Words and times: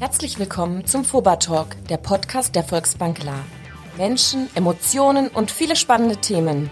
Herzlich 0.00 0.38
willkommen 0.38 0.86
zum 0.86 1.04
FOBA 1.04 1.34
Talk, 1.36 1.74
der 1.88 1.96
Podcast 1.96 2.54
der 2.54 2.62
Volksbank 2.62 3.24
La. 3.24 3.34
Menschen, 3.96 4.48
Emotionen 4.54 5.26
und 5.26 5.50
viele 5.50 5.74
spannende 5.74 6.16
Themen. 6.18 6.70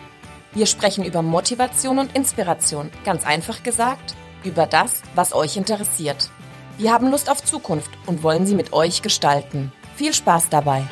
Wir 0.54 0.66
sprechen 0.66 1.04
über 1.04 1.22
Motivation 1.22 1.98
und 1.98 2.14
Inspiration, 2.14 2.88
ganz 3.04 3.26
einfach 3.26 3.64
gesagt, 3.64 4.14
über 4.44 4.66
das, 4.66 5.02
was 5.16 5.34
euch 5.34 5.56
interessiert. 5.56 6.30
Wir 6.78 6.92
haben 6.92 7.10
Lust 7.10 7.28
auf 7.28 7.42
Zukunft 7.42 7.90
und 8.06 8.22
wollen 8.22 8.46
sie 8.46 8.54
mit 8.54 8.72
euch 8.72 9.02
gestalten. 9.02 9.72
Viel 9.96 10.14
Spaß 10.14 10.48
dabei! 10.48 10.84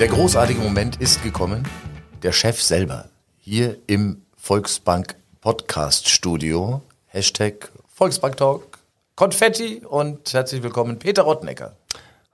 Der 0.00 0.08
großartige 0.08 0.60
Moment 0.60 0.96
ist 0.96 1.22
gekommen. 1.22 1.68
Der 2.22 2.32
Chef 2.32 2.62
selber 2.62 3.10
hier 3.36 3.76
im 3.86 4.22
Volksbank 4.48 5.14
Podcast 5.42 6.08
Studio. 6.08 6.80
Hashtag 7.08 7.70
Volksbank 7.86 8.38
Talk, 8.38 8.78
Konfetti 9.14 9.82
und 9.84 10.32
herzlich 10.32 10.62
willkommen 10.62 10.98
Peter 10.98 11.20
Rottenecker. 11.20 11.76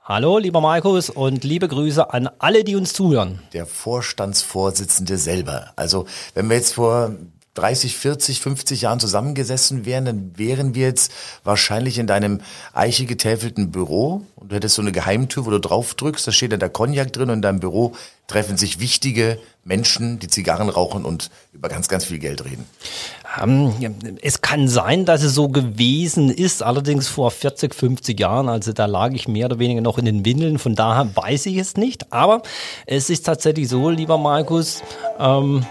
Hallo, 0.04 0.38
lieber 0.38 0.60
Markus 0.60 1.10
und 1.10 1.42
liebe 1.42 1.66
Grüße 1.66 2.14
an 2.14 2.30
alle, 2.38 2.62
die 2.62 2.76
uns 2.76 2.92
zuhören. 2.92 3.42
Der 3.52 3.66
Vorstandsvorsitzende 3.66 5.18
selber. 5.18 5.72
Also, 5.74 6.06
wenn 6.34 6.48
wir 6.48 6.54
jetzt 6.54 6.74
vor 6.74 7.16
30, 7.54 7.96
40, 7.96 8.40
50 8.40 8.80
Jahren 8.82 9.00
zusammengesessen 9.00 9.84
wären, 9.84 10.04
dann 10.04 10.32
wären 10.36 10.74
wir 10.74 10.86
jetzt 10.86 11.12
wahrscheinlich 11.44 11.98
in 11.98 12.06
deinem 12.06 12.40
eiche 12.72 13.06
getäfelten 13.06 13.70
Büro 13.70 14.22
und 14.36 14.50
du 14.50 14.56
hättest 14.56 14.74
so 14.74 14.82
eine 14.82 14.92
Geheimtür, 14.92 15.46
wo 15.46 15.50
du 15.50 15.60
drauf 15.60 15.94
drückst, 15.94 16.26
da 16.26 16.32
steht 16.32 16.52
dann 16.52 16.60
der 16.60 16.68
Cognac 16.68 17.12
drin 17.12 17.30
und 17.30 17.36
in 17.36 17.42
deinem 17.42 17.60
Büro 17.60 17.94
treffen 18.26 18.56
sich 18.56 18.80
wichtige 18.80 19.38
Menschen, 19.64 20.18
die 20.18 20.28
Zigarren 20.28 20.68
rauchen 20.68 21.04
und 21.04 21.30
über 21.52 21.68
ganz, 21.68 21.88
ganz 21.88 22.04
viel 22.04 22.18
Geld 22.18 22.44
reden. 22.44 22.66
Ähm, 23.40 23.72
es 24.20 24.40
kann 24.40 24.68
sein, 24.68 25.04
dass 25.04 25.22
es 25.22 25.34
so 25.34 25.48
gewesen 25.48 26.30
ist, 26.30 26.62
allerdings 26.62 27.08
vor 27.08 27.30
40, 27.30 27.74
50 27.74 28.18
Jahren, 28.18 28.48
also 28.48 28.72
da 28.72 28.86
lag 28.86 29.12
ich 29.12 29.28
mehr 29.28 29.46
oder 29.46 29.58
weniger 29.58 29.80
noch 29.80 29.98
in 29.98 30.04
den 30.04 30.24
Windeln, 30.24 30.58
von 30.58 30.74
daher 30.74 31.14
weiß 31.14 31.46
ich 31.46 31.56
es 31.56 31.76
nicht, 31.76 32.12
aber 32.12 32.42
es 32.86 33.10
ist 33.10 33.24
tatsächlich 33.24 33.68
so, 33.68 33.90
lieber 33.90 34.18
Markus, 34.18 34.82
ähm, 35.18 35.64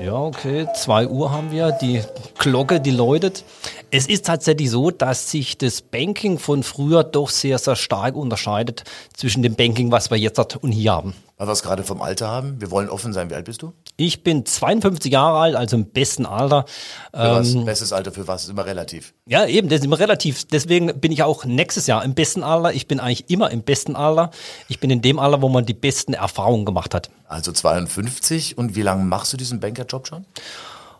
ja, 0.00 0.14
okay. 0.14 0.66
Zwei 0.74 1.06
Uhr 1.06 1.30
haben 1.32 1.50
wir. 1.50 1.72
Die 1.72 2.02
Glocke, 2.38 2.80
die 2.80 2.90
läutet. 2.90 3.44
Es 3.90 4.06
ist 4.06 4.26
tatsächlich 4.26 4.70
so, 4.70 4.90
dass 4.90 5.30
sich 5.30 5.56
das 5.56 5.82
Banking 5.82 6.38
von 6.38 6.62
früher 6.62 7.04
doch 7.04 7.28
sehr, 7.28 7.58
sehr 7.58 7.76
stark 7.76 8.16
unterscheidet 8.16 8.84
zwischen 9.16 9.42
dem 9.42 9.54
Banking, 9.54 9.92
was 9.92 10.10
wir 10.10 10.18
jetzt 10.18 10.56
und 10.56 10.72
hier 10.72 10.92
haben. 10.92 11.14
Weil 11.36 11.48
wir 11.48 11.52
es 11.52 11.62
gerade 11.62 11.82
vom 11.82 12.02
Alter 12.02 12.28
haben. 12.28 12.60
Wir 12.60 12.70
wollen 12.70 12.88
offen 12.88 13.12
sein. 13.12 13.30
Wie 13.30 13.34
alt 13.34 13.44
bist 13.44 13.62
du? 13.62 13.72
Ich 13.96 14.24
bin 14.24 14.44
52 14.44 15.12
Jahre 15.12 15.38
alt, 15.38 15.54
also 15.54 15.76
im 15.76 15.86
besten 15.86 16.26
Alter. 16.26 16.64
Ähm, 17.12 17.64
Bestes 17.64 17.92
Alter 17.92 18.10
für 18.10 18.26
was? 18.26 18.44
Ist 18.44 18.50
immer 18.50 18.66
relativ. 18.66 19.14
Ja, 19.26 19.46
eben, 19.46 19.68
das 19.68 19.80
ist 19.80 19.84
immer 19.84 20.00
relativ. 20.00 20.44
Deswegen 20.48 20.98
bin 20.98 21.12
ich 21.12 21.22
auch 21.22 21.44
nächstes 21.44 21.86
Jahr 21.86 22.04
im 22.04 22.14
besten 22.14 22.42
Alter. 22.42 22.72
Ich 22.72 22.88
bin 22.88 22.98
eigentlich 22.98 23.30
immer 23.30 23.52
im 23.52 23.62
besten 23.62 23.94
Alter. 23.94 24.30
Ich 24.68 24.80
bin 24.80 24.90
in 24.90 25.00
dem 25.00 25.20
Alter, 25.20 25.42
wo 25.42 25.48
man 25.48 25.64
die 25.64 25.74
besten 25.74 26.12
Erfahrungen 26.12 26.64
gemacht 26.64 26.92
hat. 26.92 27.10
Also 27.28 27.52
52. 27.52 28.58
Und 28.58 28.74
wie 28.74 28.82
lange 28.82 29.04
machst 29.04 29.32
du 29.32 29.36
diesen 29.36 29.60
Bankerjob 29.60 30.08
schon? 30.08 30.26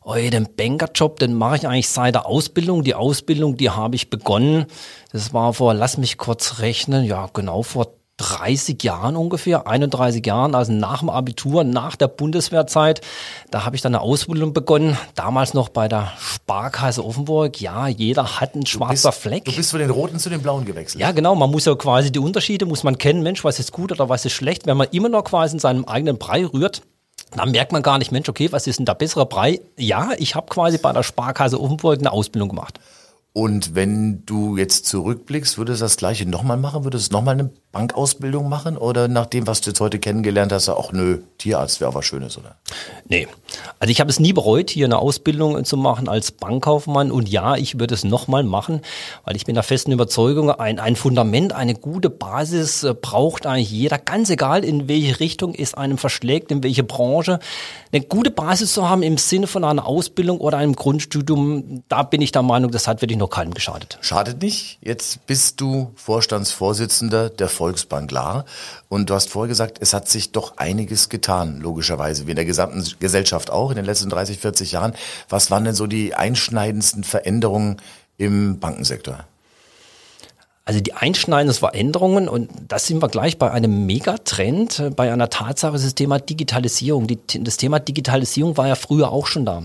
Oh, 0.04 0.14
den 0.14 0.48
Bankerjob, 0.54 1.18
den 1.18 1.34
mache 1.34 1.56
ich 1.56 1.66
eigentlich 1.66 1.88
seit 1.88 2.14
der 2.14 2.26
Ausbildung. 2.26 2.84
Die 2.84 2.94
Ausbildung, 2.94 3.56
die 3.56 3.70
habe 3.70 3.96
ich 3.96 4.10
begonnen. 4.10 4.66
Das 5.10 5.32
war 5.32 5.52
vor, 5.54 5.74
lass 5.74 5.96
mich 5.96 6.16
kurz 6.16 6.60
rechnen, 6.60 7.04
ja, 7.04 7.28
genau 7.32 7.62
vor 7.62 7.94
30 8.18 8.82
Jahren 8.82 9.16
ungefähr, 9.16 9.66
31 9.66 10.24
Jahren, 10.24 10.54
also 10.54 10.72
nach 10.72 11.00
dem 11.00 11.10
Abitur, 11.10 11.64
nach 11.64 11.96
der 11.96 12.08
Bundeswehrzeit. 12.08 13.00
Da 13.50 13.64
habe 13.64 13.74
ich 13.74 13.82
dann 13.82 13.94
eine 13.94 14.02
Ausbildung 14.02 14.52
begonnen, 14.52 14.96
damals 15.14 15.52
noch 15.52 15.68
bei 15.68 15.88
der 15.88 16.12
Sparkasse 16.18 17.04
Offenburg. 17.04 17.60
Ja, 17.60 17.88
jeder 17.88 18.40
hat 18.40 18.54
einen 18.54 18.66
schwarzer 18.66 19.10
bist, 19.10 19.20
Fleck. 19.20 19.44
Du 19.44 19.52
bist 19.52 19.72
von 19.72 19.80
den 19.80 19.90
roten 19.90 20.18
zu 20.18 20.30
den 20.30 20.42
blauen 20.42 20.64
gewechselt. 20.64 21.00
Ja, 21.00 21.10
genau. 21.12 21.34
Man 21.34 21.50
muss 21.50 21.64
ja 21.64 21.74
quasi 21.74 22.12
die 22.12 22.20
Unterschiede, 22.20 22.66
muss 22.66 22.84
man 22.84 22.98
kennen. 22.98 23.22
Mensch, 23.22 23.42
was 23.42 23.58
ist 23.58 23.72
gut 23.72 23.90
oder 23.90 24.08
was 24.08 24.24
ist 24.24 24.32
schlecht? 24.32 24.66
Wenn 24.66 24.76
man 24.76 24.88
immer 24.92 25.08
noch 25.08 25.24
quasi 25.24 25.56
in 25.56 25.60
seinem 25.60 25.84
eigenen 25.84 26.18
Brei 26.18 26.46
rührt, 26.46 26.82
dann 27.36 27.50
merkt 27.50 27.72
man 27.72 27.82
gar 27.82 27.98
nicht, 27.98 28.12
Mensch, 28.12 28.28
okay, 28.28 28.52
was 28.52 28.66
ist 28.66 28.78
denn 28.78 28.86
der 28.86 28.94
bessere 28.94 29.26
Brei? 29.26 29.60
Ja, 29.76 30.10
ich 30.18 30.36
habe 30.36 30.46
quasi 30.46 30.78
bei 30.78 30.92
der 30.92 31.02
Sparkasse 31.02 31.60
Offenburg 31.60 31.98
eine 31.98 32.12
Ausbildung 32.12 32.48
gemacht. 32.48 32.78
Und 33.36 33.74
wenn 33.74 34.24
du 34.26 34.56
jetzt 34.56 34.86
zurückblickst, 34.86 35.58
würdest 35.58 35.80
du 35.80 35.84
das 35.86 35.96
Gleiche 35.96 36.24
nochmal 36.24 36.56
machen? 36.56 36.84
Würdest 36.84 37.10
du 37.10 37.16
nochmal 37.16 37.34
eine 37.34 37.50
Bankausbildung 37.72 38.48
machen? 38.48 38.76
Oder 38.76 39.08
nach 39.08 39.26
dem, 39.26 39.48
was 39.48 39.60
du 39.60 39.70
jetzt 39.70 39.80
heute 39.80 39.98
kennengelernt 39.98 40.52
hast, 40.52 40.68
auch 40.68 40.92
nö, 40.92 41.18
Tierarzt 41.38 41.80
wäre 41.80 41.92
was 41.94 42.04
Schönes, 42.04 42.38
oder? 42.38 42.54
Nee. 43.08 43.26
Also 43.80 43.90
ich 43.90 43.98
habe 43.98 44.08
es 44.08 44.20
nie 44.20 44.32
bereut, 44.32 44.70
hier 44.70 44.86
eine 44.86 45.00
Ausbildung 45.00 45.64
zu 45.64 45.76
machen 45.76 46.08
als 46.08 46.30
Bankkaufmann. 46.30 47.10
Und 47.10 47.28
ja, 47.28 47.56
ich 47.56 47.80
würde 47.80 47.92
es 47.94 48.04
nochmal 48.04 48.44
machen, 48.44 48.82
weil 49.24 49.34
ich 49.34 49.44
bin 49.44 49.56
der 49.56 49.64
festen 49.64 49.90
Überzeugung, 49.90 50.52
ein, 50.52 50.78
ein 50.78 50.94
Fundament, 50.94 51.52
eine 51.52 51.74
gute 51.74 52.10
Basis 52.10 52.84
äh, 52.84 52.94
braucht 52.94 53.46
eigentlich 53.46 53.72
jeder, 53.72 53.98
ganz 53.98 54.30
egal 54.30 54.64
in 54.64 54.86
welche 54.86 55.18
Richtung 55.18 55.56
es 55.56 55.74
einem 55.74 55.98
verschlägt, 55.98 56.52
in 56.52 56.62
welche 56.62 56.84
Branche. 56.84 57.40
Eine 57.92 58.04
gute 58.04 58.30
Basis 58.30 58.74
zu 58.74 58.88
haben 58.88 59.02
im 59.02 59.18
Sinne 59.18 59.48
von 59.48 59.64
einer 59.64 59.86
Ausbildung 59.86 60.38
oder 60.38 60.58
einem 60.58 60.76
Grundstudium, 60.76 61.82
da 61.88 62.04
bin 62.04 62.22
ich 62.22 62.30
der 62.30 62.42
Meinung, 62.42 62.70
das 62.70 62.86
hat 62.86 63.02
wirklich 63.02 63.18
noch 63.18 63.23
keinem 63.30 63.54
geschadet. 63.54 63.98
Schadet 64.00 64.42
nicht. 64.42 64.78
Jetzt 64.80 65.26
bist 65.26 65.60
du 65.60 65.92
Vorstandsvorsitzender 65.96 67.30
der 67.30 67.48
Volksbank 67.48 68.10
La 68.10 68.44
und 68.88 69.10
du 69.10 69.14
hast 69.14 69.30
vorher 69.30 69.48
gesagt, 69.48 69.78
es 69.80 69.92
hat 69.92 70.08
sich 70.08 70.32
doch 70.32 70.56
einiges 70.56 71.08
getan, 71.08 71.60
logischerweise, 71.60 72.26
wie 72.26 72.30
in 72.30 72.36
der 72.36 72.44
gesamten 72.44 72.84
Gesellschaft 73.00 73.50
auch 73.50 73.70
in 73.70 73.76
den 73.76 73.84
letzten 73.84 74.10
30, 74.10 74.38
40 74.38 74.72
Jahren. 74.72 74.94
Was 75.28 75.50
waren 75.50 75.64
denn 75.64 75.74
so 75.74 75.86
die 75.86 76.14
einschneidendsten 76.14 77.04
Veränderungen 77.04 77.80
im 78.16 78.58
Bankensektor? 78.58 79.24
Also 80.66 80.80
die 80.80 80.94
einschneidenden 80.94 81.54
Veränderungen, 81.54 82.26
und 82.26 82.48
das 82.68 82.86
sind 82.86 83.02
wir 83.02 83.08
gleich 83.08 83.36
bei 83.36 83.50
einem 83.50 83.84
Megatrend, 83.84 84.78
äh, 84.78 84.88
bei 84.88 85.12
einer 85.12 85.28
Tatsache, 85.28 85.72
das, 85.72 85.82
ist 85.82 85.88
das 85.88 85.94
Thema 85.94 86.18
Digitalisierung. 86.18 87.06
Die, 87.06 87.18
das 87.44 87.58
Thema 87.58 87.80
Digitalisierung 87.80 88.56
war 88.56 88.66
ja 88.66 88.74
früher 88.74 89.12
auch 89.12 89.26
schon 89.26 89.44
da. 89.44 89.64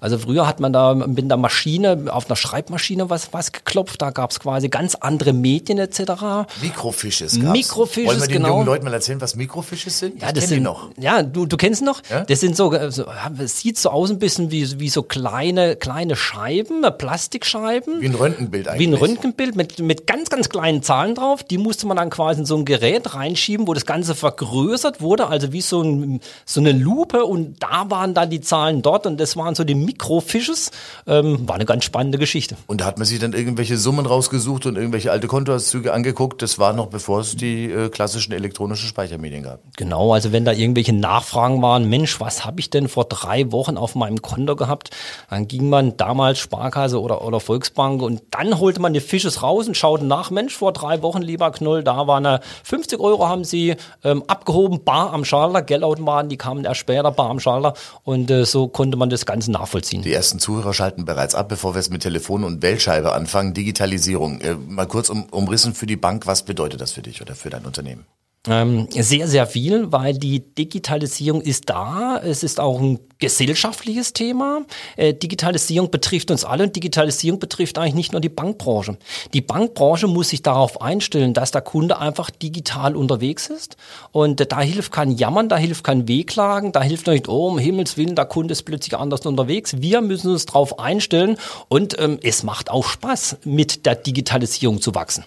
Also 0.00 0.18
früher 0.18 0.48
hat 0.48 0.58
man 0.58 0.72
da 0.72 0.94
mit 0.94 1.24
einer 1.24 1.36
Maschine, 1.36 2.06
auf 2.08 2.26
einer 2.26 2.34
Schreibmaschine 2.34 3.08
was, 3.08 3.32
was 3.32 3.52
geklopft, 3.52 4.02
da 4.02 4.10
gab 4.10 4.32
es 4.32 4.40
quasi 4.40 4.68
ganz 4.68 4.96
andere 4.96 5.32
Medien 5.32 5.78
etc. 5.78 6.48
Mikrofisches 6.60 7.40
gab's. 7.40 7.52
Mikrofisches, 7.52 8.08
Wollen 8.08 8.20
wir 8.20 8.26
den 8.26 8.42
genau. 8.42 8.48
jungen 8.48 8.66
Leuten 8.66 8.84
mal 8.86 8.94
erzählen, 8.94 9.20
was 9.20 9.36
Mikrofisches 9.36 10.00
sind? 10.00 10.20
Ja, 10.20 10.32
das 10.32 10.48
sind, 10.48 10.64
noch. 10.64 10.88
Ja, 10.98 11.22
du, 11.22 11.46
du 11.46 11.56
kennst 11.56 11.82
noch? 11.82 12.02
Ja? 12.10 12.24
Das 12.24 12.40
sind 12.40 12.56
so, 12.56 12.72
so 12.90 13.06
es 13.38 13.60
sieht 13.60 13.78
so 13.78 13.90
aus 13.90 14.10
ein 14.10 14.18
bisschen 14.18 14.50
wie, 14.50 14.80
wie 14.80 14.88
so 14.88 15.04
kleine, 15.04 15.76
kleine 15.76 16.16
Scheiben, 16.16 16.84
Plastikscheiben. 16.98 18.00
Wie 18.00 18.06
ein 18.06 18.16
Röntgenbild 18.16 18.66
eigentlich. 18.66 18.88
Wie 18.88 18.92
ein 18.92 18.98
Röntgenbild 18.98 19.54
mit, 19.54 19.78
mit 19.78 20.08
ganz, 20.08 20.28
ganz 20.28 20.39
ganz 20.40 20.48
kleinen 20.48 20.82
Zahlen 20.82 21.14
drauf. 21.14 21.42
Die 21.42 21.58
musste 21.58 21.86
man 21.86 21.98
dann 21.98 22.08
quasi 22.08 22.40
in 22.40 22.46
so 22.46 22.56
ein 22.56 22.64
Gerät 22.64 23.14
reinschieben, 23.14 23.68
wo 23.68 23.74
das 23.74 23.84
Ganze 23.84 24.14
vergrößert 24.14 25.02
wurde, 25.02 25.26
also 25.26 25.52
wie 25.52 25.60
so, 25.60 25.82
ein, 25.82 26.20
so 26.46 26.60
eine 26.60 26.72
Lupe. 26.72 27.26
Und 27.26 27.62
da 27.62 27.90
waren 27.90 28.14
dann 28.14 28.30
die 28.30 28.40
Zahlen 28.40 28.80
dort 28.80 29.06
und 29.06 29.20
das 29.20 29.36
waren 29.36 29.54
so 29.54 29.64
die 29.64 29.74
Mikrofisches. 29.74 30.70
Ähm, 31.06 31.46
war 31.46 31.56
eine 31.56 31.66
ganz 31.66 31.84
spannende 31.84 32.16
Geschichte. 32.16 32.56
Und 32.66 32.80
da 32.80 32.86
hat 32.86 32.96
man 32.96 33.06
sich 33.06 33.18
dann 33.18 33.34
irgendwelche 33.34 33.76
Summen 33.76 34.06
rausgesucht 34.06 34.64
und 34.64 34.76
irgendwelche 34.76 35.12
alte 35.12 35.26
Kontoauszüge 35.26 35.92
angeguckt. 35.92 36.40
Das 36.40 36.58
war 36.58 36.72
noch 36.72 36.86
bevor 36.86 37.20
es 37.20 37.36
die 37.36 37.70
äh, 37.70 37.90
klassischen 37.90 38.32
elektronischen 38.32 38.88
Speichermedien 38.88 39.42
gab. 39.42 39.60
Genau, 39.76 40.14
also 40.14 40.32
wenn 40.32 40.46
da 40.46 40.52
irgendwelche 40.52 40.94
Nachfragen 40.94 41.60
waren, 41.60 41.90
Mensch, 41.90 42.18
was 42.18 42.46
habe 42.46 42.60
ich 42.60 42.70
denn 42.70 42.88
vor 42.88 43.04
drei 43.04 43.52
Wochen 43.52 43.76
auf 43.76 43.94
meinem 43.94 44.22
Konto 44.22 44.56
gehabt? 44.56 44.88
Dann 45.28 45.48
ging 45.48 45.68
man 45.68 45.98
damals 45.98 46.38
Sparkasse 46.38 46.98
oder, 46.98 47.22
oder 47.26 47.40
Volksbank 47.40 48.00
und 48.00 48.22
dann 48.30 48.58
holte 48.58 48.80
man 48.80 48.94
die 48.94 49.00
Fisches 49.00 49.42
raus 49.42 49.68
und 49.68 49.76
schaute 49.76 50.06
nach, 50.06 50.29
Mensch, 50.30 50.56
vor 50.56 50.72
drei 50.72 51.02
Wochen, 51.02 51.22
lieber 51.22 51.50
Knoll, 51.50 51.82
da 51.82 52.06
waren 52.06 52.26
eine 52.26 52.40
50 52.64 53.00
Euro 53.00 53.28
haben 53.28 53.44
sie 53.44 53.76
ähm, 54.04 54.22
abgehoben, 54.26 54.84
bar 54.84 55.12
am 55.12 55.24
Schalter, 55.24 55.62
Geldautomaten, 55.62 56.28
die 56.28 56.36
kamen 56.36 56.64
erst 56.64 56.80
später, 56.80 57.10
bar 57.10 57.30
am 57.30 57.40
Schalter 57.40 57.74
und 58.04 58.30
äh, 58.30 58.44
so 58.44 58.68
konnte 58.68 58.96
man 58.96 59.10
das 59.10 59.26
Ganze 59.26 59.50
nachvollziehen. 59.50 60.02
Die 60.02 60.12
ersten 60.12 60.38
Zuhörer 60.38 60.74
schalten 60.74 61.04
bereits 61.04 61.34
ab, 61.34 61.48
bevor 61.48 61.74
wir 61.74 61.80
es 61.80 61.90
mit 61.90 62.02
Telefon 62.02 62.44
und 62.44 62.62
Wählscheibe 62.62 63.12
anfangen. 63.12 63.54
Digitalisierung, 63.54 64.40
äh, 64.40 64.54
mal 64.54 64.86
kurz 64.86 65.08
um, 65.10 65.24
umrissen 65.30 65.74
für 65.74 65.86
die 65.86 65.96
Bank, 65.96 66.26
was 66.26 66.44
bedeutet 66.44 66.80
das 66.80 66.92
für 66.92 67.02
dich 67.02 67.20
oder 67.20 67.34
für 67.34 67.50
dein 67.50 67.64
Unternehmen? 67.64 68.06
Ähm, 68.48 68.88
sehr, 68.90 69.28
sehr 69.28 69.46
viel, 69.46 69.92
weil 69.92 70.14
die 70.14 70.40
Digitalisierung 70.40 71.42
ist 71.42 71.68
da. 71.68 72.18
Es 72.24 72.42
ist 72.42 72.58
auch 72.58 72.80
ein 72.80 72.98
gesellschaftliches 73.18 74.14
Thema. 74.14 74.62
Äh, 74.96 75.12
Digitalisierung 75.12 75.90
betrifft 75.90 76.30
uns 76.30 76.46
alle 76.46 76.64
und 76.64 76.74
Digitalisierung 76.74 77.38
betrifft 77.38 77.76
eigentlich 77.76 77.94
nicht 77.94 78.12
nur 78.12 78.22
die 78.22 78.30
Bankbranche. 78.30 78.96
Die 79.34 79.42
Bankbranche 79.42 80.06
muss 80.06 80.30
sich 80.30 80.40
darauf 80.40 80.80
einstellen, 80.80 81.34
dass 81.34 81.50
der 81.50 81.60
Kunde 81.60 81.98
einfach 81.98 82.30
digital 82.30 82.96
unterwegs 82.96 83.48
ist. 83.48 83.76
Und 84.10 84.40
äh, 84.40 84.46
da 84.46 84.62
hilft 84.62 84.90
kein 84.90 85.10
Jammern, 85.10 85.50
da 85.50 85.58
hilft 85.58 85.84
kein 85.84 86.08
Wehklagen, 86.08 86.72
da 86.72 86.82
hilft 86.82 87.08
nicht, 87.08 87.28
oh, 87.28 87.48
um 87.48 87.58
Himmels 87.58 87.98
Willen, 87.98 88.16
der 88.16 88.24
Kunde 88.24 88.52
ist 88.52 88.62
plötzlich 88.62 88.96
anders 88.96 89.26
unterwegs. 89.26 89.82
Wir 89.82 90.00
müssen 90.00 90.30
uns 90.30 90.46
darauf 90.46 90.78
einstellen 90.78 91.36
und 91.68 91.98
ähm, 91.98 92.18
es 92.22 92.42
macht 92.42 92.70
auch 92.70 92.88
Spaß, 92.88 93.36
mit 93.44 93.84
der 93.84 93.96
Digitalisierung 93.96 94.80
zu 94.80 94.94
wachsen. 94.94 95.24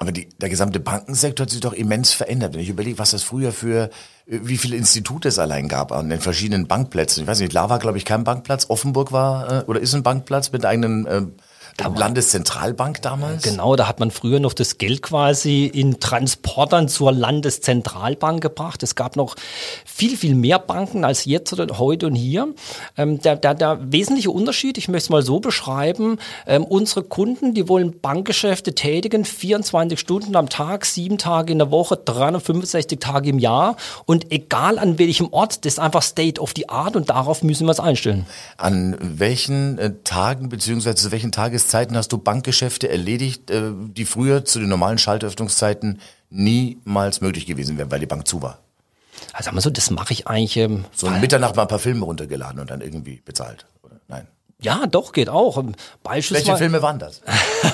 Aber 0.00 0.12
die, 0.12 0.30
der 0.40 0.48
gesamte 0.48 0.80
Bankensektor 0.80 1.44
hat 1.44 1.50
sich 1.50 1.60
doch 1.60 1.74
immens 1.74 2.12
verändert. 2.12 2.54
Wenn 2.54 2.62
ich 2.62 2.70
überlege, 2.70 2.98
was 2.98 3.10
das 3.10 3.22
früher 3.22 3.52
für 3.52 3.90
wie 4.24 4.56
viele 4.56 4.76
Institute 4.76 5.28
es 5.28 5.38
allein 5.38 5.68
gab 5.68 5.92
an 5.92 6.08
den 6.08 6.20
verschiedenen 6.20 6.66
Bankplätzen. 6.66 7.22
Ich 7.22 7.28
weiß 7.28 7.40
nicht, 7.40 7.52
La 7.52 7.68
war, 7.68 7.78
glaube 7.78 7.98
ich, 7.98 8.06
kein 8.06 8.24
Bankplatz. 8.24 8.70
Offenburg 8.70 9.12
war 9.12 9.62
äh, 9.62 9.64
oder 9.66 9.78
ist 9.78 9.94
ein 9.94 10.02
Bankplatz 10.02 10.52
mit 10.52 10.64
eigenen 10.64 11.06
äh, 11.06 11.22
Landeszentralbank 11.88 13.02
damals? 13.02 13.42
Genau, 13.42 13.74
da 13.76 13.88
hat 13.88 14.00
man 14.00 14.10
früher 14.10 14.40
noch 14.40 14.52
das 14.52 14.78
Geld 14.78 15.02
quasi 15.02 15.66
in 15.66 15.98
Transportern 16.00 16.88
zur 16.88 17.12
Landeszentralbank 17.12 18.42
gebracht. 18.42 18.82
Es 18.82 18.94
gab 18.94 19.16
noch 19.16 19.36
viel, 19.84 20.16
viel 20.16 20.34
mehr 20.34 20.58
Banken 20.58 21.04
als 21.04 21.24
jetzt 21.24 21.52
oder 21.52 21.78
heute 21.78 22.06
und 22.06 22.14
hier. 22.14 22.48
Ähm, 22.96 23.20
der, 23.20 23.36
der, 23.36 23.54
der 23.54 23.78
wesentliche 23.92 24.30
Unterschied, 24.30 24.78
ich 24.78 24.88
möchte 24.88 25.06
es 25.06 25.10
mal 25.10 25.22
so 25.22 25.40
beschreiben, 25.40 26.18
ähm, 26.46 26.64
unsere 26.64 27.02
Kunden, 27.02 27.54
die 27.54 27.68
wollen 27.68 28.00
Bankgeschäfte 28.00 28.74
tätigen, 28.74 29.24
24 29.24 29.98
Stunden 29.98 30.36
am 30.36 30.48
Tag, 30.48 30.84
sieben 30.84 31.18
Tage 31.18 31.52
in 31.52 31.58
der 31.58 31.70
Woche, 31.70 31.96
365 31.96 32.98
Tage 32.98 33.30
im 33.30 33.38
Jahr 33.38 33.76
und 34.06 34.30
egal 34.32 34.78
an 34.78 34.98
welchem 34.98 35.32
Ort, 35.32 35.64
das 35.64 35.74
ist 35.74 35.78
einfach 35.78 36.02
State 36.02 36.40
of 36.40 36.52
the 36.56 36.68
Art 36.68 36.96
und 36.96 37.10
darauf 37.10 37.42
müssen 37.42 37.66
wir 37.66 37.72
es 37.72 37.80
einstellen. 37.80 38.26
An 38.56 38.96
welchen 39.00 39.78
äh, 39.78 39.94
Tagen 40.04 40.48
beziehungsweise 40.48 40.96
zu 40.96 41.10
welchen 41.10 41.32
Tageszeiten 41.32 41.69
Zeiten 41.70 41.96
hast 41.96 42.12
du 42.12 42.18
Bankgeschäfte 42.18 42.88
erledigt, 42.88 43.50
äh, 43.50 43.70
die 43.72 44.04
früher 44.04 44.44
zu 44.44 44.58
den 44.58 44.68
normalen 44.68 44.98
Schaltöffnungszeiten 44.98 46.00
niemals 46.28 47.20
möglich 47.20 47.46
gewesen 47.46 47.78
wären, 47.78 47.90
weil 47.90 48.00
die 48.00 48.06
Bank 48.06 48.26
zu 48.26 48.42
war. 48.42 48.58
Also 49.32 49.46
sagen 49.46 49.56
wir 49.56 49.60
so, 49.60 49.70
das 49.70 49.90
mache 49.90 50.12
ich 50.12 50.26
eigentlich. 50.26 50.56
Ähm, 50.56 50.84
so 50.92 51.08
Mitternacht 51.10 51.56
mal 51.56 51.62
ein 51.62 51.68
paar 51.68 51.78
Filme 51.78 52.04
runtergeladen 52.04 52.60
und 52.60 52.70
dann 52.70 52.80
irgendwie 52.80 53.22
bezahlt. 53.24 53.66
Ja, 54.62 54.86
doch, 54.86 55.12
geht 55.12 55.28
auch. 55.28 55.62
Beispielsweise, 56.02 56.48
Welche 56.48 56.58
Filme 56.58 56.82
waren 56.82 56.98
das? 56.98 57.22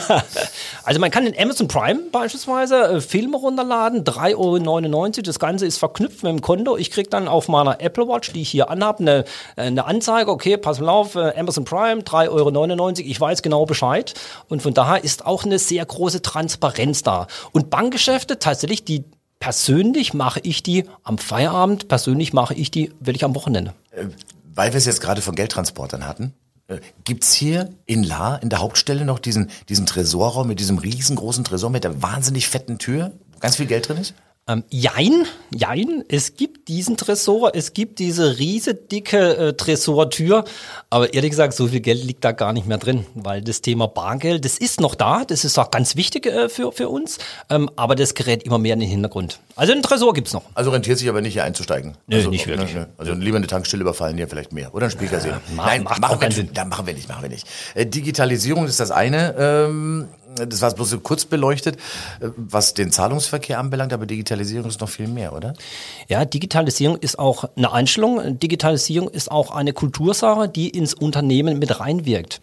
also 0.85 1.01
man 1.01 1.11
kann 1.11 1.27
in 1.27 1.35
Amazon 1.37 1.67
Prime 1.67 2.01
beispielsweise 2.13 2.77
äh, 2.77 3.01
Filme 3.01 3.37
runterladen, 3.37 4.05
3,99 4.05 4.37
Euro. 4.37 5.09
Das 5.23 5.39
Ganze 5.39 5.67
ist 5.67 5.79
verknüpft 5.79 6.23
mit 6.23 6.31
dem 6.31 6.41
Konto. 6.41 6.77
Ich 6.77 6.91
kriege 6.91 7.11
dann 7.11 7.27
auf 7.27 7.49
meiner 7.49 7.81
Apple 7.81 8.07
Watch, 8.07 8.33
die 8.33 8.43
ich 8.43 8.51
hier 8.51 8.71
anhabe, 8.71 9.01
eine, 9.01 9.25
eine 9.57 9.85
Anzeige, 9.85 10.31
okay, 10.31 10.57
pass 10.57 10.79
mal 10.79 10.89
auf, 10.89 11.17
äh, 11.17 11.33
Amazon 11.37 11.65
Prime, 11.65 12.03
3,99 12.03 12.29
Euro. 12.31 12.91
Ich 12.99 13.21
weiß 13.21 13.43
genau 13.43 13.67
Bescheid. 13.67 14.15
Und 14.49 14.63
von 14.63 14.73
daher 14.73 15.03
ist 15.03 15.27
auch 15.27 15.45
eine 15.45 15.59
sehr 15.59 15.85
große 15.85 16.23
Transparenz 16.23 17.03
da. 17.03 17.27
Und 17.51 17.69
Bankgeschäfte, 17.71 18.39
tatsächlich, 18.39 18.85
die 18.85 19.05
persönlich 19.41 20.15
mache 20.15 20.41
ich 20.45 20.63
die 20.63 20.85
am 21.03 21.19
Feierabend, 21.19 21.89
persönlich 21.89 22.33
mache 22.33 22.55
ich 22.55 22.71
die 22.71 22.93
wirklich 23.01 23.25
am 23.25 23.35
Wochenende. 23.35 23.75
Äh, 23.91 24.07
weil 24.55 24.73
wir 24.73 24.79
es 24.79 24.87
jetzt 24.87 25.01
gerade 25.01 25.21
von 25.21 25.35
Geldtransportern 25.35 26.07
hatten. 26.07 26.33
Äh, 26.69 26.81
gibt's 27.05 27.33
hier 27.33 27.71
in 27.87 28.03
La, 28.03 28.37
in 28.37 28.49
der 28.49 28.61
Hauptstelle, 28.61 29.05
noch 29.05 29.19
diesen, 29.19 29.51
diesen 29.69 29.87
Tresorraum 29.87 30.49
mit 30.49 30.59
diesem 30.59 30.79
riesengroßen 30.79 31.45
Tresor 31.45 31.71
mit 31.71 31.85
der 31.85 32.03
wahnsinnig 32.03 32.49
fetten 32.49 32.79
Tür, 32.79 33.13
wo 33.33 33.39
ganz 33.39 33.57
viel 33.57 33.67
Geld 33.67 33.89
drin 33.89 33.99
ist? 33.99 34.15
Ähm, 34.49 34.63
jein, 34.71 35.27
jein, 35.53 36.05
es 36.09 36.37
gibt 36.37 36.69
diesen 36.69 36.97
Tresor, 36.97 37.57
es 37.57 37.73
gibt 37.73 37.99
diese 37.99 38.39
riesige 38.39 38.77
dicke 38.77 39.37
äh, 39.37 39.53
Tresortür, 39.55 40.45
aber 40.89 41.13
ehrlich 41.13 41.31
gesagt, 41.31 41.53
so 41.55 41.67
viel 41.67 41.81
Geld 41.81 42.05
liegt 42.05 42.25
da 42.25 42.31
gar 42.31 42.53
nicht 42.53 42.65
mehr 42.65 42.79
drin, 42.79 43.07
weil 43.17 43.43
das 43.43 43.61
Thema 43.61 43.89
Bargeld, 43.89 44.45
das 44.45 44.57
ist 44.59 44.81
noch 44.81 44.95
da, 44.95 45.25
das 45.25 45.45
ist 45.45 45.59
auch 45.59 45.73
ganz 45.73 45.97
wichtig 45.97 46.27
äh, 46.27 46.49
für, 46.49 46.71
für 46.71 46.89
uns, 46.89 47.19
ähm, 47.51 47.69
aber 47.75 47.97
das 47.97 48.15
gerät 48.15 48.45
immer 48.45 48.59
mehr 48.59 48.75
in 48.75 48.81
den 48.81 48.89
Hintergrund. 48.89 49.41
Also 49.57 49.73
einen 49.73 49.83
Tresor 49.83 50.15
gibt's 50.15 50.33
noch. 50.33 50.45
Also 50.55 50.71
rentiert 50.71 50.99
sich 50.99 51.09
aber 51.09 51.23
nicht 51.23 51.33
hier 51.33 51.43
einzusteigen? 51.43 51.97
Nö, 52.07 52.19
also, 52.19 52.31
nicht 52.31 52.47
wirklich. 52.47 52.73
Nö, 52.73 52.83
nö. 52.83 52.87
Also 52.99 53.15
lieber 53.15 53.39
eine 53.39 53.49
Tankstelle 53.49 53.81
überfallen 53.81 54.17
hier 54.17 54.29
vielleicht 54.29 54.53
mehr 54.53 54.73
oder 54.73 54.85
ein 54.85 54.93
Spielcasino. 54.93 55.35
Ja, 55.35 55.41
Nein, 55.57 55.83
macht 55.83 56.01
machen, 56.01 56.21
wir, 56.21 56.31
Sinn. 56.31 56.51
machen 56.69 56.87
wir 56.87 56.95
nicht, 56.95 57.09
machen 57.09 57.23
wir 57.23 57.31
nicht. 57.31 57.49
Äh, 57.75 57.87
Digitalisierung 57.87 58.67
ist 58.67 58.79
das 58.79 58.93
eine, 58.93 59.35
ähm, 59.37 60.09
das 60.45 60.63
war 60.63 60.75
bloß 60.75 60.91
so 60.91 61.01
kurz 61.01 61.25
beleuchtet, 61.25 61.77
äh, 62.21 62.29
was 62.37 62.75
den 62.75 62.93
Zahlungsverkehr 62.93 63.59
anbelangt, 63.59 63.93
aber 63.93 64.07
Digitalisierung 64.07 64.69
ist 64.69 64.81
noch 64.81 64.89
viel 64.89 65.09
mehr, 65.09 65.33
oder? 65.35 65.55
Ja, 66.09 66.25
Digitalisierung 66.25 66.97
ist 66.99 67.19
auch 67.19 67.45
eine 67.57 67.73
Einstellung. 67.73 68.39
Digitalisierung 68.39 69.09
ist 69.09 69.31
auch 69.31 69.51
eine 69.51 69.73
Kultursache, 69.73 70.49
die 70.49 70.69
ins 70.69 70.95
Unternehmen 70.95 71.59
mit 71.59 71.81
reinwirkt. 71.81 72.41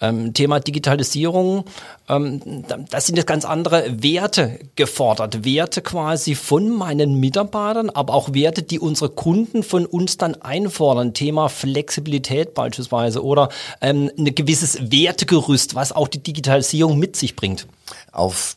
Ähm, 0.00 0.34
Thema 0.34 0.58
Digitalisierung, 0.60 1.64
ähm, 2.08 2.64
da 2.66 3.00
sind 3.00 3.16
jetzt 3.16 3.26
ganz 3.26 3.44
andere 3.44 4.02
Werte 4.02 4.58
gefordert. 4.74 5.44
Werte 5.44 5.82
quasi 5.82 6.34
von 6.34 6.68
meinen 6.68 7.20
Mitarbeitern, 7.20 7.90
aber 7.90 8.12
auch 8.14 8.34
Werte, 8.34 8.62
die 8.62 8.80
unsere 8.80 9.10
Kunden 9.10 9.62
von 9.62 9.86
uns 9.86 10.18
dann 10.18 10.34
einfordern. 10.42 11.14
Thema 11.14 11.48
Flexibilität 11.48 12.54
beispielsweise 12.54 13.24
oder 13.24 13.48
ähm, 13.80 14.10
ein 14.18 14.34
gewisses 14.34 14.90
Wertegerüst, 14.90 15.74
was 15.74 15.92
auch 15.92 16.08
die 16.08 16.22
Digitalisierung 16.22 16.98
mit 16.98 17.16
sich 17.24 17.36
bringt. 17.36 17.66
Auf 18.12 18.56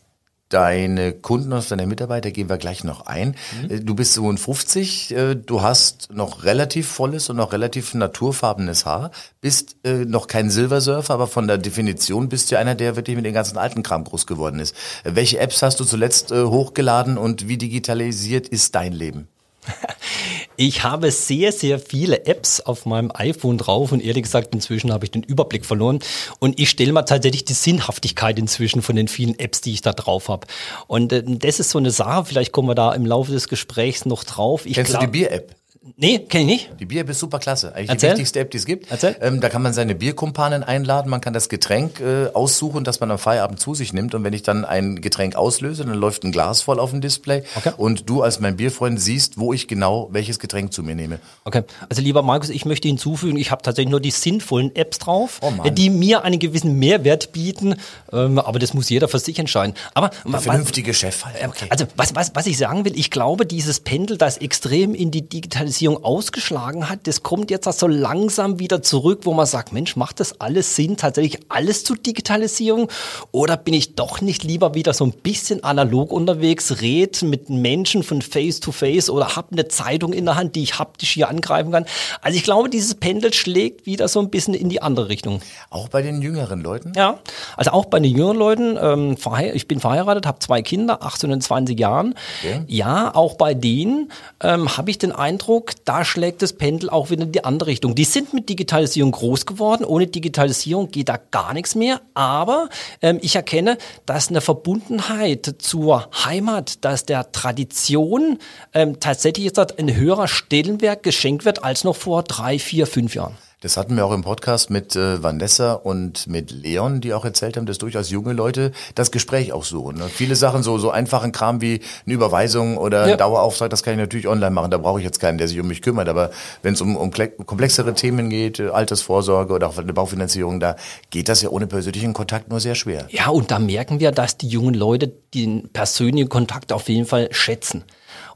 deine 0.50 1.12
Kunden 1.12 1.52
und 1.52 1.70
deine 1.70 1.88
Mitarbeiter 1.88 2.32
gehen 2.32 2.50
wir 2.50 2.58
gleich 2.58 2.86
noch 2.86 3.06
ein. 3.06 3.36
Mhm. 3.62 3.86
Du 3.86 3.96
bist 3.96 4.14
57, 4.14 5.14
äh, 5.14 5.36
du 5.36 5.62
hast 5.62 6.14
noch 6.14 6.44
relativ 6.44 6.88
volles 6.88 7.30
und 7.30 7.36
noch 7.36 7.52
relativ 7.52 7.94
naturfarbenes 7.94 8.86
Haar, 8.86 9.12
bist 9.42 9.76
äh, 9.84 10.06
noch 10.06 10.28
kein 10.28 10.50
Silversurfer, 10.50 11.14
aber 11.14 11.28
von 11.28 11.48
der 11.48 11.58
Definition 11.58 12.30
bist 12.30 12.50
du 12.50 12.58
einer, 12.58 12.76
der 12.76 12.96
wirklich 12.96 13.18
mit 13.18 13.26
den 13.26 13.34
ganzen 13.34 13.58
alten 13.58 13.84
Kram 13.84 14.06
groß 14.06 14.26
geworden 14.26 14.60
ist. 14.60 14.74
Welche 15.04 15.40
Apps 15.40 15.62
hast 15.62 15.82
du 15.82 15.84
zuletzt 15.84 16.32
äh, 16.32 16.44
hochgeladen 16.44 17.18
und 17.18 17.50
wie 17.50 17.58
digitalisiert 17.58 18.48
ist 18.48 18.74
dein 18.74 18.94
Leben? 18.94 19.28
Ich 20.60 20.84
habe 20.84 21.12
sehr, 21.12 21.52
sehr 21.52 21.80
viele 21.80 22.26
Apps 22.26 22.62
auf 22.62 22.88
meinem 22.88 23.12
iPhone 23.14 23.60
drauf 23.60 23.92
und 23.92 24.04
ehrlich 24.04 24.24
gesagt, 24.24 24.56
inzwischen 24.56 24.92
habe 24.92 25.06
ich 25.06 25.12
den 25.12 25.22
Überblick 25.22 25.66
verloren. 25.66 26.00
Und 26.40 26.60
ich 26.60 26.72
stelle 26.72 26.92
mal 26.92 27.04
tatsächlich 27.04 27.46
die 27.46 27.54
Sinnhaftigkeit 27.54 28.40
inzwischen 28.40 28.82
von 28.82 28.96
den 28.96 29.08
vielen 29.08 29.38
Apps, 29.38 29.62
die 29.62 29.74
ich 29.74 29.82
da 29.84 29.94
drauf 29.94 30.30
habe. 30.30 30.48
Und 30.88 31.14
äh, 31.14 31.24
das 31.24 31.60
ist 31.60 31.70
so 31.70 31.78
eine 31.78 31.92
Sache, 31.92 32.26
vielleicht 32.26 32.52
kommen 32.52 32.68
wir 32.68 32.76
da 32.76 32.94
im 32.94 33.06
Laufe 33.06 33.32
des 33.32 33.48
Gesprächs 33.48 34.06
noch 34.06 34.24
drauf. 34.24 34.66
Ich 34.66 34.74
Kennst 34.74 34.92
glaub, 34.92 35.02
du 35.02 35.08
die 35.08 35.12
Bier-App? 35.12 35.56
Nee, 35.96 36.20
kenne 36.20 36.44
ich 36.44 36.48
nicht. 36.48 36.80
Die 36.80 36.86
Bier-App 36.86 37.10
ist 37.10 37.20
super 37.20 37.40
klasse. 37.40 37.74
Eigentlich 37.74 37.90
Erzähl. 37.90 38.10
die 38.10 38.14
wichtigste 38.14 38.40
App, 38.40 38.52
die 38.52 38.58
es 38.58 38.66
gibt. 38.66 38.92
Erzähl. 38.92 39.16
Ähm, 39.22 39.40
da 39.40 39.50
kann 39.50 39.62
man 39.62 39.74
seine 39.74 39.96
Bierkumpanen 39.96 40.64
einladen, 40.64 41.10
man 41.10 41.22
kann 41.22 41.34
das 41.34 41.50
Getränk 41.50 42.00
äh, 42.00 42.28
aussuchen, 42.34 42.84
das 42.84 43.00
man 43.00 43.10
am 43.12 43.18
Feierabend 43.18 43.60
zu 43.60 43.74
sich 43.74 43.94
nimmt. 43.94 44.14
Und 44.14 44.24
wenn 44.24 44.34
ich 44.34 44.44
dann 44.44 44.66
ein 44.66 45.02
Getränk 45.02 45.36
auslöse, 45.36 45.86
dann 45.86 45.96
läuft 45.96 46.24
ein 46.24 46.32
Glas 46.32 46.62
voll 46.62 46.80
auf 46.80 46.92
dem 46.92 47.02
Display. 47.02 47.44
Okay. 47.56 47.72
Und 47.78 48.10
du 48.10 48.22
als 48.22 48.40
mein 48.40 48.58
Bierfreund 48.58 49.00
siehst, 49.00 49.38
wo 49.38 49.54
ich 49.54 49.68
genau 49.68 50.10
welches 50.12 50.40
Getränk 50.40 50.74
zu 50.74 50.84
mir 50.84 50.96
nehme. 50.96 51.20
Okay. 51.46 51.64
Also 51.90 52.02
lieber 52.02 52.22
Markus, 52.22 52.50
ich 52.50 52.66
möchte 52.66 52.88
hinzufügen, 52.88 53.38
ich 53.38 53.52
habe 53.52 53.62
tatsächlich 53.62 53.92
nur 53.92 54.02
die 54.02 54.12
sinnvollen 54.12 54.76
Apps 54.76 55.00
drauf, 55.00 55.40
oh 55.42 55.52
die 55.70 55.90
mir 55.90 56.24
einen 56.24 56.40
gewissen 56.40 56.78
Mehrwert 56.80 57.32
bieten. 57.32 57.76
Ähm, 58.12 58.40
aber 58.40 58.60
das 58.60 58.74
muss 58.74 58.90
jeder 58.90 59.08
für 59.08 59.20
sich 59.20 59.40
entscheiden. 59.40 59.74
Aber 59.94 60.12
Der 60.26 60.40
vernünftige 60.40 60.94
Chef 60.94 61.26
halt. 61.26 61.36
Okay. 61.48 61.68
Also 61.70 61.86
was, 61.96 62.16
was, 62.16 62.32
was 62.34 62.48
ich 62.48 62.58
sagen 62.58 62.86
will, 62.86 62.98
ich 62.98 63.12
glaube, 63.12 63.46
dieses 63.46 63.80
Pendel, 63.80 64.18
das 64.18 64.38
extrem 64.38 64.94
in 64.94 65.12
die 65.12 65.28
Digitalisierung 65.28 65.77
ausgeschlagen 65.86 66.48
geschlagen 66.48 66.90
hat, 66.90 67.08
das 67.08 67.24
kommt 67.24 67.52
jetzt 67.52 67.72
so 67.78 67.88
langsam 67.88 68.60
wieder 68.60 68.82
zurück, 68.82 69.22
wo 69.24 69.34
man 69.34 69.46
sagt, 69.46 69.74
Mensch, 69.74 69.96
macht 69.96 70.20
das 70.20 70.40
alles 70.40 70.76
Sinn, 70.76 70.98
tatsächlich 70.98 71.40
alles 71.50 71.84
zu 71.84 71.96
Digitalisierung? 71.96 72.90
Oder 73.32 73.58
bin 73.58 73.74
ich 73.74 73.96
doch 73.96 74.22
nicht 74.22 74.44
lieber 74.44 74.74
wieder 74.74 74.94
so 74.94 75.06
ein 75.06 75.12
bisschen 75.12 75.64
analog 75.64 76.12
unterwegs, 76.12 76.82
red 76.82 77.22
mit 77.24 77.50
Menschen 77.50 78.04
von 78.04 78.22
Face 78.22 78.60
to 78.60 78.72
Face 78.72 79.10
oder 79.10 79.36
habe 79.36 79.50
eine 79.52 79.68
Zeitung 79.68 80.14
in 80.14 80.26
der 80.26 80.36
Hand, 80.36 80.56
die 80.56 80.64
ich 80.64 80.80
haptisch 80.80 81.12
hier 81.12 81.28
angreifen 81.28 81.72
kann? 81.72 81.86
Also 82.22 82.38
ich 82.38 82.44
glaube, 82.44 82.70
dieses 82.70 82.96
Pendel 82.96 83.34
schlägt 83.34 83.86
wieder 83.86 84.08
so 84.08 84.20
ein 84.20 84.30
bisschen 84.30 84.54
in 84.54 84.70
die 84.70 84.82
andere 84.82 85.10
Richtung. 85.10 85.42
Auch 85.70 85.90
bei 85.90 86.02
den 86.02 86.22
jüngeren 86.22 86.62
Leuten? 86.62 86.94
Ja, 86.96 87.20
also 87.58 87.72
auch 87.72 87.86
bei 87.86 88.00
den 88.00 88.16
jüngeren 88.16 88.38
Leuten. 88.38 88.78
Ähm, 88.80 89.18
ich 89.54 89.68
bin 89.68 89.80
verheiratet, 89.80 90.26
habe 90.26 90.40
zwei 90.40 90.62
Kinder, 90.62 91.04
18 91.04 91.32
und 91.32 91.42
20 91.42 91.80
Jahren. 91.80 92.16
Okay. 92.42 92.62
Ja, 92.68 93.14
auch 93.14 93.36
bei 93.36 93.54
denen 93.54 94.12
ähm, 94.42 94.78
habe 94.78 94.90
ich 94.92 94.98
den 94.98 95.12
Eindruck, 95.12 95.67
da 95.86 96.06
schlägt 96.06 96.42
das 96.42 96.54
Pendel 96.54 96.90
auch 96.90 97.10
wieder 97.10 97.24
in 97.24 97.32
die 97.32 97.44
andere 97.44 97.70
Richtung. 97.70 97.96
Die 97.96 98.04
sind 98.04 98.34
mit 98.34 98.50
Digitalisierung 98.50 99.12
groß 99.12 99.46
geworden. 99.46 99.86
Ohne 99.86 100.08
Digitalisierung 100.08 100.90
geht 100.90 101.10
da 101.10 101.18
gar 101.18 101.54
nichts 101.54 101.76
mehr. 101.76 102.02
Aber 102.14 102.70
ähm, 103.02 103.20
ich 103.22 103.36
erkenne, 103.36 103.78
dass 104.06 104.30
eine 104.30 104.42
Verbundenheit 104.42 105.56
zur 105.60 106.10
Heimat, 106.26 106.84
dass 106.84 107.06
der 107.06 107.32
Tradition 107.32 108.40
ähm, 108.74 109.00
tatsächlich 109.00 109.46
jetzt 109.46 109.80
ein 109.80 109.96
höherer 109.96 110.28
Stellenwert 110.28 111.04
geschenkt 111.04 111.46
wird 111.46 111.64
als 111.64 111.84
noch 111.84 111.96
vor 111.96 112.24
drei, 112.24 112.60
vier, 112.60 112.88
fünf 112.88 113.16
Jahren. 113.16 113.36
Das 113.60 113.76
hatten 113.76 113.96
wir 113.96 114.06
auch 114.06 114.12
im 114.12 114.22
Podcast 114.22 114.70
mit 114.70 114.96
äh, 114.96 115.24
Vanessa 115.24 115.74
und 115.74 116.28
mit 116.28 116.52
Leon, 116.52 117.02
die 117.02 117.16
auch 117.16 117.26
erzählt 117.26 117.58
haben, 117.58 117.66
dass 117.66 117.80
durchaus 117.80 118.12
junge 118.12 118.34
Leute 118.34 118.72
das 118.94 119.10
Gespräch 119.10 119.52
auch 119.52 119.64
suchen. 119.64 119.98
Ne? 119.98 120.04
Viele 120.10 120.36
Sachen, 120.36 120.62
so, 120.62 120.78
so 120.78 120.92
einfachen 120.92 121.32
Kram 121.32 121.60
wie 121.60 121.82
eine 122.06 122.14
Überweisung 122.14 122.78
oder 122.78 123.08
ja. 123.08 123.14
ein 123.14 123.18
Dauerauftrag, 123.18 123.72
das 123.72 123.82
kann 123.82 123.96
ich 123.96 124.00
natürlich 124.00 124.28
online 124.28 124.52
machen. 124.52 124.70
Da 124.70 124.78
brauche 124.78 125.00
ich 125.00 125.06
jetzt 125.06 125.20
keinen, 125.20 125.40
der 125.40 125.48
sich 125.48 125.60
um 125.60 125.68
mich 125.68 125.82
kümmert. 125.82 126.08
Aber 126.08 126.30
wenn 126.62 126.76
es 126.76 126.82
um, 126.82 126.96
um 126.96 127.10
komplexere 127.10 127.96
Themen 127.96 128.30
geht, 128.30 128.60
äh, 128.60 128.68
Altersvorsorge 128.68 129.52
oder 129.52 129.70
auch 129.70 129.78
eine 129.80 129.92
Baufinanzierung, 129.92 130.60
da 130.60 130.76
geht 131.10 131.28
das 131.28 131.42
ja 131.42 131.50
ohne 131.50 131.66
persönlichen 131.66 132.14
Kontakt 132.14 132.50
nur 132.50 132.60
sehr 132.60 132.76
schwer. 132.76 133.08
Ja, 133.10 133.30
und 133.30 133.50
da 133.50 133.58
merken 133.58 134.00
wir, 134.00 134.12
dass 134.12 134.38
die 134.38 134.50
jungen 134.50 134.76
Leute 134.76 135.12
den 135.34 135.70
persönlichen 135.70 136.30
Kontakt 136.30 136.72
auf 136.72 136.88
jeden 136.90 137.08
Fall 137.08 137.30
schätzen. 137.32 137.86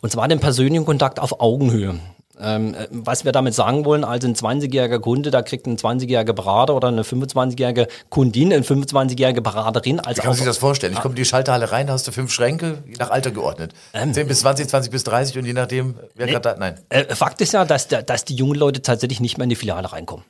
Und 0.01 0.11
zwar 0.11 0.27
den 0.27 0.39
persönlichen 0.39 0.85
Kontakt 0.85 1.19
auf 1.19 1.41
Augenhöhe. 1.41 1.99
Ähm, 2.41 2.73
äh, 2.73 2.87
was 2.89 3.25
wir 3.25 3.31
damit 3.31 3.53
sagen 3.53 3.85
wollen, 3.85 4.03
also 4.03 4.27
ein 4.27 4.35
20-jähriger 4.35 4.99
Kunde, 4.99 5.31
da 5.31 5.41
kriegt 5.41 5.67
ein 5.67 5.77
20-jähriger 5.77 6.33
Berater 6.33 6.75
oder 6.75 6.87
eine 6.87 7.03
25-jährige 7.03 7.87
Kundin, 8.09 8.51
eine 8.51 8.63
25-jährige 8.63 9.41
Beraterin. 9.41 9.99
Als 9.99 10.17
Wie 10.17 10.21
kann 10.21 10.29
man 10.29 10.37
sich 10.37 10.45
das 10.45 10.57
vorstellen? 10.57 10.93
Ich 10.93 10.99
komme 10.99 11.13
in 11.13 11.17
die 11.17 11.25
Schalterhalle 11.25 11.71
rein, 11.71 11.89
hast 11.89 12.07
du 12.07 12.11
fünf 12.11 12.31
Schränke, 12.31 12.83
je 12.87 12.95
nach 12.97 13.11
Alter 13.11 13.31
geordnet. 13.31 13.73
Ähm, 13.93 14.13
10 14.13 14.27
bis 14.27 14.39
20, 14.39 14.67
20 14.67 14.91
bis 14.91 15.03
30 15.03 15.37
und 15.37 15.45
je 15.45 15.53
nachdem, 15.53 15.95
wer 16.15 16.25
nee, 16.25 16.31
gerade 16.33 16.49
da, 16.49 16.57
nein. 16.57 16.79
Äh, 16.89 17.15
Fakt 17.15 17.41
ist 17.41 17.53
ja, 17.53 17.65
dass, 17.65 17.87
dass 17.87 18.25
die 18.25 18.35
jungen 18.35 18.55
Leute 18.55 18.81
tatsächlich 18.81 19.19
nicht 19.19 19.37
mehr 19.37 19.43
in 19.43 19.49
die 19.49 19.55
Filiale 19.55 19.91
reinkommen. 19.91 20.25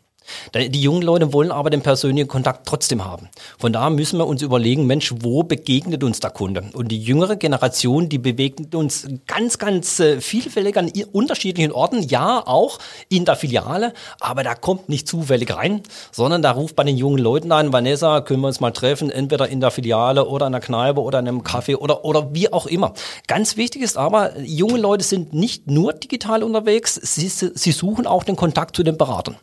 Die 0.54 0.82
jungen 0.82 1.02
Leute 1.02 1.34
wollen 1.34 1.52
aber 1.52 1.70
den 1.70 1.82
persönlichen 1.82 2.28
Kontakt 2.28 2.68
trotzdem 2.68 3.04
haben. 3.04 3.30
Von 3.58 3.74
daher 3.74 3.90
müssen 3.90 4.18
wir 4.18 4.28
uns 4.28 4.42
überlegen, 4.42 4.86
Mensch, 4.86 5.14
wo 5.20 5.44
begegnet 5.44 6.04
uns 6.04 6.20
der 6.20 6.30
Kunde? 6.30 6.64
Und 6.74 6.90
die 6.90 7.02
jüngere 7.02 7.36
Generation, 7.36 8.08
die 8.08 8.18
begegnet 8.18 8.76
uns 8.76 9.08
ganz, 9.28 9.58
ganz 9.58 10.00
äh, 10.00 10.22
vielfältig 10.22 10.78
an 10.78 10.92
unterschiedlichen 11.12 11.72
Orten, 11.72 12.04
ja, 12.04 12.46
auch 12.46 12.80
in 13.10 13.26
der 13.26 13.36
Filiale, 13.36 13.94
aber 14.20 14.44
da 14.44 14.56
kommt 14.56 14.90
nicht 14.90 15.08
zufällig 15.08 15.56
rein, 15.56 15.82
sondern 16.12 16.42
da 16.42 16.52
ruft 16.52 16.76
bei 16.76 16.84
den 16.84 16.98
jungen 16.98 17.20
Leuten 17.20 17.52
an, 17.52 17.74
Vanessa, 17.74 18.22
können 18.22 18.42
wir 18.42 18.48
uns 18.48 18.60
mal 18.60 18.72
treffen, 18.72 19.10
entweder 19.10 19.48
in 19.50 19.60
der 19.60 19.72
Filiale 19.72 20.28
oder 20.28 20.48
in 20.48 20.54
der 20.54 20.62
Kneipe 20.62 21.02
oder 21.02 21.20
in 21.20 21.28
einem 21.28 21.42
Café 21.42 21.76
oder, 21.76 22.06
oder 22.06 22.34
wie 22.34 22.52
auch 22.52 22.68
immer. 22.68 22.94
Ganz 23.28 23.58
wichtig 23.58 23.82
ist 23.82 23.98
aber, 23.98 24.40
junge 24.40 24.78
Leute 24.78 25.04
sind 25.04 25.34
nicht 25.34 25.70
nur 25.70 25.94
digital 25.94 26.44
unterwegs, 26.44 26.96
sie, 26.96 27.28
sie 27.28 27.72
suchen 27.72 28.08
auch 28.08 28.24
den 28.24 28.36
Kontakt 28.36 28.76
zu 28.76 28.84
den 28.84 28.98
Beratern. 28.98 29.38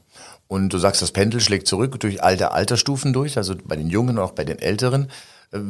Und 0.48 0.70
du 0.70 0.78
sagst, 0.78 1.02
das 1.02 1.12
Pendel 1.12 1.40
schlägt 1.40 1.68
zurück 1.68 2.00
durch 2.00 2.22
alte 2.22 2.52
Altersstufen 2.52 3.12
durch, 3.12 3.36
also 3.36 3.54
bei 3.62 3.76
den 3.76 3.90
Jungen 3.90 4.18
und 4.18 4.24
auch 4.24 4.32
bei 4.32 4.44
den 4.44 4.58
Älteren. 4.58 5.10
Äh, 5.52 5.60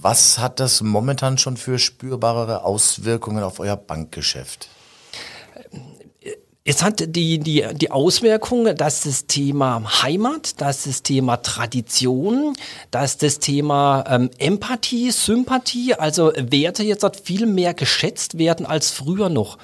was 0.00 0.38
hat 0.38 0.60
das 0.60 0.80
momentan 0.80 1.38
schon 1.38 1.56
für 1.56 1.78
spürbarere 1.78 2.64
Auswirkungen 2.64 3.42
auf 3.42 3.58
euer 3.58 3.76
Bankgeschäft? 3.76 4.68
Es 6.70 6.82
hat 6.82 7.16
die, 7.16 7.38
die, 7.38 7.64
die 7.72 7.90
Auswirkung, 7.90 8.76
dass 8.76 9.04
das 9.04 9.26
Thema 9.26 10.02
Heimat, 10.02 10.60
dass 10.60 10.84
das 10.84 11.02
Thema 11.02 11.38
Tradition, 11.38 12.54
dass 12.90 13.16
das 13.16 13.38
Thema 13.38 14.04
ähm, 14.06 14.28
Empathie, 14.36 15.10
Sympathie, 15.10 15.94
also 15.94 16.30
Werte 16.36 16.82
jetzt 16.82 17.06
viel 17.24 17.46
mehr 17.46 17.72
geschätzt 17.72 18.36
werden 18.36 18.66
als 18.66 18.90
früher 18.90 19.30
noch. 19.30 19.56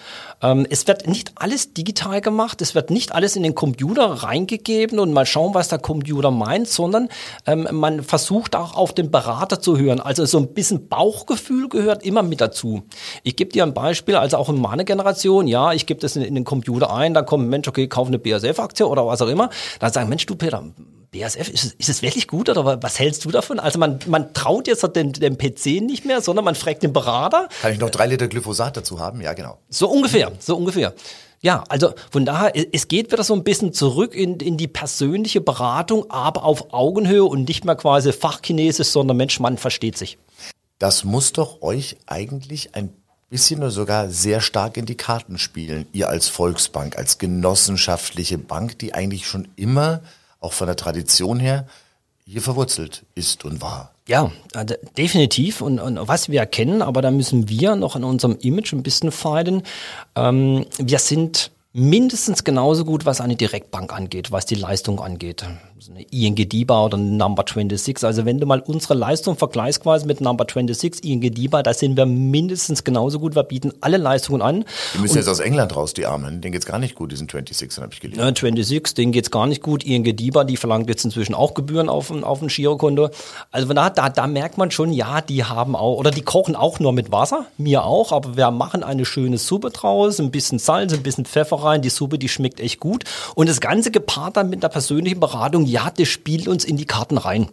Ähm, 0.45 0.67
es 0.69 0.87
wird 0.87 1.07
nicht 1.07 1.33
alles 1.37 1.73
digital 1.73 2.21
gemacht, 2.21 2.61
es 2.61 2.75
wird 2.75 2.91
nicht 2.91 3.13
alles 3.13 3.35
in 3.35 3.43
den 3.43 3.55
Computer 3.55 4.05
reingegeben 4.05 4.99
und 4.99 5.13
mal 5.13 5.25
schauen, 5.25 5.55
was 5.55 5.69
der 5.69 5.79
Computer 5.79 6.31
meint, 6.31 6.69
sondern 6.69 7.09
ähm, 7.47 7.67
man 7.73 8.03
versucht 8.03 8.55
auch 8.55 8.77
auf 8.77 8.93
den 8.93 9.11
Berater 9.11 9.61
zu 9.61 9.79
hören. 9.79 10.01
Also 10.01 10.27
so 10.27 10.39
ein 10.39 10.53
bisschen 10.53 10.89
Bauchgefühl 10.89 11.69
gehört 11.71 12.05
immer 12.05 12.23
mit 12.23 12.43
dazu. 12.43 12.83
Ich 13.23 13.37
gebe 13.37 13.53
dir 13.53 13.63
ein 13.63 13.73
Beispiel, 13.73 14.17
also 14.17 14.37
auch 14.37 14.51
in 14.51 14.61
meiner 14.61 14.85
Generation, 14.85 15.47
ja, 15.47 15.73
ich 15.73 15.87
gebe 15.87 16.01
das 16.01 16.15
in, 16.17 16.23
in 16.23 16.35
den 16.35 16.45
Computer 16.45 16.95
ein, 16.95 17.15
da 17.15 17.23
kommt 17.23 17.49
Mensch, 17.49 17.67
okay, 17.67 17.89
kauf 17.89 18.09
eine 18.09 18.19
BASF-Aktie 18.19 18.87
oder 18.87 19.07
was 19.07 19.23
auch 19.23 19.29
immer. 19.29 19.49
Dann 19.81 19.93
sagen, 19.93 20.11
Mensch, 20.11 20.27
du 20.27 20.37
Peter, 20.37 20.63
BASF, 21.15 21.49
ist 21.49 21.65
es, 21.65 21.73
ist 21.75 21.89
es 21.89 22.03
wirklich 22.03 22.27
gut 22.27 22.49
oder 22.49 22.83
was 22.83 22.99
hältst 22.99 23.25
du 23.25 23.31
davon? 23.31 23.61
Also 23.61 23.79
man, 23.79 24.01
man 24.07 24.35
traut 24.35 24.67
jetzt 24.67 24.85
dem, 24.97 25.13
dem 25.13 25.39
PC 25.39 25.81
nicht 25.81 26.05
mehr, 26.05 26.21
sondern 26.21 26.45
man 26.45 26.55
fragt 26.55 26.83
den 26.83 26.93
Berater. 26.93 27.49
Kann 27.63 27.73
ich 27.73 27.79
noch 27.79 27.91
drei 27.91 28.07
Liter 28.07 28.29
Glyphosat 28.29 28.77
dazu 28.77 28.99
haben? 28.99 29.21
Ja, 29.21 29.33
genau. 29.33 29.59
So 29.69 29.89
ungefähr, 29.89 30.33
so 30.41 30.57
ungefähr. 30.57 30.95
Ja, 31.41 31.63
also 31.69 31.93
von 32.11 32.25
daher, 32.25 32.53
es 32.73 32.89
geht 32.89 33.13
wieder 33.13 33.23
so 33.23 33.35
ein 33.35 33.45
bisschen 33.45 33.73
zurück 33.73 34.15
in, 34.15 34.41
in 34.41 34.57
die 34.57 34.67
persönliche 34.67 35.41
Beratung, 35.41 36.11
aber 36.11 36.43
auf 36.43 36.73
Augenhöhe 36.73 37.25
und 37.25 37.47
nicht 37.47 37.65
mehr 37.65 37.77
quasi 37.77 38.13
Fachchinesisch, 38.13 38.89
sondern 38.89 39.19
Mensch, 39.19 39.39
man 39.41 39.59
versteht 39.59 39.99
sich. 39.99 40.19
Das 40.79 41.05
muss 41.05 41.33
doch 41.33 41.63
euch 41.63 41.97
eigentlich 42.07 42.75
ein 42.75 42.95
bisschen 43.29 43.61
oder 43.61 43.71
sogar 43.71 44.11
sehr 44.11 44.41
stark 44.41 44.77
in 44.77 44.87
die 44.87 44.97
Karten 44.97 45.39
spielen. 45.39 45.87
Ihr 45.93 46.09
als 46.09 46.29
Volksbank, 46.29 46.97
als 46.97 47.19
genossenschaftliche 47.19 48.39
Bank, 48.39 48.79
die 48.79 48.95
eigentlich 48.95 49.27
schon 49.27 49.49
immer 49.57 50.01
auch 50.45 50.53
von 50.53 50.67
der 50.67 50.77
Tradition 50.77 51.41
her 51.41 51.67
hier 52.27 52.41
verwurzelt 52.41 53.05
ist 53.15 53.45
und 53.45 53.61
war. 53.61 53.93
Ja, 54.07 54.31
also 54.55 54.75
definitiv. 54.97 55.61
Und, 55.61 55.79
und 55.79 55.99
was 56.09 56.29
wir 56.29 56.41
erkennen, 56.41 56.83
aber 56.83 57.03
da 57.03 57.11
müssen 57.11 57.49
wir 57.49 57.77
noch 57.77 57.97
an 57.97 58.05
unserem 58.05 58.37
Image 58.41 58.73
ein 58.73 58.83
bisschen 58.83 59.11
feilen. 59.11 59.63
Ähm, 60.15 60.67
wir 60.79 60.99
sind 60.99 61.51
mindestens 61.75 62.45
genauso 62.45 62.85
gut, 62.85 63.05
was 63.05 63.21
eine 63.21 63.35
Direktbank 63.35 63.93
angeht, 63.93 64.31
was 64.31 64.47
die 64.47 64.55
Leistung 64.55 65.01
angeht 65.01 65.45
eine 65.91 66.03
ING 66.11 66.35
DIBA 66.35 66.85
oder 66.85 66.97
eine 66.97 67.11
Number 67.11 67.45
26. 67.47 68.05
Also 68.05 68.25
wenn 68.25 68.39
du 68.39 68.47
mal 68.47 68.61
unsere 68.61 68.95
Leistung 68.95 69.37
vergleichst 69.37 69.83
quasi 69.83 70.07
mit 70.07 70.21
Number 70.21 70.45
26, 70.45 71.05
ING 71.05 71.21
DIBA, 71.21 71.63
da 71.63 71.75
sind 71.75 71.97
wir 71.97 72.07
mindestens 72.07 72.85
genauso 72.85 73.19
gut. 73.19 73.35
Wir 73.35 73.43
bieten 73.43 73.73
alle 73.81 73.97
Leistungen 73.97 74.43
an. 74.43 74.65
Die 74.95 74.99
müssen 74.99 75.13
Und, 75.13 75.19
jetzt 75.19 75.29
aus 75.29 75.41
England 75.41 75.77
raus, 75.77 75.95
die 75.95 76.07
Armen. 76.07 76.41
Denen 76.41 76.53
geht's 76.53 76.67
gar 76.67 76.79
nicht 76.79 76.95
gut, 76.95 77.13
diesen 77.13 77.29
26, 77.29 77.83
habe 77.83 77.93
ich 77.93 78.01
gelesen. 78.01 78.21
Ne, 78.21 78.27
26, 78.27 78.95
denen 78.95 79.13
geht's 79.13 79.31
gar 79.31 79.47
nicht 79.47 79.63
gut. 79.63 79.85
ING 79.85 80.05
DIBA, 80.05 80.45
die 80.45 80.57
verlangt 80.57 80.89
jetzt 80.89 81.05
inzwischen 81.05 81.35
auch 81.35 81.55
Gebühren 81.55 81.89
auf, 81.89 82.11
auf 82.11 82.43
ein 82.43 82.49
Girokonto. 82.49 83.11
Also 83.51 83.73
da, 83.73 83.91
da, 83.91 84.09
da 84.09 84.27
merkt 84.27 84.59
man 84.59 84.71
schon, 84.71 84.93
ja, 84.93 85.21
die 85.21 85.45
haben 85.45 85.77
auch, 85.77 85.97
oder 85.97 86.11
die 86.11 86.23
kochen 86.23 86.57
auch 86.57 86.81
nur 86.81 86.93
mit 86.93 87.13
Wasser, 87.13 87.47
mir 87.59 87.85
auch, 87.85 88.13
aber 88.13 88.37
wir 88.37 88.51
machen 88.51 88.83
eine 88.83 89.05
schöne 89.05 89.39
Suppe 89.39 89.71
draus, 89.71 90.19
ein 90.19 90.31
bisschen 90.31 90.59
Salz, 90.59 90.93
ein 90.93 91.03
bisschen 91.03 91.27
Pfeffer 91.27 91.59
rein. 91.65 91.83
Die 91.83 91.91
Suppe, 91.91 92.19
die 92.19 92.29
schmeckt 92.29 92.61
echt 92.61 92.81
gut. 92.81 93.05
Und 93.35 93.49
das 93.49 93.61
Ganze 93.61 93.91
gepaart 93.91 94.37
dann 94.37 94.51
mit 94.51 94.65
einer 94.65 94.71
persönlichen 94.71 95.21
Beratung, 95.21 95.67
ja, 95.67 95.91
das 95.91 96.09
spielt 96.09 96.49
uns 96.49 96.65
in 96.65 96.77
die 96.77 96.87
Karten 96.87 97.19
rein. 97.19 97.49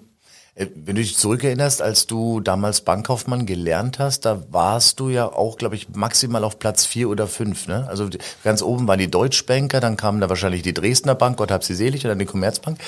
Äh, 0.56 0.68
wenn 0.76 0.96
du 0.96 1.02
dich 1.02 1.18
zurückerinnerst, 1.18 1.82
als 1.82 2.08
du 2.08 2.40
damals 2.40 2.82
Bankkaufmann 2.82 3.46
gelernt 3.46 4.00
hast, 4.00 4.26
da 4.26 4.44
warst 4.52 5.00
du 5.00 5.10
ja 5.10 5.26
auch, 5.26 5.58
glaube 5.58 5.76
ich, 5.76 5.90
maximal 5.90 6.44
auf 6.44 6.60
Platz 6.60 6.86
vier 6.86 7.10
oder 7.10 7.28
fünf. 7.28 7.68
Ne? 7.68 7.88
Also 7.88 8.10
ganz 8.44 8.62
oben 8.62 8.88
waren 8.88 9.00
die 9.00 9.10
Deutschbanker, 9.10 9.80
dann 9.80 9.98
kamen 9.98 10.20
da 10.20 10.30
wahrscheinlich 10.30 10.62
die 10.62 10.74
Dresdner 10.74 11.16
Bank, 11.16 11.38
Gott 11.38 11.52
hab 11.52 11.64
sie 11.64 11.76
selig, 11.76 12.06
oder 12.06 12.16
die 12.16 12.26
Commerzbank. 12.26 12.80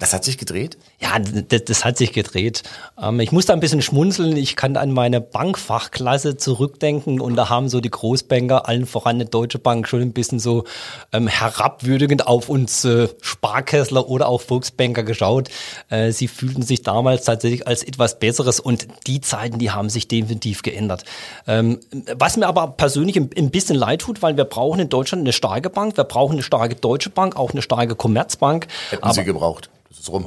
Das 0.00 0.14
hat 0.14 0.24
sich 0.24 0.38
gedreht? 0.38 0.78
Ja, 0.98 1.18
das, 1.18 1.64
das 1.66 1.84
hat 1.84 1.98
sich 1.98 2.12
gedreht. 2.12 2.62
Ähm, 3.00 3.20
ich 3.20 3.32
musste 3.32 3.52
ein 3.52 3.60
bisschen 3.60 3.82
schmunzeln. 3.82 4.34
Ich 4.34 4.56
kann 4.56 4.76
an 4.76 4.92
meine 4.92 5.20
Bankfachklasse 5.20 6.38
zurückdenken 6.38 7.20
und 7.20 7.36
da 7.36 7.50
haben 7.50 7.68
so 7.68 7.80
die 7.80 7.90
Großbanker, 7.90 8.66
allen 8.66 8.86
voran 8.86 9.16
eine 9.16 9.26
Deutsche 9.26 9.58
Bank, 9.58 9.86
schon 9.86 10.00
ein 10.00 10.14
bisschen 10.14 10.38
so 10.38 10.64
ähm, 11.12 11.28
herabwürdigend 11.28 12.26
auf 12.26 12.48
uns 12.48 12.82
äh, 12.86 13.08
Sparkessler 13.20 14.08
oder 14.08 14.28
auch 14.28 14.40
Volksbanker 14.40 15.02
geschaut. 15.02 15.50
Äh, 15.90 16.12
sie 16.12 16.28
fühlten 16.28 16.62
sich 16.62 16.82
damals 16.82 17.26
tatsächlich 17.26 17.66
als 17.66 17.82
etwas 17.82 18.18
Besseres 18.18 18.58
und 18.58 18.88
die 19.06 19.20
Zeiten, 19.20 19.58
die 19.58 19.70
haben 19.70 19.90
sich 19.90 20.08
definitiv 20.08 20.62
geändert. 20.62 21.04
Ähm, 21.46 21.78
was 22.16 22.38
mir 22.38 22.46
aber 22.46 22.68
persönlich 22.68 23.18
ein, 23.18 23.28
ein 23.36 23.50
bisschen 23.50 23.76
leid 23.76 24.00
tut, 24.00 24.22
weil 24.22 24.38
wir 24.38 24.44
brauchen 24.44 24.80
in 24.80 24.88
Deutschland 24.88 25.20
eine 25.20 25.34
starke 25.34 25.68
Bank, 25.68 25.98
wir 25.98 26.04
brauchen 26.04 26.32
eine 26.32 26.42
starke 26.42 26.74
Deutsche 26.74 27.10
Bank, 27.10 27.36
auch 27.36 27.50
eine 27.50 27.60
starke 27.60 27.96
Commerzbank. 27.96 28.66
Hätten 28.88 29.04
aber, 29.04 29.12
Sie 29.12 29.24
gebraucht? 29.24 29.68
Das 29.90 29.98
ist 29.98 30.08
rum. 30.08 30.24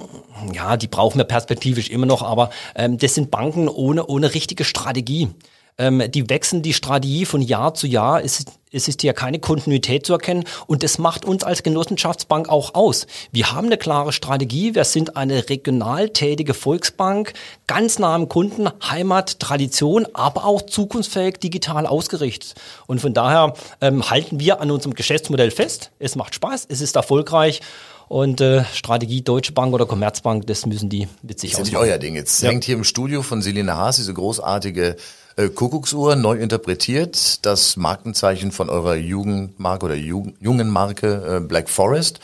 Ja, 0.53 0.75
die 0.75 0.88
brauchen 0.88 1.17
wir 1.17 1.24
perspektivisch 1.24 1.89
immer 1.89 2.05
noch, 2.05 2.22
aber 2.22 2.50
ähm, 2.75 2.98
das 2.98 3.15
sind 3.15 3.32
Banken 3.32 3.70
ohne, 3.70 4.05
ohne 4.05 4.34
richtige 4.34 4.65
Strategie. 4.65 5.29
Ähm, 5.77 6.03
die 6.12 6.29
wechseln 6.29 6.62
die 6.62 6.74
Strategie 6.74 7.25
von 7.25 7.41
Jahr 7.41 7.74
zu 7.74 7.88
Jahr. 7.88 8.22
Es, 8.22 8.43
es 8.72 8.88
ist 8.89 9.01
ja 9.03 9.13
keine 9.13 9.39
Kontinuität 9.39 10.05
zu 10.05 10.13
erkennen 10.13 10.43
und 10.67 10.84
das 10.84 10.98
macht 10.98 11.24
uns 11.24 11.46
als 11.46 11.63
Genossenschaftsbank 11.63 12.50
auch 12.50 12.75
aus. 12.75 13.08
Wir 13.32 13.53
haben 13.53 13.67
eine 13.67 13.77
klare 13.77 14.12
Strategie. 14.12 14.75
Wir 14.75 14.84
sind 14.84 15.15
eine 15.15 15.50
regional 15.50 16.10
tätige 16.10 16.53
Volksbank, 16.53 17.34
ganz 17.65 17.98
nah 17.98 18.13
am 18.13 18.27
Kunden, 18.27 18.70
Heimat, 18.88 19.39
Tradition, 19.39 20.05
aber 20.13 20.46
auch 20.46 20.63
zukunftsfähig 20.63 21.38
digital 21.38 21.88
ausgerichtet. 21.88 22.53
Und 22.86 23.00
von 23.00 23.13
daher 23.13 23.53
ähm, 23.79 24.10
halten 24.10 24.41
wir 24.41 24.60
an 24.60 24.70
unserem 24.70 24.93
Geschäftsmodell 24.93 25.51
fest. 25.51 25.89
Es 26.00 26.15
macht 26.15 26.36
Spaß, 26.36 26.67
es 26.70 26.82
ist 26.82 26.98
erfolgreich 26.98 27.62
und 28.07 28.41
äh, 28.41 28.63
Strategie 28.74 29.22
Deutsche 29.22 29.53
Bank 29.53 29.74
oder 29.74 29.86
Commerzbank, 29.86 30.48
das 30.48 30.65
müssen 30.65 30.89
die 30.89 31.07
mit 31.22 31.39
sich 31.39 31.51
Das 31.51 31.62
ist 31.62 31.65
nicht 31.67 31.77
euer 31.77 31.98
Ding. 31.98 32.15
Jetzt 32.15 32.41
ja. 32.41 32.50
hängt 32.50 32.63
hier 32.63 32.75
im 32.75 32.83
Studio 32.83 33.22
von 33.22 33.41
Selina 33.41 33.75
Haas 33.75 33.98
diese 33.98 34.13
großartige 34.13 34.95
äh, 35.36 35.50
Kuckucksuhr, 35.50 36.15
neu 36.15 36.38
interpretiert. 36.38 37.45
Das 37.45 37.77
Markenzeichen 37.77 38.51
von 38.51 38.69
eurer 38.69 38.95
Jugendmarke 38.95 39.86
oder 39.86 39.95
Jugend, 39.95 40.36
jungen 40.39 40.69
Marke 40.69 41.38
äh, 41.38 41.39
Black 41.39 41.69
Forest. 41.69 42.19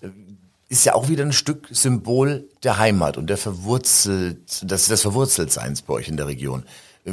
Äh, 0.00 0.08
ist 0.68 0.86
ja 0.86 0.94
auch 0.94 1.10
wieder 1.10 1.22
ein 1.22 1.32
Stück 1.32 1.68
Symbol 1.70 2.48
der 2.62 2.78
Heimat 2.78 3.18
und 3.18 3.28
der 3.28 3.36
verwurzelt, 3.36 4.38
das, 4.62 4.86
des 4.86 5.02
Verwurzeltseins 5.02 5.82
bei 5.82 5.92
euch 5.92 6.08
in 6.08 6.16
der 6.16 6.26
Region. 6.26 6.62
Äh, 7.04 7.12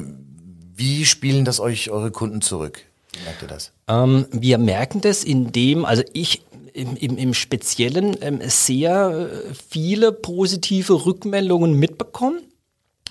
wie 0.75 1.05
spielen 1.05 1.43
das 1.43 1.59
euch 1.59 1.89
eure 1.89 2.11
Kunden 2.11 2.41
zurück? 2.41 2.79
Wie 3.11 3.23
merkt 3.23 3.41
ihr 3.41 3.47
das? 3.49 3.71
Ähm, 3.87 4.27
wir 4.31 4.57
merken 4.59 5.01
das, 5.01 5.23
indem, 5.25 5.83
also 5.83 6.03
ich 6.13 6.41
im, 6.79 6.95
im, 6.95 7.17
im 7.17 7.33
Speziellen 7.33 8.17
ähm, 8.21 8.39
sehr 8.43 9.29
äh, 9.31 9.53
viele 9.69 10.11
positive 10.11 11.05
Rückmeldungen 11.05 11.73
mitbekommen, 11.73 12.39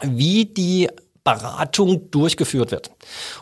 wie 0.02 0.46
die 0.46 0.88
Beratung 1.24 2.10
durchgeführt 2.10 2.70
wird. 2.70 2.90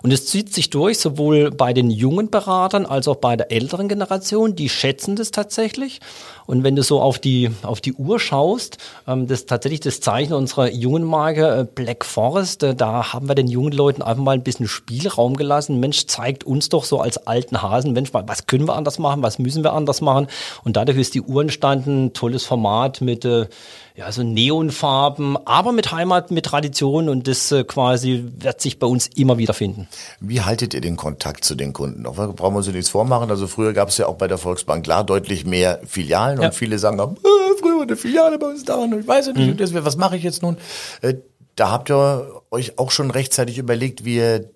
Und 0.02 0.12
es 0.12 0.26
zieht 0.26 0.52
sich 0.52 0.70
durch, 0.70 0.98
sowohl 0.98 1.52
bei 1.52 1.72
den 1.72 1.90
jungen 1.90 2.30
Beratern 2.30 2.84
als 2.84 3.06
auch 3.06 3.16
bei 3.16 3.36
der 3.36 3.52
älteren 3.52 3.88
Generation. 3.88 4.56
Die 4.56 4.68
schätzen 4.68 5.14
das 5.14 5.30
tatsächlich. 5.30 6.00
Und 6.46 6.62
wenn 6.64 6.76
du 6.76 6.82
so 6.82 7.00
auf 7.00 7.18
die, 7.18 7.50
auf 7.62 7.80
die 7.80 7.92
Uhr 7.94 8.20
schaust, 8.20 8.78
ähm, 9.06 9.26
das 9.26 9.40
ist 9.40 9.48
tatsächlich 9.48 9.80
das 9.80 10.00
Zeichen 10.00 10.32
unserer 10.32 10.70
jungen 10.70 11.04
Marke 11.04 11.60
äh, 11.60 11.64
Black 11.64 12.04
Forest, 12.04 12.62
äh, 12.62 12.74
da 12.74 13.12
haben 13.12 13.28
wir 13.28 13.34
den 13.34 13.48
jungen 13.48 13.72
Leuten 13.72 14.02
einfach 14.02 14.22
mal 14.22 14.32
ein 14.32 14.42
bisschen 14.42 14.68
Spielraum 14.68 15.36
gelassen. 15.36 15.80
Mensch, 15.80 16.06
zeigt 16.06 16.44
uns 16.44 16.68
doch 16.68 16.84
so 16.84 17.00
als 17.00 17.26
alten 17.26 17.62
Hasen, 17.62 17.92
Mensch, 17.92 18.10
was 18.12 18.46
können 18.46 18.66
wir 18.66 18.74
anders 18.74 18.98
machen, 18.98 19.22
was 19.22 19.38
müssen 19.38 19.64
wir 19.64 19.72
anders 19.72 20.00
machen? 20.00 20.28
Und 20.64 20.76
dadurch 20.76 20.98
ist 20.98 21.14
die 21.14 21.22
Uhr 21.22 21.42
entstanden, 21.42 22.12
tolles 22.12 22.44
Format 22.44 23.00
mit 23.00 23.24
äh, 23.24 23.46
ja, 23.96 24.12
so 24.12 24.22
Neonfarben, 24.22 25.38
aber 25.46 25.72
mit 25.72 25.90
Heimat, 25.90 26.30
mit 26.30 26.44
Tradition 26.44 27.08
und 27.08 27.26
das 27.26 27.50
äh, 27.50 27.64
quasi 27.64 28.24
wird 28.38 28.60
sich 28.60 28.78
bei 28.78 28.86
uns 28.86 29.06
immer 29.06 29.38
wieder 29.38 29.54
finden. 29.54 29.88
Wie 30.20 30.42
haltet 30.42 30.74
ihr 30.74 30.82
den 30.82 30.96
Kontakt 30.96 31.44
zu 31.44 31.54
den 31.54 31.72
Kunden? 31.72 32.04
Auch 32.04 32.14
brauchen 32.14 32.54
wir 32.54 32.58
uns 32.58 32.68
nichts 32.68 32.90
vormachen. 32.90 33.30
Also 33.30 33.46
früher 33.46 33.72
gab 33.72 33.88
es 33.88 33.96
ja 33.96 34.06
auch 34.06 34.16
bei 34.16 34.28
der 34.28 34.36
Volksbank 34.36 34.84
klar 34.84 35.02
deutlich 35.02 35.46
mehr 35.46 35.80
Filialen 35.86 36.35
ja. 36.40 36.48
und 36.48 36.54
viele 36.54 36.78
sagen 36.78 37.00
auch, 37.00 37.12
äh, 37.12 37.58
früher 37.60 37.76
war 37.76 37.82
eine 37.82 37.96
Filiale 37.96 38.38
bei 38.38 38.48
uns 38.48 38.64
da 38.64 38.76
und 38.76 38.98
ich 38.98 39.06
weiß 39.06 39.32
nicht, 39.34 39.60
mhm. 39.60 39.84
was 39.84 39.96
mache 39.96 40.16
ich 40.16 40.22
jetzt 40.22 40.42
nun? 40.42 40.56
Äh, 41.02 41.14
da 41.54 41.70
habt 41.70 41.90
ihr 41.90 42.42
euch 42.50 42.78
auch 42.78 42.90
schon 42.90 43.10
rechtzeitig 43.10 43.58
überlegt, 43.58 44.04
wie 44.04 44.16
ihr 44.16 44.50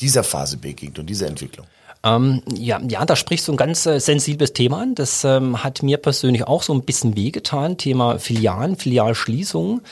dieser 0.00 0.24
Phase 0.24 0.56
begegnet 0.56 0.98
und 0.98 1.06
dieser 1.06 1.26
Entwicklung. 1.26 1.66
Ähm, 2.02 2.40
ja, 2.50 2.80
ja, 2.88 3.04
da 3.04 3.14
sprichst 3.14 3.46
du 3.46 3.52
ein 3.52 3.58
ganz 3.58 3.84
äh, 3.84 4.00
sensibles 4.00 4.54
Thema 4.54 4.80
an. 4.80 4.94
Das 4.94 5.22
ähm, 5.24 5.62
hat 5.62 5.82
mir 5.82 5.98
persönlich 5.98 6.46
auch 6.46 6.62
so 6.62 6.72
ein 6.72 6.82
bisschen 6.82 7.14
wehgetan. 7.14 7.76
Thema 7.76 8.18
Filialen, 8.18 8.76
Filialschließungen. 8.76 9.82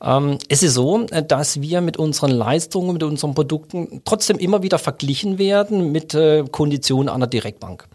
Ähm, 0.00 0.38
es 0.48 0.62
ist 0.62 0.74
so, 0.74 1.04
äh, 1.10 1.24
dass 1.24 1.60
wir 1.60 1.80
mit 1.80 1.96
unseren 1.96 2.30
Leistungen, 2.30 2.92
mit 2.92 3.02
unseren 3.02 3.34
Produkten 3.34 4.02
trotzdem 4.04 4.38
immer 4.38 4.62
wieder 4.62 4.78
verglichen 4.78 5.38
werden 5.38 5.90
mit 5.90 6.14
äh, 6.14 6.44
Konditionen 6.44 7.08
einer 7.08 7.26
Direktbank. 7.26 7.88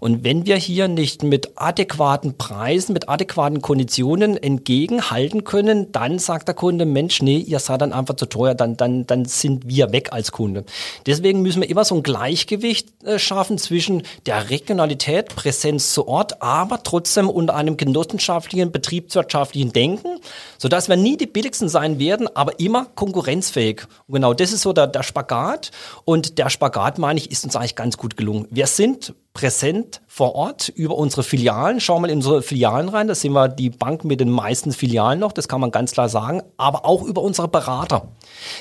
Und 0.00 0.24
wenn 0.24 0.46
wir 0.46 0.56
hier 0.56 0.88
nicht 0.88 1.22
mit 1.22 1.52
adäquaten 1.56 2.36
Preisen, 2.36 2.92
mit 2.92 3.08
adäquaten 3.08 3.62
Konditionen 3.62 4.36
entgegenhalten 4.36 5.44
können, 5.44 5.92
dann 5.92 6.18
sagt 6.18 6.48
der 6.48 6.54
Kunde, 6.54 6.84
Mensch, 6.84 7.22
nee, 7.22 7.38
ihr 7.38 7.58
seid 7.58 7.80
dann 7.80 7.92
einfach 7.92 8.16
zu 8.16 8.26
teuer, 8.26 8.54
dann, 8.54 8.76
dann, 8.76 9.06
dann 9.06 9.24
sind 9.24 9.68
wir 9.68 9.92
weg 9.92 10.12
als 10.12 10.32
Kunde. 10.32 10.64
Deswegen 11.06 11.42
müssen 11.42 11.62
wir 11.62 11.70
immer 11.70 11.84
so 11.84 11.94
ein 11.94 12.02
Gleichgewicht 12.02 13.04
äh, 13.04 13.18
schaffen 13.18 13.58
zwischen 13.58 14.02
der 14.26 14.50
Regionalität, 14.50 15.34
Präsenz 15.34 15.92
zu 15.92 16.06
Ort, 16.08 16.42
aber 16.42 16.82
trotzdem 16.82 17.28
unter 17.28 17.54
einem 17.54 17.76
genossenschaftlichen, 17.76 18.72
betriebswirtschaftlichen 18.72 19.72
Denken, 19.72 20.20
sodass 20.58 20.88
wir 20.88 20.96
nie 20.96 21.16
die 21.16 21.26
billigsten 21.26 21.68
sein 21.68 21.98
werden, 21.98 22.28
aber 22.34 22.58
immer 22.60 22.86
konkurrenzfähig. 22.94 23.82
Und 24.06 24.14
genau 24.14 24.34
das 24.34 24.52
ist 24.52 24.62
so 24.62 24.72
der, 24.72 24.86
der 24.86 25.02
Spagat. 25.02 25.70
Und 26.04 26.38
der 26.38 26.50
Spagat, 26.50 26.98
meine 26.98 27.18
ich, 27.18 27.30
ist 27.30 27.44
uns 27.44 27.56
eigentlich 27.56 27.76
ganz 27.76 27.96
gut 27.96 28.16
gelungen. 28.16 28.46
Wir 28.50 28.66
sind 28.66 29.14
präsent 29.36 30.00
vor 30.06 30.34
Ort 30.34 30.70
über 30.70 30.96
unsere 30.96 31.22
Filialen. 31.22 31.78
Schau 31.78 32.00
mal 32.00 32.08
in 32.08 32.16
unsere 32.16 32.40
Filialen 32.40 32.88
rein, 32.88 33.06
da 33.06 33.14
sehen 33.14 33.34
wir 33.34 33.48
die 33.48 33.68
Bank 33.68 34.02
mit 34.02 34.18
den 34.18 34.30
meisten 34.30 34.72
Filialen 34.72 35.18
noch, 35.18 35.32
das 35.32 35.46
kann 35.46 35.60
man 35.60 35.70
ganz 35.70 35.92
klar 35.92 36.08
sagen, 36.08 36.42
aber 36.56 36.86
auch 36.86 37.02
über 37.02 37.20
unsere 37.20 37.46
Berater. 37.46 38.08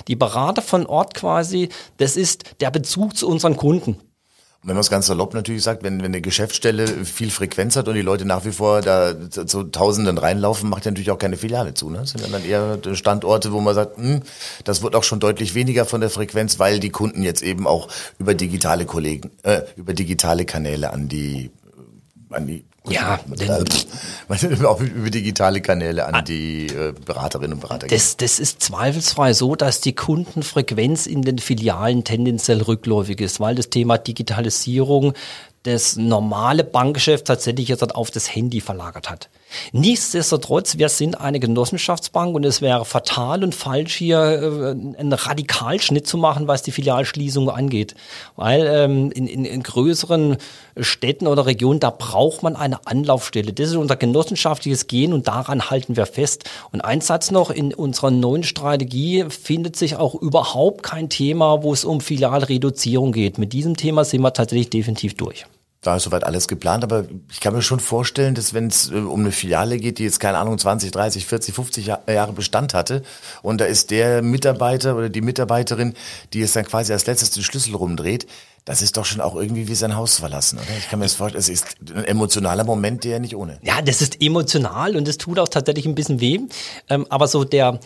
Die 0.09 0.17
Berater 0.17 0.61
von 0.61 0.85
Ort 0.85 1.13
quasi, 1.13 1.69
das 1.95 2.17
ist 2.17 2.43
der 2.59 2.71
Bezug 2.71 3.15
zu 3.15 3.25
unseren 3.29 3.55
Kunden 3.55 3.95
wenn 4.65 4.73
man 4.73 4.81
es 4.81 4.89
ganz 4.89 5.05
salopp 5.05 5.35
natürlich 5.35 5.61
sagt, 5.61 5.83
wenn, 5.83 5.99
wenn 5.99 6.05
eine 6.05 6.21
Geschäftsstelle 6.21 6.87
viel 7.05 7.29
Frequenz 7.29 7.75
hat 7.75 7.87
und 7.87 7.93
die 7.93 8.01
Leute 8.01 8.25
nach 8.25 8.45
wie 8.45 8.51
vor 8.51 8.81
da 8.81 9.13
zu 9.29 9.63
Tausenden 9.65 10.17
reinlaufen, 10.17 10.69
macht 10.69 10.85
ja 10.85 10.91
natürlich 10.91 11.11
auch 11.11 11.19
keine 11.19 11.37
Filiale 11.37 11.75
zu. 11.75 11.91
Ne? 11.91 11.99
Das 11.99 12.09
sind 12.11 12.33
dann 12.33 12.43
eher 12.43 12.79
Standorte, 12.93 13.53
wo 13.53 13.61
man 13.61 13.75
sagt, 13.75 13.97
hm, 13.97 14.23
das 14.63 14.81
wird 14.81 14.95
auch 14.95 15.03
schon 15.03 15.19
deutlich 15.19 15.53
weniger 15.53 15.85
von 15.85 16.01
der 16.01 16.09
Frequenz, 16.09 16.57
weil 16.57 16.79
die 16.79 16.89
Kunden 16.89 17.21
jetzt 17.21 17.43
eben 17.43 17.67
auch 17.67 17.89
über 18.17 18.33
digitale 18.33 18.85
Kollegen, 18.85 19.29
äh, 19.43 19.61
über 19.75 19.93
digitale 19.93 20.45
Kanäle 20.45 20.91
an 20.91 21.07
die 21.07 21.51
an 22.31 22.47
die 22.47 22.65
ja, 22.89 23.19
denn, 23.27 24.65
auch 24.65 24.79
über 24.79 25.09
digitale 25.09 25.61
Kanäle 25.61 26.05
an 26.05 26.25
die 26.25 26.67
äh, 26.67 26.93
Beraterinnen 27.05 27.53
und 27.53 27.59
Berater. 27.59 27.87
Das, 27.87 28.17
das 28.17 28.39
ist 28.39 28.61
zweifelsfrei 28.61 29.33
so, 29.33 29.55
dass 29.55 29.81
die 29.81 29.93
Kundenfrequenz 29.93 31.05
in 31.05 31.21
den 31.21 31.39
Filialen 31.39 32.03
tendenziell 32.03 32.61
rückläufig 32.61 33.21
ist, 33.21 33.39
weil 33.39 33.55
das 33.55 33.69
Thema 33.69 33.97
Digitalisierung 33.97 35.13
das 35.63 35.95
normale 35.95 36.63
Bankgeschäft 36.63 37.25
tatsächlich 37.25 37.69
jetzt 37.69 37.95
auf 37.95 38.11
das 38.11 38.33
Handy 38.33 38.61
verlagert 38.61 39.09
hat. 39.09 39.29
Nichtsdestotrotz, 39.71 40.77
wir 40.77 40.89
sind 40.89 41.19
eine 41.19 41.39
Genossenschaftsbank 41.39 42.35
und 42.35 42.45
es 42.45 42.61
wäre 42.61 42.85
fatal 42.85 43.43
und 43.43 43.55
falsch, 43.55 43.95
hier 43.95 44.17
äh, 44.19 44.99
einen 44.99 45.13
Radikalschnitt 45.13 46.07
zu 46.07 46.17
machen, 46.17 46.47
was 46.47 46.63
die 46.63 46.71
Filialschließung 46.71 47.49
angeht. 47.49 47.95
Weil 48.35 48.65
ähm, 48.67 49.11
in, 49.11 49.27
in, 49.27 49.45
in 49.45 49.63
größeren 49.63 50.37
Städten 50.77 51.27
oder 51.27 51.45
Regionen, 51.45 51.79
da 51.79 51.89
braucht 51.89 52.43
man 52.43 52.55
eine 52.55 52.85
Anlaufstelle. 52.85 53.53
Das 53.53 53.69
ist 53.69 53.75
unser 53.75 53.95
genossenschaftliches 53.95 54.87
Gehen 54.87 55.13
und 55.13 55.27
daran 55.27 55.69
halten 55.69 55.95
wir 55.95 56.05
fest. 56.05 56.43
Und 56.71 56.81
ein 56.81 57.01
Satz 57.01 57.31
noch, 57.31 57.49
in 57.49 57.73
unserer 57.73 58.11
neuen 58.11 58.43
Strategie 58.43 59.25
findet 59.29 59.75
sich 59.75 59.95
auch 59.95 60.15
überhaupt 60.15 60.83
kein 60.83 61.09
Thema, 61.09 61.63
wo 61.63 61.73
es 61.73 61.85
um 61.85 62.01
Filialreduzierung 62.01 63.11
geht. 63.11 63.37
Mit 63.37 63.53
diesem 63.53 63.77
Thema 63.77 64.05
sind 64.05 64.21
wir 64.21 64.33
tatsächlich 64.33 64.69
definitiv 64.69 65.15
durch 65.15 65.45
da 65.85 65.95
ist 65.95 66.03
soweit 66.03 66.23
alles 66.23 66.47
geplant, 66.47 66.83
aber 66.83 67.05
ich 67.31 67.39
kann 67.39 67.53
mir 67.53 67.61
schon 67.61 67.79
vorstellen, 67.79 68.33
dass 68.33 68.53
wenn 68.55 68.67
es 68.67 68.89
äh, 68.89 68.95
um 68.95 69.19
eine 69.19 69.31
Filiale 69.31 69.77
geht, 69.77 69.99
die 69.99 70.03
jetzt 70.03 70.19
keine 70.19 70.39
Ahnung 70.39 70.57
20, 70.57 70.91
30, 70.91 71.25
40, 71.25 71.53
50 71.53 71.85
Jahre 71.85 72.33
Bestand 72.33 72.73
hatte 72.73 73.03
und 73.43 73.61
da 73.61 73.65
ist 73.65 73.91
der 73.91 74.23
Mitarbeiter 74.23 74.95
oder 74.95 75.09
die 75.09 75.21
Mitarbeiterin, 75.21 75.93
die 76.33 76.41
es 76.41 76.53
dann 76.53 76.65
quasi 76.65 76.91
als 76.91 77.05
letztes 77.05 77.29
den 77.31 77.43
Schlüssel 77.43 77.75
rumdreht, 77.75 78.25
das 78.65 78.81
ist 78.81 78.97
doch 78.97 79.05
schon 79.05 79.21
auch 79.21 79.35
irgendwie 79.35 79.67
wie 79.67 79.75
sein 79.75 79.95
Haus 79.95 80.17
verlassen, 80.17 80.57
oder? 80.57 80.75
Ich 80.75 80.89
kann 80.89 80.97
mir 80.97 81.05
das 81.05 81.13
vorstellen, 81.13 81.39
es 81.39 81.49
ist 81.49 81.75
ein 81.93 82.03
emotionaler 82.05 82.63
Moment, 82.63 83.03
der 83.03 83.19
nicht 83.19 83.35
ohne. 83.35 83.59
Ja, 83.61 83.79
das 83.83 84.01
ist 84.01 84.19
emotional 84.23 84.95
und 84.95 85.07
es 85.07 85.19
tut 85.19 85.37
auch 85.37 85.49
tatsächlich 85.49 85.85
ein 85.85 85.93
bisschen 85.93 86.19
weh, 86.19 86.39
ähm, 86.89 87.05
aber 87.09 87.27
so 87.27 87.43
der 87.43 87.79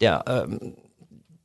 der 0.00 0.24
ähm, 0.26 0.74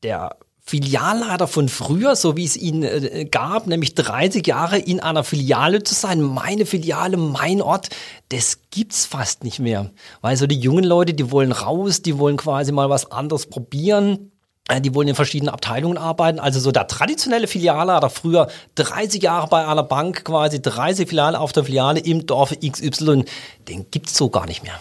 der 0.04 0.38
Filialleiter 0.70 1.48
von 1.48 1.70
früher, 1.70 2.18
so 2.18 2.36
wie 2.36 2.44
es 2.44 2.58
ihn 2.58 2.84
äh, 2.84 3.24
gab, 3.32 3.68
nämlich 3.68 3.96
30 3.96 4.46
Jahre 4.46 4.78
in 4.78 5.00
einer 5.00 5.24
Filiale 5.24 5.82
zu 5.82 5.94
sein, 5.94 6.22
meine 6.22 6.66
Filiale, 6.66 7.16
mein 7.16 7.62
Ort, 7.62 7.88
das 8.28 8.60
gibt's 8.70 9.06
fast 9.06 9.46
nicht 9.46 9.60
mehr. 9.60 9.92
Weil 10.20 10.36
so 10.36 10.46
die 10.46 10.60
jungen 10.60 10.84
Leute, 10.84 11.14
die 11.14 11.32
wollen 11.32 11.54
raus, 11.54 12.02
die 12.02 12.18
wollen 12.18 12.36
quasi 12.36 12.74
mal 12.74 12.90
was 12.90 13.14
anderes 13.14 13.46
probieren. 13.46 14.34
Äh, 14.68 14.82
die 14.82 14.94
wollen 14.94 15.08
in 15.08 15.16
verschiedenen 15.16 15.54
Abteilungen 15.54 15.98
arbeiten. 15.98 16.38
Also 16.38 16.60
so 16.60 16.74
der 16.74 16.88
traditionelle 16.88 17.48
Filialleiter, 17.48 18.10
früher 18.10 18.50
30 18.76 19.24
Jahre 19.24 19.48
bei 19.48 19.66
einer 19.66 19.84
Bank, 19.84 20.26
quasi 20.26 20.62
30 20.62 21.08
Filiale 21.08 21.40
auf 21.40 21.54
der 21.54 21.64
Filiale 21.64 22.02
im 22.02 22.26
Dorf 22.26 22.54
XY, 22.60 23.24
den 23.70 23.90
gibt's 23.90 24.18
so 24.18 24.30
gar 24.30 24.46
nicht 24.46 24.64
mehr. 24.64 24.78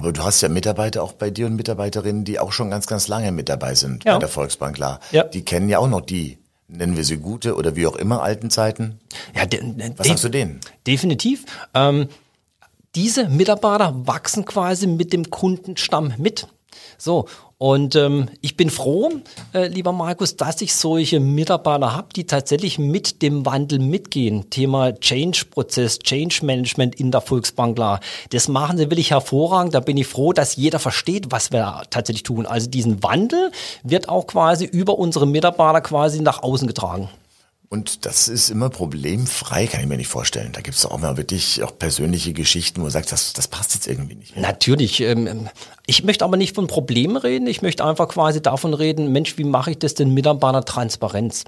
Aber 0.00 0.12
du 0.12 0.24
hast 0.24 0.40
ja 0.40 0.48
Mitarbeiter 0.48 1.02
auch 1.02 1.12
bei 1.12 1.28
dir 1.28 1.44
und 1.44 1.56
Mitarbeiterinnen, 1.56 2.24
die 2.24 2.38
auch 2.38 2.52
schon 2.52 2.70
ganz, 2.70 2.86
ganz 2.86 3.06
lange 3.06 3.32
mit 3.32 3.50
dabei 3.50 3.74
sind 3.74 4.02
ja. 4.04 4.14
bei 4.14 4.20
der 4.20 4.30
Volksbank, 4.30 4.76
klar. 4.76 4.98
Ja. 5.12 5.24
Die 5.24 5.44
kennen 5.44 5.68
ja 5.68 5.78
auch 5.78 5.88
noch 5.88 6.00
die, 6.00 6.38
nennen 6.68 6.96
wir 6.96 7.04
sie 7.04 7.18
gute 7.18 7.54
oder 7.54 7.76
wie 7.76 7.86
auch 7.86 7.96
immer, 7.96 8.22
alten 8.22 8.48
Zeiten. 8.48 8.98
Ja, 9.36 9.42
Was 9.98 10.06
sagst 10.06 10.24
du 10.24 10.30
denen? 10.30 10.60
Definitiv. 10.86 11.44
Ähm, 11.74 12.08
diese 12.94 13.28
Mitarbeiter 13.28 14.06
wachsen 14.06 14.46
quasi 14.46 14.86
mit 14.86 15.12
dem 15.12 15.28
Kundenstamm 15.28 16.14
mit. 16.16 16.46
So, 16.96 17.28
und 17.62 17.94
ähm, 17.94 18.30
ich 18.40 18.56
bin 18.56 18.70
froh, 18.70 19.10
äh, 19.52 19.66
lieber 19.66 19.92
Markus, 19.92 20.34
dass 20.34 20.62
ich 20.62 20.74
solche 20.74 21.20
Mitarbeiter 21.20 21.94
habe, 21.94 22.08
die 22.16 22.24
tatsächlich 22.24 22.78
mit 22.78 23.20
dem 23.20 23.44
Wandel 23.44 23.80
mitgehen. 23.80 24.48
Thema 24.48 24.98
Change-Prozess, 24.98 25.98
Change-Management 25.98 26.94
in 26.94 27.10
der 27.10 27.20
Volksbank 27.20 27.76
klar. 27.76 28.00
Das 28.30 28.48
machen 28.48 28.78
sie 28.78 28.88
wirklich 28.88 29.10
hervorragend. 29.10 29.74
Da 29.74 29.80
bin 29.80 29.98
ich 29.98 30.06
froh, 30.06 30.32
dass 30.32 30.56
jeder 30.56 30.78
versteht, 30.78 31.32
was 31.32 31.52
wir 31.52 31.82
tatsächlich 31.90 32.22
tun. 32.22 32.46
Also 32.46 32.70
diesen 32.70 33.02
Wandel 33.02 33.52
wird 33.82 34.08
auch 34.08 34.26
quasi 34.26 34.64
über 34.64 34.98
unsere 34.98 35.26
Mitarbeiter 35.26 35.82
quasi 35.82 36.22
nach 36.22 36.42
außen 36.42 36.66
getragen. 36.66 37.10
Und 37.72 38.04
das 38.04 38.26
ist 38.26 38.50
immer 38.50 38.68
problemfrei, 38.68 39.68
kann 39.68 39.80
ich 39.80 39.86
mir 39.86 39.96
nicht 39.96 40.08
vorstellen. 40.08 40.50
Da 40.52 40.60
gibt 40.60 40.76
es 40.76 40.84
auch 40.84 40.98
mal 40.98 41.16
wirklich 41.16 41.62
auch 41.62 41.78
persönliche 41.78 42.32
Geschichten, 42.32 42.80
wo 42.80 42.86
du 42.86 42.90
sagst, 42.90 43.12
das, 43.12 43.32
das 43.32 43.46
passt 43.46 43.74
jetzt 43.74 43.86
irgendwie 43.86 44.16
nicht. 44.16 44.36
Natürlich. 44.36 45.00
Ähm, 45.02 45.48
ich 45.86 46.02
möchte 46.02 46.24
aber 46.24 46.36
nicht 46.36 46.56
von 46.56 46.66
Problemen 46.66 47.16
reden. 47.16 47.46
Ich 47.46 47.62
möchte 47.62 47.84
einfach 47.84 48.08
quasi 48.08 48.42
davon 48.42 48.74
reden, 48.74 49.12
Mensch, 49.12 49.38
wie 49.38 49.44
mache 49.44 49.70
ich 49.70 49.78
das 49.78 49.94
denn 49.94 50.12
mit 50.12 50.26
einer 50.26 50.64
Transparenz? 50.64 51.44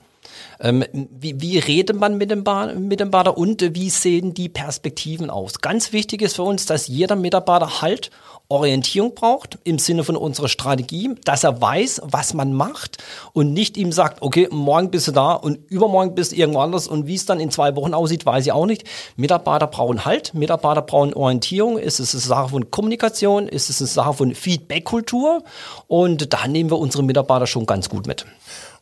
Ähm, 0.60 0.84
wie, 0.92 1.40
wie 1.40 1.58
redet 1.58 1.98
man 1.98 2.16
mit 2.18 2.30
dem, 2.30 2.44
ba 2.44 2.66
mit 2.66 3.00
dem 3.00 3.10
Bader 3.10 3.36
und 3.36 3.74
wie 3.74 3.90
sehen 3.90 4.32
die 4.32 4.48
Perspektiven 4.48 5.28
aus? 5.28 5.58
Ganz 5.58 5.92
wichtig 5.92 6.22
ist 6.22 6.36
für 6.36 6.44
uns, 6.44 6.66
dass 6.66 6.86
jeder 6.86 7.16
Mitarbeiter 7.16 7.82
Halt 7.82 8.12
Orientierung 8.52 9.14
braucht 9.14 9.58
im 9.64 9.78
Sinne 9.78 10.04
von 10.04 10.14
unserer 10.14 10.48
Strategie, 10.48 11.14
dass 11.24 11.42
er 11.42 11.60
weiß, 11.60 12.02
was 12.04 12.34
man 12.34 12.52
macht 12.52 12.98
und 13.32 13.54
nicht 13.54 13.78
ihm 13.78 13.92
sagt, 13.92 14.20
okay, 14.20 14.46
morgen 14.50 14.90
bist 14.90 15.08
du 15.08 15.12
da 15.12 15.32
und 15.32 15.58
übermorgen 15.70 16.14
bist 16.14 16.32
du 16.32 16.36
irgendwo 16.36 16.60
anders 16.60 16.86
und 16.86 17.06
wie 17.06 17.14
es 17.14 17.24
dann 17.24 17.40
in 17.40 17.50
zwei 17.50 17.74
Wochen 17.76 17.94
aussieht, 17.94 18.26
weiß 18.26 18.44
ich 18.44 18.52
auch 18.52 18.66
nicht. 18.66 18.84
Mitarbeiter 19.16 19.66
brauchen 19.66 20.04
Halt, 20.04 20.34
Mitarbeiter 20.34 20.82
brauchen 20.82 21.14
Orientierung. 21.14 21.78
Ist 21.78 21.98
es 21.98 22.14
eine 22.14 22.20
Sache 22.20 22.50
von 22.50 22.70
Kommunikation? 22.70 23.48
Ist 23.48 23.70
es 23.70 23.80
eine 23.80 23.88
Sache 23.88 24.12
von 24.12 24.34
Feedback-Kultur? 24.34 25.42
Und 25.88 26.34
da 26.34 26.46
nehmen 26.46 26.70
wir 26.70 26.78
unsere 26.78 27.02
Mitarbeiter 27.02 27.46
schon 27.46 27.64
ganz 27.64 27.88
gut 27.88 28.06
mit. 28.06 28.26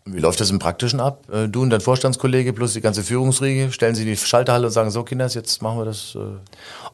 Wie 0.07 0.19
läuft 0.19 0.41
das 0.41 0.51
im 0.51 0.59
Praktischen 0.59 0.99
ab? 0.99 1.25
Äh, 1.31 1.49
du 1.49 1.63
und 1.63 1.71
dein 1.71 1.81
Vorstandskollege 1.81 2.53
plus 2.53 2.73
die 2.73 2.81
ganze 2.81 3.03
Führungsriege 3.03 3.71
stellen 3.71 3.95
sie 3.95 4.03
in 4.03 4.09
die 4.09 4.17
Schalterhalle 4.17 4.67
und 4.67 4.73
sagen, 4.73 4.91
so 4.91 5.05
Kinders, 5.05 5.35
jetzt 5.35 5.63
machen 5.63 5.79
wir 5.79 5.85
das. 5.85 6.17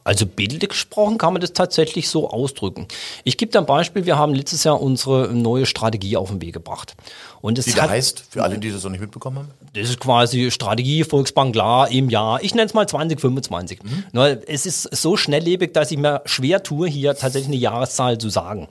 Also 0.07 0.25
bildlich 0.25 0.69
gesprochen 0.69 1.17
kann 1.17 1.33
man 1.33 1.41
das 1.41 1.51
tatsächlich 1.51 2.07
so 2.07 2.29
ausdrücken. 2.29 2.87
Ich 3.25 3.37
gebe 3.37 3.51
dir 3.51 3.59
ein 3.59 3.65
Beispiel, 3.65 4.05
wir 4.05 4.17
haben 4.17 4.33
letztes 4.33 4.63
Jahr 4.63 4.81
unsere 4.81 5.33
neue 5.33 5.65
Strategie 5.65 6.15
auf 6.15 6.29
den 6.29 6.41
Weg 6.41 6.53
gebracht. 6.53 6.95
Und 7.41 7.57
es 7.57 7.65
die 7.65 7.73
da 7.73 7.89
heißt, 7.89 8.23
für 8.29 8.41
alle, 8.41 8.57
die 8.57 8.71
das 8.71 8.85
noch 8.85 8.91
nicht 8.91 9.01
mitbekommen 9.01 9.39
haben? 9.39 9.51
Das 9.73 9.89
ist 9.89 9.99
quasi 9.99 10.49
Strategie 10.49 11.03
Volksbank 11.03 11.51
klar 11.51 11.91
im 11.91 12.09
Jahr. 12.09 12.41
Ich 12.41 12.55
nenne 12.55 12.67
es 12.67 12.73
mal 12.73 12.87
2025. 12.87 13.83
Mhm. 13.83 14.03
Nur, 14.13 14.47
es 14.47 14.65
ist 14.65 14.83
so 14.95 15.17
schnelllebig, 15.17 15.73
dass 15.73 15.91
ich 15.91 15.97
mir 15.97 16.21
schwer 16.23 16.63
tue, 16.63 16.87
hier 16.87 17.13
tatsächlich 17.13 17.49
eine 17.49 17.57
Jahreszahl 17.57 18.17
zu 18.17 18.29
sagen. 18.29 18.69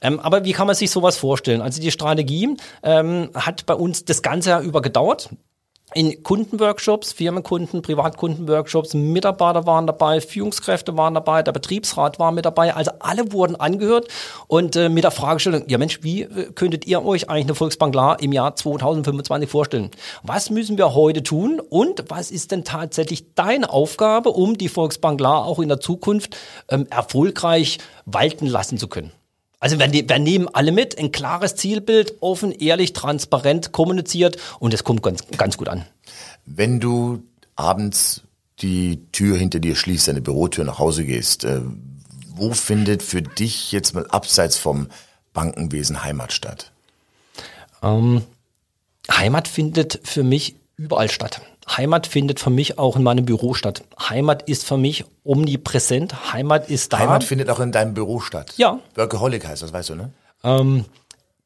Ähm, 0.00 0.20
aber 0.20 0.44
wie 0.44 0.52
kann 0.52 0.68
man 0.68 0.76
sich 0.76 0.92
sowas 0.92 1.16
vorstellen? 1.16 1.62
Also 1.62 1.80
die 1.80 1.90
Strategie 1.90 2.56
ähm, 2.84 3.30
hat 3.34 3.66
bei 3.66 3.74
uns 3.74 4.04
das 4.04 4.22
ganze 4.22 4.50
Jahr 4.50 4.60
über 4.60 4.82
gedauert 4.82 5.30
in 5.94 6.22
Kundenworkshops, 6.24 7.12
Firmenkunden, 7.12 7.80
Privatkundenworkshops, 7.80 8.94
Mitarbeiter 8.94 9.66
waren 9.66 9.86
dabei, 9.86 10.20
Führungskräfte 10.20 10.96
waren 10.96 11.14
dabei, 11.14 11.42
der 11.42 11.52
Betriebsrat 11.52 12.18
war 12.18 12.32
mit 12.32 12.44
dabei, 12.44 12.74
also 12.74 12.90
alle 12.98 13.32
wurden 13.32 13.54
angehört 13.54 14.08
und 14.48 14.74
äh, 14.74 14.88
mit 14.88 15.04
der 15.04 15.12
Fragestellung, 15.12 15.62
ja 15.68 15.78
Mensch, 15.78 16.02
wie 16.02 16.22
äh, 16.22 16.50
könntet 16.54 16.86
ihr 16.86 17.04
euch 17.04 17.30
eigentlich 17.30 17.46
eine 17.46 17.54
Volksbank 17.54 17.92
klar 17.92 18.20
im 18.20 18.32
Jahr 18.32 18.56
2025 18.56 19.48
vorstellen? 19.48 19.90
Was 20.24 20.50
müssen 20.50 20.76
wir 20.76 20.92
heute 20.92 21.22
tun 21.22 21.60
und 21.60 22.04
was 22.08 22.32
ist 22.32 22.50
denn 22.50 22.64
tatsächlich 22.64 23.34
deine 23.34 23.70
Aufgabe, 23.70 24.30
um 24.30 24.58
die 24.58 24.68
Volksbank 24.68 25.20
klar 25.20 25.44
auch 25.44 25.60
in 25.60 25.68
der 25.68 25.80
Zukunft 25.80 26.36
ähm, 26.68 26.88
erfolgreich 26.90 27.78
walten 28.06 28.46
lassen 28.46 28.76
zu 28.76 28.88
können? 28.88 29.12
Also 29.66 29.80
wir, 29.80 29.92
wir, 29.92 30.18
nehmen 30.20 30.46
alle 30.46 30.70
mit, 30.70 30.96
ein 30.96 31.10
klares 31.10 31.56
Zielbild, 31.56 32.18
offen, 32.20 32.52
ehrlich, 32.52 32.92
transparent 32.92 33.72
kommuniziert 33.72 34.36
und 34.60 34.72
es 34.72 34.84
kommt 34.84 35.02
ganz, 35.02 35.24
ganz 35.36 35.56
gut 35.56 35.66
an. 35.66 35.84
Wenn 36.44 36.78
du 36.78 37.24
abends 37.56 38.22
die 38.60 39.00
Tür 39.10 39.36
hinter 39.36 39.58
dir 39.58 39.74
schließt, 39.74 40.06
deine 40.06 40.20
Bürotür 40.20 40.62
nach 40.62 40.78
Hause 40.78 41.04
gehst, 41.04 41.42
äh, 41.42 41.62
wo 42.28 42.52
findet 42.52 43.02
für 43.02 43.22
dich 43.22 43.72
jetzt 43.72 43.92
mal 43.92 44.06
abseits 44.06 44.56
vom 44.56 44.86
Bankenwesen 45.32 46.04
Heimat 46.04 46.32
statt? 46.32 46.70
Ähm, 47.82 48.22
Heimat 49.10 49.48
findet 49.48 49.98
für 50.04 50.22
mich 50.22 50.54
überall 50.76 51.10
statt. 51.10 51.40
Heimat 51.68 52.06
findet 52.06 52.40
für 52.40 52.50
mich 52.50 52.78
auch 52.78 52.96
in 52.96 53.02
meinem 53.02 53.24
Büro 53.24 53.54
statt. 53.54 53.82
Heimat 53.98 54.48
ist 54.48 54.64
für 54.64 54.76
mich 54.76 55.04
omnipräsent. 55.24 56.32
Heimat 56.32 56.70
ist 56.70 56.92
da. 56.92 56.98
Heimat 56.98 57.24
findet 57.24 57.50
auch 57.50 57.60
in 57.60 57.72
deinem 57.72 57.94
Büro 57.94 58.20
statt. 58.20 58.54
Ja. 58.56 58.78
Workaholic 58.94 59.46
heißt 59.46 59.62
das, 59.62 59.72
weißt 59.72 59.90
du, 59.90 59.94
ne? 59.96 60.10
Ähm, 60.44 60.84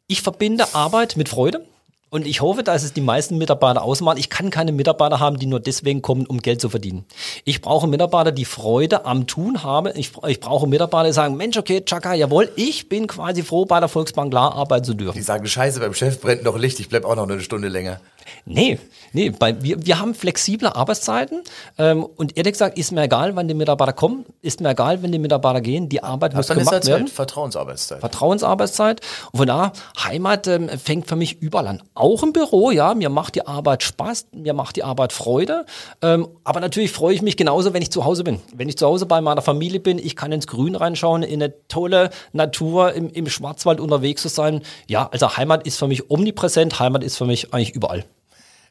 ich 0.06 0.22
verbinde 0.22 0.74
Arbeit 0.74 1.16
mit 1.16 1.28
Freude. 1.28 1.64
Und 2.12 2.26
ich 2.26 2.40
hoffe, 2.40 2.64
dass 2.64 2.82
es 2.82 2.92
die 2.92 3.00
meisten 3.00 3.38
Mitarbeiter 3.38 3.82
ausmachen. 3.82 4.18
Ich 4.18 4.28
kann 4.30 4.50
keine 4.50 4.72
Mitarbeiter 4.72 5.20
haben, 5.20 5.38
die 5.38 5.46
nur 5.46 5.60
deswegen 5.60 6.02
kommen, 6.02 6.26
um 6.26 6.38
Geld 6.38 6.60
zu 6.60 6.68
verdienen. 6.68 7.04
Ich 7.44 7.60
brauche 7.60 7.86
Mitarbeiter, 7.86 8.32
die 8.32 8.44
Freude 8.44 9.04
am 9.06 9.28
Tun 9.28 9.62
haben. 9.62 9.92
Ich, 9.94 10.10
ich 10.26 10.40
brauche 10.40 10.66
Mitarbeiter, 10.66 11.06
die 11.06 11.12
sagen, 11.12 11.36
Mensch, 11.36 11.56
okay, 11.56 11.82
Chaka, 11.84 12.14
jawohl, 12.14 12.50
ich 12.56 12.88
bin 12.88 13.06
quasi 13.06 13.44
froh, 13.44 13.64
bei 13.64 13.78
der 13.78 13.88
Volksbank 13.88 14.32
klar 14.32 14.56
arbeiten 14.56 14.84
zu 14.84 14.94
dürfen. 14.94 15.16
Die 15.16 15.22
sagen, 15.22 15.46
scheiße, 15.46 15.78
beim 15.78 15.94
Chef 15.94 16.20
brennt 16.20 16.42
noch 16.42 16.58
Licht, 16.58 16.80
ich 16.80 16.88
bleib 16.88 17.04
auch 17.04 17.14
noch 17.14 17.28
eine 17.28 17.40
Stunde 17.40 17.68
länger. 17.68 18.00
Nee, 18.44 18.78
nee, 19.12 19.30
bei, 19.30 19.62
wir, 19.62 19.84
wir 19.84 19.98
haben 19.98 20.14
flexible 20.14 20.68
Arbeitszeiten 20.68 21.42
ähm, 21.78 22.04
und 22.04 22.36
ehrlich 22.36 22.52
gesagt 22.52 22.78
ist 22.78 22.92
mir 22.92 23.02
egal, 23.02 23.36
wann 23.36 23.48
die 23.48 23.54
Mitarbeiter 23.54 23.92
kommen, 23.92 24.24
ist 24.42 24.60
mir 24.60 24.70
egal, 24.70 25.02
wenn 25.02 25.12
die 25.12 25.18
Mitarbeiter 25.18 25.60
gehen, 25.60 25.88
die 25.88 26.02
Arbeit 26.02 26.34
muss 26.34 26.48
gemacht 26.48 26.72
halt 26.72 26.86
werden. 26.86 27.08
Vertrauensarbeitszeit. 27.08 28.00
Vertrauensarbeitszeit. 28.00 29.00
Und 29.32 29.38
von 29.38 29.46
da, 29.46 29.72
Heimat 30.02 30.46
ähm, 30.46 30.68
fängt 30.68 31.08
für 31.08 31.16
mich 31.16 31.40
überall 31.40 31.66
an. 31.66 31.82
Auch 31.94 32.22
im 32.22 32.32
Büro, 32.32 32.70
ja, 32.70 32.94
mir 32.94 33.08
macht 33.08 33.34
die 33.34 33.46
Arbeit 33.46 33.82
Spaß, 33.82 34.28
mir 34.32 34.54
macht 34.54 34.76
die 34.76 34.84
Arbeit 34.84 35.12
Freude, 35.12 35.64
ähm, 36.02 36.28
aber 36.44 36.60
natürlich 36.60 36.92
freue 36.92 37.14
ich 37.14 37.22
mich 37.22 37.36
genauso, 37.36 37.72
wenn 37.72 37.82
ich 37.82 37.90
zu 37.90 38.04
Hause 38.04 38.24
bin. 38.24 38.40
Wenn 38.54 38.68
ich 38.68 38.76
zu 38.76 38.86
Hause 38.86 39.06
bei 39.06 39.20
meiner 39.20 39.42
Familie 39.42 39.80
bin, 39.80 39.98
ich 39.98 40.16
kann 40.16 40.32
ins 40.32 40.46
Grün 40.46 40.74
reinschauen, 40.74 41.22
in 41.22 41.42
eine 41.42 41.54
tolle 41.68 42.10
Natur 42.32 42.92
im, 42.92 43.10
im 43.10 43.28
Schwarzwald 43.28 43.80
unterwegs 43.80 44.22
zu 44.22 44.28
sein. 44.28 44.62
Ja, 44.86 45.08
also 45.10 45.36
Heimat 45.36 45.66
ist 45.66 45.78
für 45.78 45.88
mich 45.88 46.10
omnipräsent, 46.10 46.78
Heimat 46.78 47.04
ist 47.04 47.16
für 47.16 47.26
mich 47.26 47.52
eigentlich 47.52 47.74
überall. 47.74 48.04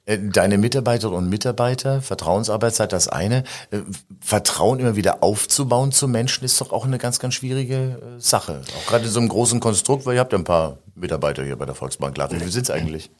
Äh, 0.10 0.18
deine 0.20 0.58
Mitarbeiterinnen 0.58 1.24
und 1.24 1.30
Mitarbeiter, 1.30 2.02
Vertrauensarbeitszeit 2.02 2.92
das 2.92 3.08
eine. 3.08 3.44
Äh, 3.70 3.82
Vertrauen 4.20 4.80
immer 4.80 4.96
wieder 4.96 5.22
aufzubauen 5.22 5.92
zu 5.92 6.08
Menschen 6.08 6.44
ist 6.44 6.60
doch 6.60 6.72
auch 6.72 6.86
eine 6.86 6.98
ganz, 6.98 7.20
ganz 7.20 7.36
schwierige 7.36 7.76
äh, 7.76 8.20
Sache. 8.20 8.62
Auch 8.78 8.90
gerade 8.90 9.06
in 9.06 9.12
so 9.12 9.20
einem 9.20 9.30
großen 9.30 9.60
Konstrukt, 9.60 10.08
weil 10.08 10.16
ihr 10.16 10.20
habt 10.20 10.34
ja 10.34 10.40
ein 10.40 10.44
paar 10.44 10.80
Mitarbeiter 10.96 11.44
hier 11.44 11.56
bei 11.58 11.66
der 11.66 11.76
Volksbank. 11.76 12.18
Wie 12.18 12.38
viele 12.38 12.50
sind 12.50 12.64
es 12.64 12.72
eigentlich? 12.72 13.12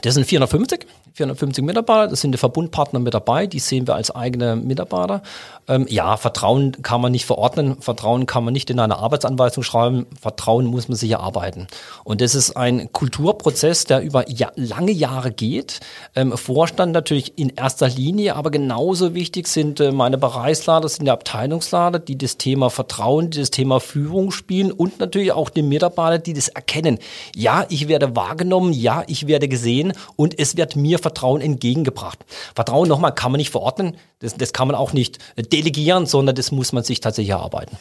Das 0.00 0.14
sind 0.14 0.24
450, 0.24 0.86
450 1.14 1.64
Mitarbeiter, 1.64 2.08
das 2.08 2.20
sind 2.20 2.32
die 2.32 2.38
Verbundpartner 2.38 3.00
mit 3.00 3.14
dabei, 3.14 3.46
die 3.46 3.58
sehen 3.58 3.86
wir 3.86 3.94
als 3.94 4.10
eigene 4.10 4.56
Mitarbeiter. 4.56 5.22
Ähm, 5.68 5.86
ja, 5.88 6.16
Vertrauen 6.16 6.82
kann 6.82 7.00
man 7.00 7.12
nicht 7.12 7.26
verordnen, 7.26 7.80
Vertrauen 7.80 8.26
kann 8.26 8.44
man 8.44 8.52
nicht 8.52 8.70
in 8.70 8.78
eine 8.78 8.98
Arbeitsanweisung 8.98 9.62
schreiben, 9.62 10.06
Vertrauen 10.20 10.66
muss 10.66 10.88
man 10.88 10.96
sich 10.96 11.10
erarbeiten. 11.10 11.66
Und 12.04 12.20
das 12.20 12.34
ist 12.34 12.56
ein 12.56 12.92
Kulturprozess, 12.92 13.84
der 13.84 14.02
über 14.02 14.28
ja, 14.30 14.52
lange 14.54 14.92
Jahre 14.92 15.32
geht. 15.32 15.80
Ähm, 16.14 16.36
Vorstand 16.36 16.92
natürlich 16.92 17.38
in 17.38 17.50
erster 17.50 17.88
Linie, 17.88 18.36
aber 18.36 18.50
genauso 18.50 19.14
wichtig 19.14 19.48
sind 19.48 19.80
äh, 19.80 19.92
meine 19.92 20.18
Bereichslader, 20.18 20.88
sind 20.88 21.06
die 21.06 21.10
Abteilungslader, 21.10 21.98
die 21.98 22.16
das 22.18 22.38
Thema 22.38 22.70
Vertrauen, 22.70 23.30
die 23.30 23.40
das 23.40 23.50
Thema 23.50 23.80
Führung 23.80 24.30
spielen 24.30 24.70
und 24.70 25.00
natürlich 25.00 25.32
auch 25.32 25.50
die 25.50 25.62
Mitarbeiter, 25.62 26.18
die 26.18 26.34
das 26.34 26.48
erkennen. 26.48 26.98
Ja, 27.34 27.66
ich 27.68 27.88
werde 27.88 28.14
wahrgenommen, 28.14 28.72
ja, 28.72 29.04
ich 29.06 29.26
werde 29.26 29.48
gesehen 29.48 29.72
sehen 29.72 29.92
und 30.16 30.38
es 30.38 30.56
wird 30.56 30.76
mir 30.76 30.98
Vertrauen 31.02 31.40
entgegengebracht. 31.40 32.24
Vertrauen 32.54 32.88
nochmal 32.88 33.14
kann 33.14 33.32
man 33.32 33.38
nicht 33.38 33.50
verordnen, 33.50 33.96
das, 34.20 34.34
das 34.36 34.52
kann 34.52 34.68
man 34.68 34.76
auch 34.76 34.92
nicht 34.92 35.18
delegieren, 35.36 36.06
sondern 36.06 36.34
das 36.34 36.52
muss 36.52 36.72
man 36.72 36.84
sich 36.84 37.00
tatsächlich 37.00 37.30
erarbeiten. 37.30 37.76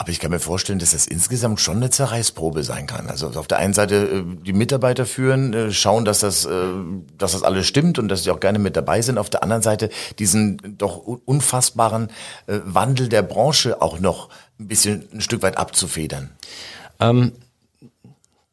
Aber 0.00 0.10
ich 0.10 0.20
kann 0.20 0.30
mir 0.30 0.38
vorstellen, 0.38 0.78
dass 0.78 0.92
das 0.92 1.08
insgesamt 1.08 1.58
schon 1.58 1.78
eine 1.78 1.90
Zerreißprobe 1.90 2.62
sein 2.62 2.86
kann. 2.86 3.08
Also 3.08 3.30
auf 3.30 3.48
der 3.48 3.58
einen 3.58 3.74
Seite 3.74 3.96
äh, 3.96 4.22
die 4.44 4.52
Mitarbeiter 4.52 5.06
führen, 5.06 5.52
äh, 5.52 5.72
schauen, 5.72 6.04
dass 6.04 6.20
das, 6.20 6.44
äh, 6.44 6.50
dass 7.16 7.32
das 7.32 7.42
alles 7.42 7.66
stimmt 7.66 7.98
und 7.98 8.06
dass 8.06 8.22
sie 8.22 8.30
auch 8.30 8.38
gerne 8.38 8.60
mit 8.60 8.76
dabei 8.76 9.02
sind. 9.02 9.18
Auf 9.18 9.28
der 9.28 9.42
anderen 9.42 9.62
Seite 9.62 9.90
diesen 10.20 10.78
doch 10.78 10.98
unfassbaren 10.98 12.10
Wandel 12.46 13.08
der 13.08 13.22
Branche 13.22 13.82
auch 13.82 13.98
noch 13.98 14.28
ein 14.60 14.68
bisschen 14.68 15.08
ein 15.12 15.20
Stück 15.20 15.42
weit 15.42 15.58
abzufedern. 15.58 16.30
Ähm, 17.00 17.32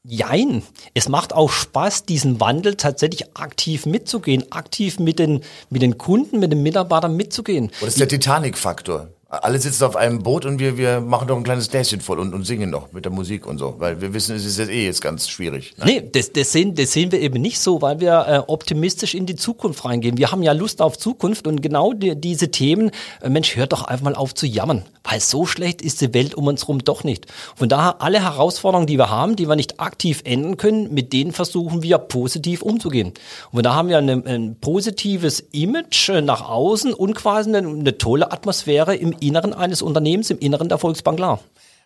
Jein. 0.07 0.61
Es 0.93 1.09
macht 1.09 1.33
auch 1.33 1.49
Spaß, 1.49 2.05
diesen 2.05 2.39
Wandel 2.39 2.75
tatsächlich 2.75 3.35
aktiv 3.35 3.87
mitzugehen, 3.87 4.51
aktiv 4.51 4.99
mit 4.99 5.17
den, 5.17 5.41
mit 5.71 5.81
den 5.81 5.97
Kunden, 5.97 6.39
mit 6.39 6.51
den 6.51 6.61
Mitarbeitern 6.61 7.15
mitzugehen. 7.15 7.65
Und 7.65 7.81
das 7.81 7.89
ist 7.89 7.99
der 7.99 8.07
Titanic-Faktor 8.07 9.09
alle 9.27 9.59
sitzen 9.59 9.83
auf 9.85 9.95
einem 9.95 10.19
Boot 10.19 10.45
und 10.45 10.59
wir, 10.59 10.77
wir 10.77 11.01
machen 11.01 11.27
doch 11.27 11.35
ein 11.35 11.43
kleines 11.43 11.69
Gläschen 11.69 11.99
voll 11.99 12.19
und, 12.19 12.33
und 12.33 12.45
singen 12.45 12.69
noch 12.69 12.91
mit 12.91 13.05
der 13.05 13.11
Musik 13.11 13.47
und 13.47 13.57
so, 13.57 13.75
weil 13.79 13.99
wir 13.99 14.13
wissen, 14.13 14.35
es 14.35 14.45
ist 14.45 14.59
jetzt 14.59 14.69
eh 14.69 14.85
jetzt 14.85 15.01
ganz 15.01 15.27
schwierig. 15.27 15.73
Ne? 15.77 15.85
Nee, 15.85 16.09
das, 16.11 16.31
das, 16.31 16.51
sehen, 16.51 16.75
das 16.75 16.91
sehen 16.91 17.11
wir 17.11 17.19
eben 17.19 17.41
nicht 17.41 17.59
so, 17.59 17.81
weil 17.81 17.99
wir 17.99 18.25
äh, 18.27 18.37
optimistisch 18.51 19.15
in 19.15 19.25
die 19.25 19.35
Zukunft 19.35 19.83
reingehen. 19.83 20.17
Wir 20.17 20.31
haben 20.31 20.43
ja 20.43 20.51
Lust 20.51 20.79
auf 20.79 20.97
Zukunft 20.99 21.47
und 21.47 21.61
genau 21.61 21.93
die, 21.93 22.15
diese 22.15 22.51
Themen, 22.51 22.91
äh, 23.21 23.29
Mensch, 23.29 23.55
hört 23.55 23.73
doch 23.73 23.83
einfach 23.83 24.05
mal 24.05 24.15
auf 24.15 24.35
zu 24.35 24.45
jammern, 24.45 24.85
weil 25.03 25.19
so 25.19 25.47
schlecht 25.47 25.81
ist 25.81 26.01
die 26.01 26.13
Welt 26.13 26.35
um 26.35 26.45
uns 26.45 26.61
herum 26.61 26.83
doch 26.83 27.03
nicht. 27.03 27.25
Von 27.55 27.67
daher 27.67 28.03
alle 28.03 28.21
Herausforderungen, 28.21 28.87
die 28.87 28.99
wir 28.99 29.09
haben, 29.09 29.35
die 29.35 29.47
wir 29.47 29.55
nicht 29.55 29.79
aktiv 29.79 30.21
ändern 30.23 30.57
können, 30.57 30.93
mit 30.93 31.13
denen 31.13 31.31
versuchen 31.31 31.81
wir 31.81 31.97
positiv 31.97 32.61
umzugehen. 32.61 33.13
Und 33.51 33.65
da 33.65 33.73
haben 33.73 33.89
wir 33.89 33.97
eine, 33.97 34.23
ein 34.25 34.57
positives 34.61 35.39
Image 35.51 36.09
äh, 36.09 36.21
nach 36.21 36.47
außen 36.47 36.93
und 36.93 37.15
quasi 37.15 37.49
eine, 37.49 37.67
eine 37.67 37.97
tolle 37.97 38.31
Atmosphäre 38.31 38.95
im 38.95 39.14
Inneren 39.19 39.53
eines 39.53 39.81
Unternehmens, 39.81 40.29
im 40.29 40.39
Inneren 40.39 40.69
der 40.69 40.77
Volksbank 40.77 41.19
Lar. 41.19 41.39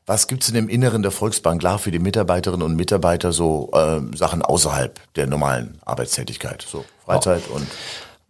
Was 0.06 0.28
gibt's 0.28 0.48
denn 0.48 0.56
im 0.56 0.70
Inneren 0.70 1.04
der 1.04 1.12
Volksbank 1.12 1.62
Lar 1.62 1.78
für 1.78 1.92
die 1.92 2.00
Mitarbeiterinnen 2.00 2.66
und 2.66 2.76
Mitarbeiter 2.76 3.32
so 3.32 3.70
äh, 3.74 4.00
Sachen 4.16 4.42
außerhalb 4.42 5.00
der 5.16 5.28
normalen 5.28 5.80
Arbeitstätigkeit, 5.86 6.66
so 6.68 6.84
Freizeit 7.06 7.44
oh. 7.52 7.58
und 7.58 7.68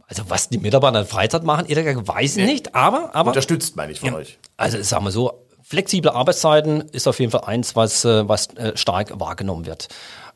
also 0.10 0.24
was 0.28 0.50
die 0.50 0.58
Mitarbeiter 0.58 1.02
in 1.02 1.06
Freizeit 1.06 1.44
machen, 1.44 1.68
ehrlich 1.68 1.96
weiß 1.96 2.38
ich 2.38 2.46
nee. 2.46 2.54
nicht, 2.54 2.74
aber, 2.74 3.14
aber 3.14 3.30
unterstützt 3.30 3.76
meine 3.76 3.92
ich 3.92 4.00
von 4.00 4.10
ja, 4.10 4.16
euch. 4.16 4.40
Also 4.58 4.82
sagen 4.82 5.06
wir 5.06 5.12
so, 5.12 5.46
flexible 5.62 6.10
Arbeitszeiten 6.10 6.82
ist 6.92 7.08
auf 7.08 7.20
jeden 7.20 7.32
Fall 7.32 7.44
eins, 7.46 7.76
was, 7.76 8.04
äh, 8.06 8.28
was 8.28 8.48
äh, 8.56 8.76
stark 8.76 9.20
wahrgenommen 9.20 9.68
wird. 9.68 9.88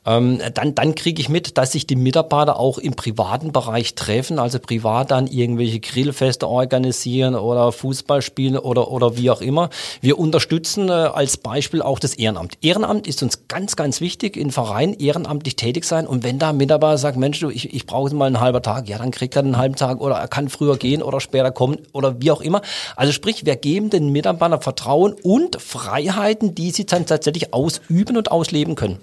Ähm, 0.06 0.40
dann, 0.54 0.76
dann 0.76 0.96
kriege 0.96 1.22
ich 1.22 1.30
mit, 1.30 1.58
dass 1.58 1.72
sich 1.72 1.88
die 1.88 1.96
Mitarbeiter 1.96 2.60
auch 2.60 2.78
im 2.78 2.94
privaten 2.94 3.52
Bereich 3.52 3.96
treffen, 3.96 4.40
also 4.40 4.60
privat 4.60 5.12
dann 5.12 5.28
irgendwelche 5.28 5.80
Grillfeste 5.80 6.48
organisieren 6.48 7.36
oder 7.36 7.72
Fußball 7.72 8.22
spielen 8.22 8.58
oder, 8.58 8.92
oder 8.92 9.18
wie 9.18 9.30
auch 9.30 9.42
immer. 9.42 9.70
Wir 10.02 10.20
unterstützen 10.20 10.90
äh, 10.90 10.92
als 10.92 11.38
Beispiel 11.38 11.82
auch 11.82 12.00
das 12.00 12.16
Ehrenamt. 12.16 12.58
Ehrenamt 12.62 13.08
ist 13.08 13.24
uns 13.24 13.48
ganz, 13.48 13.76
ganz 13.76 14.02
wichtig, 14.02 14.36
in 14.36 14.52
Vereinen 14.52 14.94
ehrenamtlich 14.94 15.56
tätig 15.56 15.86
sein 15.86 16.08
und 16.08 16.24
wenn 16.24 16.40
da 16.40 16.50
ein 16.50 16.58
Mitarbeiter 16.58 16.98
sagt, 16.98 17.18
Mensch, 17.18 17.40
du, 17.40 17.50
ich, 17.50 17.74
ich 17.74 17.86
brauche 17.86 18.14
mal 18.14 18.26
einen 18.26 18.40
halben 18.40 18.62
Tag, 18.62 18.90
ja, 18.90 18.98
dann 18.98 19.12
kriegt 19.12 19.36
er 19.36 19.44
einen 19.44 19.58
halben 19.58 19.76
Tag 19.76 20.02
oder 20.02 20.16
er 20.16 20.28
kann 20.28 20.50
früher 20.50 20.78
gehen 20.78 21.02
oder 21.02 21.22
später 21.22 21.52
kommen 21.52 21.78
oder 21.94 22.22
wie 22.22 22.32
auch 22.32 22.42
immer. 22.42 22.62
Also 22.96 23.14
sprich, 23.14 23.46
wir 23.46 23.56
geben 23.56 23.90
den 23.90 24.10
Mitarbeitern 24.10 24.62
Vertrauen 24.62 25.14
und 25.24 25.62
Freiheiten, 25.62 26.56
die 26.56 26.72
sie 26.72 26.86
dann 26.86 27.06
tatsächlich 27.06 27.54
ausüben 27.54 28.18
und 28.18 28.32
ausleben 28.32 28.76
können. 28.76 29.00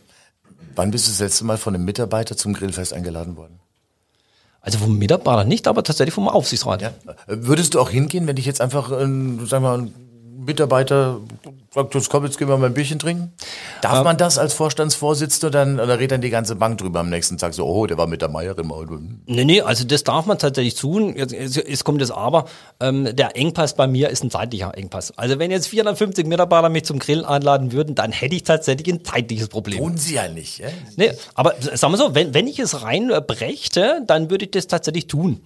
Wann 0.74 0.90
bist 0.90 1.06
du 1.06 1.11
das 1.11 1.20
letzte 1.20 1.44
Mal 1.44 1.59
von 1.59 1.74
einem 1.74 1.85
Mitarbeiter 1.85 2.37
zum 2.37 2.52
Grillfest 2.52 2.92
eingeladen 2.92 3.37
worden? 3.37 3.61
Also 4.61 4.78
vom 4.78 4.98
Mitarbeiter 4.98 5.44
nicht, 5.44 5.66
aber 5.66 5.83
tatsächlich 5.83 6.14
vom 6.14 6.28
Aufsichtsrat. 6.28 6.83
Ja. 6.83 6.92
Würdest 7.26 7.74
du 7.74 7.80
auch 7.80 7.90
hingehen, 7.90 8.26
wenn 8.26 8.37
ich 8.37 8.44
jetzt 8.46 8.61
einfach, 8.61 8.92
äh, 8.92 9.09
sag 9.46 9.62
mal, 9.62 9.88
Mitarbeiter 10.38 11.20
sagt, 11.72 11.94
jetzt 11.94 12.11
komm, 12.11 12.24
jetzt 12.24 12.37
gehen 12.37 12.48
wir 12.48 12.56
mal 12.56 12.66
ein 12.66 12.74
Bierchen 12.74 12.98
trinken? 12.98 13.33
Darf 13.80 13.98
ähm, 13.98 14.04
man 14.04 14.16
das 14.16 14.38
als 14.38 14.54
Vorstandsvorsitzender 14.54 15.50
dann, 15.50 15.78
oder 15.78 15.98
redet 15.98 16.12
dann 16.12 16.20
die 16.20 16.30
ganze 16.30 16.56
Bank 16.56 16.78
drüber 16.78 17.00
am 17.00 17.11
nächsten 17.11 17.38
Tag 17.38 17.54
so, 17.54 17.64
oh, 17.64 17.87
der 17.87 17.96
war 17.96 18.09
mit 18.09 18.22
der 18.22 18.28
Meier 18.28 18.59
immer. 18.59 18.85
Nee, 19.26 19.44
nee, 19.44 19.61
also 19.61 19.85
das 19.85 20.02
darf 20.02 20.26
man 20.26 20.38
tatsächlich 20.38 20.74
tun. 20.74 21.14
Jetzt, 21.16 21.33
jetzt, 21.33 21.56
jetzt 21.56 21.85
kommt 21.85 22.02
das 22.02 22.11
Aber. 22.11 22.46
Ähm, 22.80 23.14
der 23.14 23.37
Engpass 23.37 23.74
bei 23.74 23.87
mir 23.87 24.11
ist 24.11 24.24
ein 24.24 24.30
zeitlicher 24.30 24.76
Engpass. 24.76 25.16
Also 25.16 25.38
wenn 25.38 25.52
jetzt 25.52 25.68
450 25.68 26.26
Mitarbeiter 26.26 26.68
mich 26.68 26.85
zum 26.85 26.98
Grillen 26.98 27.24
einladen 27.24 27.70
würden, 27.70 27.94
dann 27.94 28.11
hätte 28.11 28.35
ich 28.35 28.42
tatsächlich 28.42 28.92
ein 28.92 29.04
zeitliches 29.04 29.48
Problem. 29.48 29.78
Tun 29.78 29.96
sie 29.96 30.14
ja 30.14 30.28
nicht. 30.28 30.59
Ja? 30.59 30.68
Nee, 30.96 31.12
aber 31.35 31.54
sagen 31.61 31.92
wir 31.92 31.98
so, 31.98 32.14
wenn, 32.16 32.35
wenn 32.35 32.48
ich 32.48 32.59
es 32.59 32.83
reinbrächte, 32.83 34.02
dann 34.06 34.30
würde 34.30 34.46
ich 34.46 34.50
das 34.50 34.66
tatsächlich 34.66 35.06
tun. 35.06 35.40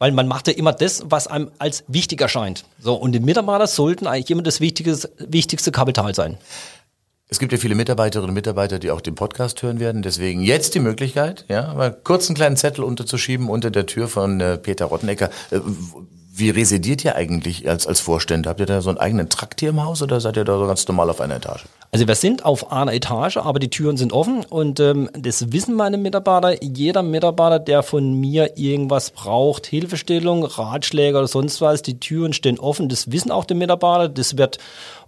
Weil 0.00 0.12
man 0.12 0.26
macht 0.26 0.48
ja 0.48 0.54
immer 0.54 0.72
das, 0.72 1.04
was 1.06 1.26
einem 1.26 1.50
als 1.58 1.84
wichtig 1.86 2.22
erscheint. 2.22 2.64
So, 2.80 2.94
und 2.94 3.12
die 3.12 3.20
Mitarbeiter 3.20 3.66
sollten 3.66 4.06
eigentlich 4.06 4.30
immer 4.30 4.42
das 4.42 4.58
wichtigste, 4.58 5.72
Kapital 5.72 6.14
sein. 6.14 6.38
Es 7.28 7.38
gibt 7.38 7.52
ja 7.52 7.58
viele 7.58 7.74
Mitarbeiterinnen 7.74 8.30
und 8.30 8.34
Mitarbeiter, 8.34 8.78
die 8.78 8.90
auch 8.90 9.02
den 9.02 9.14
Podcast 9.14 9.62
hören 9.62 9.78
werden. 9.78 10.00
Deswegen 10.00 10.40
jetzt 10.40 10.74
die 10.74 10.80
Möglichkeit, 10.80 11.44
ja, 11.48 11.74
mal 11.74 11.92
kurz 11.92 12.28
einen 12.28 12.34
kleinen 12.34 12.56
Zettel 12.56 12.82
unterzuschieben 12.82 13.50
unter 13.50 13.70
der 13.70 13.84
Tür 13.84 14.08
von 14.08 14.40
äh, 14.40 14.56
Peter 14.56 14.86
Rottenecker. 14.86 15.28
Äh, 15.50 15.60
wie 16.32 16.50
residiert 16.50 17.04
ihr 17.04 17.16
eigentlich 17.16 17.68
als, 17.68 17.86
als 17.86 17.98
Vorstände? 18.00 18.48
Habt 18.48 18.60
ihr 18.60 18.66
da 18.66 18.80
so 18.80 18.88
einen 18.88 18.98
eigenen 18.98 19.28
Trakt 19.28 19.60
hier 19.60 19.70
im 19.70 19.84
Haus 19.84 20.00
oder 20.00 20.20
seid 20.20 20.36
ihr 20.36 20.44
da 20.44 20.58
so 20.58 20.66
ganz 20.66 20.86
normal 20.86 21.10
auf 21.10 21.20
einer 21.20 21.36
Etage? 21.36 21.64
Also 21.90 22.06
wir 22.06 22.14
sind 22.14 22.44
auf 22.44 22.70
einer 22.70 22.92
Etage, 22.92 23.36
aber 23.38 23.58
die 23.58 23.68
Türen 23.68 23.96
sind 23.96 24.12
offen 24.12 24.44
und 24.48 24.78
ähm, 24.78 25.10
das 25.12 25.52
wissen 25.52 25.74
meine 25.74 25.98
Mitarbeiter. 25.98 26.62
Jeder 26.62 27.02
Mitarbeiter, 27.02 27.58
der 27.58 27.82
von 27.82 28.14
mir 28.14 28.56
irgendwas 28.56 29.10
braucht, 29.10 29.66
Hilfestellung, 29.66 30.44
Ratschläge 30.44 31.18
oder 31.18 31.26
sonst 31.26 31.60
was, 31.60 31.82
die 31.82 31.98
Türen 31.98 32.32
stehen 32.32 32.60
offen. 32.60 32.88
Das 32.88 33.10
wissen 33.10 33.32
auch 33.32 33.44
die 33.44 33.54
Mitarbeiter. 33.54 34.08
Das 34.08 34.38
wird 34.38 34.58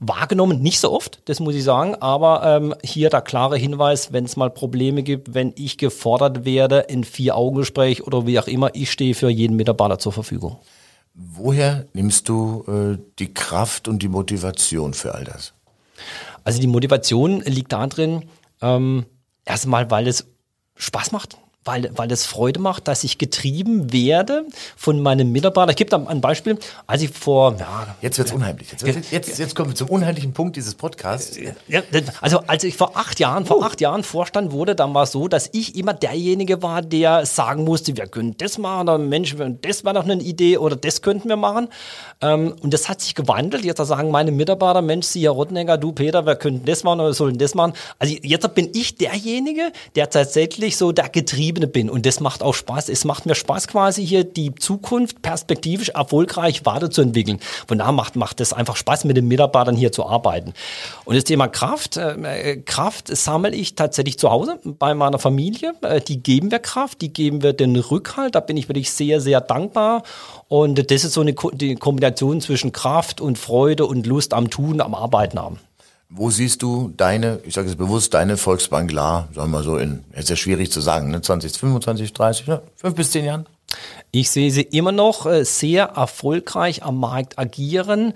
wahrgenommen, 0.01 0.61
nicht 0.61 0.81
so 0.81 0.91
oft, 0.91 1.21
das 1.27 1.39
muss 1.39 1.55
ich 1.55 1.63
sagen, 1.63 1.95
aber 1.95 2.43
ähm, 2.45 2.75
hier 2.83 3.11
der 3.11 3.21
klare 3.21 3.57
Hinweis, 3.57 4.13
wenn 4.13 4.25
es 4.25 4.37
mal 4.37 4.51
Probleme 4.51 5.05
gibt, 5.05 5.35
wenn 5.35 5.53
ich 5.55 5.79
gefordert 5.79 6.45
werde 6.45 6.81
in 6.81 7.05
Vier-Augen-Gespräch 7.05 8.05
oder 8.05 8.27
wie 8.27 8.41
auch 8.41 8.49
immer, 8.49 8.75
ich 8.75 8.91
stehe 8.91 9.15
für 9.15 9.29
jeden 9.29 9.55
Mitarbeiter 9.55 10.01
zur 10.01 10.13
Verfügung. 10.13 10.57
Woher 11.15 11.87
nimmst 11.93 12.29
du 12.29 12.65
äh, 12.67 12.99
die 13.19 13.35
Kraft 13.35 13.87
und 13.89 14.03
die 14.03 14.09
Motivation 14.09 14.95
für 14.95 15.15
all 15.15 15.25
das? 15.25 15.53
Also 16.45 16.61
die 16.61 16.67
Motivation 16.67 17.41
liegt 17.43 17.73
darin, 17.73 18.25
ähm, 18.61 19.05
erstmal, 19.45 19.91
weil 19.91 20.09
es 20.09 20.27
Spaß 20.77 21.13
macht 21.13 21.39
weil, 21.65 21.91
weil 21.95 22.11
es 22.11 22.27
Freude 22.27 22.61
macht, 22.61 22.89
dass 22.89 23.05
ich 23.05 23.19
getrieben 23.19 23.93
werde 23.93 24.45
von 24.77 25.01
meinen 25.01 25.31
Mitarbeitern. 25.31 25.71
Ich 25.71 25.77
gebe 25.77 25.91
da 25.91 26.05
ein 26.05 26.21
Beispiel, 26.21 26.59
als 26.87 27.03
ich 27.03 27.11
vor... 27.11 27.57
Ja, 27.59 27.95
jetzt 28.01 28.19
wird's 28.19 28.33
unheimlich. 28.33 28.69
Jetzt, 28.73 29.13
jetzt, 29.13 29.39
jetzt 29.39 29.55
kommen 29.55 29.71
wir 29.71 29.77
zum 29.77 29.89
unheimlichen 29.89 30.33
Punkt 30.33 30.57
dieses 30.57 30.75
Podcasts. 30.75 31.39
Ja, 31.69 31.83
also 32.21 32.41
als 32.47 32.65
ich 32.65 32.77
vor 32.77 32.97
acht 32.97 33.21
Jahren, 33.21 33.47
vor 33.47 33.65
acht 33.65 33.81
Jahren 33.81 34.03
Vorstand 34.03 34.53
wurde, 34.53 34.75
dann 34.75 34.93
war 34.93 35.05
es 35.05 35.13
so, 35.13 35.29
dass 35.29 35.51
ich 35.53 35.77
immer 35.77 35.95
derjenige 35.95 36.63
war, 36.63 36.83
der 36.83 37.27
sagen 37.27 37.65
musste, 37.65 37.97
wir 37.97 38.07
können 38.07 38.37
das 38.39 38.59
machen, 38.59 38.89
oder 38.89 38.99
Mensch, 38.99 39.37
das 39.63 39.85
war 39.85 39.95
doch 39.95 40.05
eine 40.05 40.15
Idee 40.15 40.59
oder 40.59 40.75
das 40.75 41.03
könnten 41.03 41.29
wir 41.29 41.37
machen. 41.37 41.69
Ähm, 42.21 42.55
und 42.61 42.75
das 42.75 42.89
hat 42.89 43.01
sich 43.01 43.15
gewandelt. 43.15 43.65
Jetzt 43.65 43.79
sagen 43.79 44.11
meine 44.11 44.33
Mitarbeiter, 44.33 44.83
Mensch, 44.83 45.07
Sie, 45.07 45.23
Herr 45.23 45.33
Rottenegger, 45.33 45.79
du, 45.79 45.93
Peter, 45.93 46.27
wir 46.27 46.37
könnten 46.37 46.65
das 46.65 46.83
machen 46.83 47.01
oder 47.01 47.15
sollen 47.15 47.39
das 47.39 47.55
machen. 47.55 47.73
Also 47.99 48.17
jetzt 48.23 48.55
bin 48.55 48.71
ich 48.75 48.97
derjenige, 48.97 49.73
der 49.95 50.11
tatsächlich 50.11 50.77
so 50.77 50.93
der 50.93 51.09
Getriebene 51.09 51.52
Getriebene 51.53 51.67
bin. 51.67 51.91
Und 51.91 52.07
das 52.07 52.21
macht 52.21 52.43
auch 52.43 52.55
Spaß. 52.55 52.89
Es 52.89 53.05
macht 53.05 53.27
mir 53.27 53.35
Spaß, 53.35 53.69
quasi 53.69 54.07
hier 54.07 54.25
die 54.25 54.55
Zukunft 54.55 55.23
perspektivisch 55.23 55.91
erfolgreich 55.91 56.65
weiterzuentwickeln. 56.65 57.39
Von 57.67 57.79
daher 57.79 57.93
macht, 57.93 58.17
macht 58.17 58.41
es 58.41 58.53
einfach 58.53 58.77
Spaß, 58.77 59.05
mit 59.05 59.17
den 59.17 59.29
Mitarbeitern 59.29 59.77
hier 59.77 59.93
zu 59.93 60.07
arbeiten. 60.07 60.55
Und 61.05 61.17
das 61.17 61.25
Thema 61.25 61.49
Kraft, 61.49 61.97
äh, 61.97 62.57
Kraft 62.65 63.15
sammle 63.15 63.55
ich 63.55 63.75
tatsächlich 63.75 64.19
zu 64.19 64.31
Hause 64.31 64.59
bei 64.65 64.95
meiner 64.95 65.19
Familie. 65.19 65.75
Äh, 65.83 66.01
die 66.01 66.23
geben 66.23 66.51
wir 66.51 66.59
Kraft, 66.59 67.01
die 67.01 67.13
geben 67.13 67.43
wir 67.43 67.53
den 67.53 67.77
Rückhalt. 67.77 68.35
Da 68.35 68.41
bin 68.41 68.57
ich 68.57 68.69
wirklich 68.69 68.91
sehr, 68.91 69.21
sehr 69.21 69.41
dankbar. 69.41 70.03
Und 70.49 70.91
das 70.91 71.05
ist 71.05 71.13
so 71.13 71.21
eine 71.21 71.35
die 71.55 71.75
Kombination 71.77 72.41
zwischen 72.41 72.73
Kraft 72.73 73.21
und 73.21 73.39
Freude 73.39 73.87
und 73.87 74.07
Lust 74.07 74.35
am 74.35 74.51
Tun, 74.51 74.81
am 74.81 74.95
Arbeiten 74.95 75.39
haben. 75.39 75.59
Wo 76.15 76.29
siehst 76.29 76.63
du 76.63 76.93
deine, 76.95 77.41
ich 77.45 77.55
sage 77.55 77.69
es 77.69 77.77
bewusst, 77.77 78.13
deine 78.13 78.37
Volksbank 78.37 78.91
klar, 78.91 79.29
sagen 79.35 79.51
wir 79.51 79.59
mal 79.59 79.65
so 79.65 79.79
in, 79.79 80.05
ist 80.13 80.29
ja 80.29 80.37
schwierig 80.37 80.71
zu 80.71 80.83
sagen, 80.83 81.11
ne, 81.11 81.23
20, 81.23 81.53
25, 81.53 82.13
30, 82.13 82.47
ne, 82.49 82.63
fünf 82.77 82.95
bis 82.95 83.13
zehn 83.13 83.25
Jahren? 83.25 83.47
Ich 84.11 84.31
sehe 84.31 84.51
sie 84.51 84.61
immer 84.61 84.93
noch 84.93 85.25
äh, 85.25 85.47
sehr 85.47 85.85
erfolgreich 85.85 86.83
am 86.83 87.01
Markt 87.01 87.39
agieren 87.39 88.13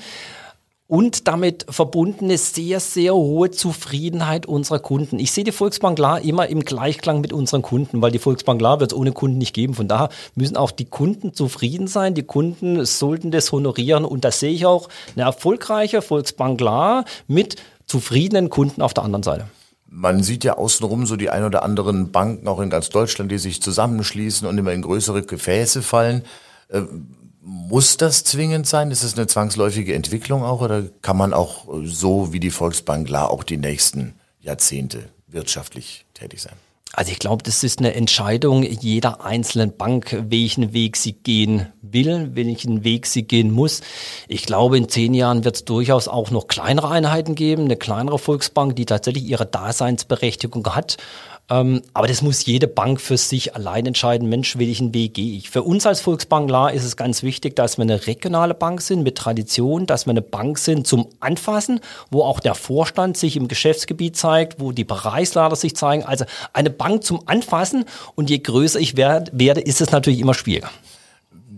und 0.88 1.26
damit 1.26 1.64
verbundene 1.70 2.36
sehr, 2.36 2.80
sehr 2.80 3.14
hohe 3.14 3.50
Zufriedenheit 3.50 4.44
unserer 4.44 4.78
Kunden. 4.78 5.18
Ich 5.18 5.32
sehe 5.32 5.44
die 5.44 5.52
Volksbank 5.52 5.96
klar 5.96 6.20
immer 6.20 6.48
im 6.48 6.60
Gleichklang 6.60 7.22
mit 7.22 7.32
unseren 7.32 7.62
Kunden, 7.62 8.02
weil 8.02 8.12
die 8.12 8.18
Volksbank 8.18 8.60
klar 8.60 8.78
wird 8.78 8.92
es 8.92 8.98
ohne 8.98 9.12
Kunden 9.12 9.38
nicht 9.38 9.54
geben. 9.54 9.72
Von 9.72 9.88
daher 9.88 10.10
müssen 10.34 10.58
auch 10.58 10.70
die 10.70 10.84
Kunden 10.84 11.32
zufrieden 11.32 11.88
sein. 11.88 12.14
Die 12.14 12.22
Kunden 12.22 12.84
sollten 12.84 13.30
das 13.30 13.50
honorieren 13.52 14.04
und 14.04 14.24
da 14.24 14.30
sehe 14.30 14.52
ich 14.52 14.66
auch 14.66 14.88
eine 15.16 15.24
erfolgreiche 15.24 16.02
Volksbank 16.02 16.58
klar 16.58 17.04
mit 17.26 17.56
zufriedenen 17.86 18.50
Kunden 18.50 18.82
auf 18.82 18.94
der 18.94 19.04
anderen 19.04 19.22
Seite. 19.22 19.46
Man 19.88 20.22
sieht 20.22 20.44
ja 20.44 20.54
außenrum 20.54 21.06
so 21.06 21.16
die 21.16 21.30
ein 21.30 21.44
oder 21.44 21.62
anderen 21.62 22.10
Banken, 22.10 22.48
auch 22.48 22.60
in 22.60 22.70
ganz 22.70 22.90
Deutschland, 22.90 23.30
die 23.30 23.38
sich 23.38 23.62
zusammenschließen 23.62 24.46
und 24.46 24.58
immer 24.58 24.72
in 24.72 24.82
größere 24.82 25.22
Gefäße 25.22 25.82
fallen. 25.82 26.22
Äh, 26.68 26.82
muss 27.40 27.96
das 27.96 28.24
zwingend 28.24 28.66
sein? 28.66 28.90
Ist 28.90 29.04
es 29.04 29.16
eine 29.16 29.28
zwangsläufige 29.28 29.94
Entwicklung 29.94 30.42
auch 30.42 30.60
oder 30.60 30.82
kann 31.02 31.16
man 31.16 31.32
auch 31.32 31.68
so 31.84 32.32
wie 32.32 32.40
die 32.40 32.50
Volksbank 32.50 33.06
klar 33.06 33.30
auch 33.30 33.44
die 33.44 33.56
nächsten 33.56 34.14
Jahrzehnte 34.40 35.08
wirtschaftlich 35.28 36.06
tätig 36.14 36.42
sein? 36.42 36.56
Also 36.96 37.12
ich 37.12 37.18
glaube, 37.18 37.42
das 37.42 37.62
ist 37.62 37.78
eine 37.78 37.94
Entscheidung 37.94 38.62
jeder 38.62 39.22
einzelnen 39.22 39.76
Bank, 39.76 40.16
welchen 40.30 40.72
Weg 40.72 40.96
sie 40.96 41.12
gehen 41.12 41.66
will, 41.82 42.30
welchen 42.32 42.84
Weg 42.84 43.04
sie 43.04 43.24
gehen 43.24 43.50
muss. 43.50 43.82
Ich 44.28 44.46
glaube, 44.46 44.78
in 44.78 44.88
zehn 44.88 45.12
Jahren 45.12 45.44
wird 45.44 45.56
es 45.56 45.64
durchaus 45.66 46.08
auch 46.08 46.30
noch 46.30 46.48
kleinere 46.48 46.88
Einheiten 46.88 47.34
geben, 47.34 47.64
eine 47.64 47.76
kleinere 47.76 48.18
Volksbank, 48.18 48.76
die 48.76 48.86
tatsächlich 48.86 49.24
ihre 49.24 49.44
Daseinsberechtigung 49.44 50.66
hat. 50.74 50.96
Ähm, 51.48 51.82
aber 51.94 52.08
das 52.08 52.22
muss 52.22 52.44
jede 52.46 52.66
Bank 52.66 53.00
für 53.00 53.16
sich 53.16 53.54
allein 53.54 53.86
entscheiden. 53.86 54.28
Mensch, 54.28 54.58
welchen 54.58 54.92
Weg 54.94 55.14
gehe 55.14 55.36
ich? 55.36 55.50
Für 55.50 55.62
uns 55.62 55.86
als 55.86 56.00
Volksbank 56.00 56.50
La 56.50 56.68
ist 56.68 56.84
es 56.84 56.96
ganz 56.96 57.22
wichtig, 57.22 57.54
dass 57.54 57.78
wir 57.78 57.82
eine 57.82 58.06
regionale 58.06 58.54
Bank 58.54 58.80
sind 58.80 59.02
mit 59.02 59.16
Tradition, 59.16 59.86
dass 59.86 60.06
wir 60.06 60.10
eine 60.10 60.22
Bank 60.22 60.58
sind 60.58 60.86
zum 60.86 61.08
Anfassen, 61.20 61.80
wo 62.10 62.22
auch 62.22 62.40
der 62.40 62.54
Vorstand 62.54 63.16
sich 63.16 63.36
im 63.36 63.46
Geschäftsgebiet 63.46 64.16
zeigt, 64.16 64.60
wo 64.60 64.72
die 64.72 64.84
Bereichsleiter 64.84 65.56
sich 65.56 65.76
zeigen. 65.76 66.02
Also 66.02 66.24
eine 66.52 66.70
Bank 66.70 67.04
zum 67.04 67.22
Anfassen. 67.26 67.84
Und 68.16 68.28
je 68.28 68.38
größer 68.38 68.80
ich 68.80 68.96
werde, 68.96 69.60
ist 69.60 69.80
es 69.80 69.92
natürlich 69.92 70.20
immer 70.20 70.34
schwieriger 70.34 70.70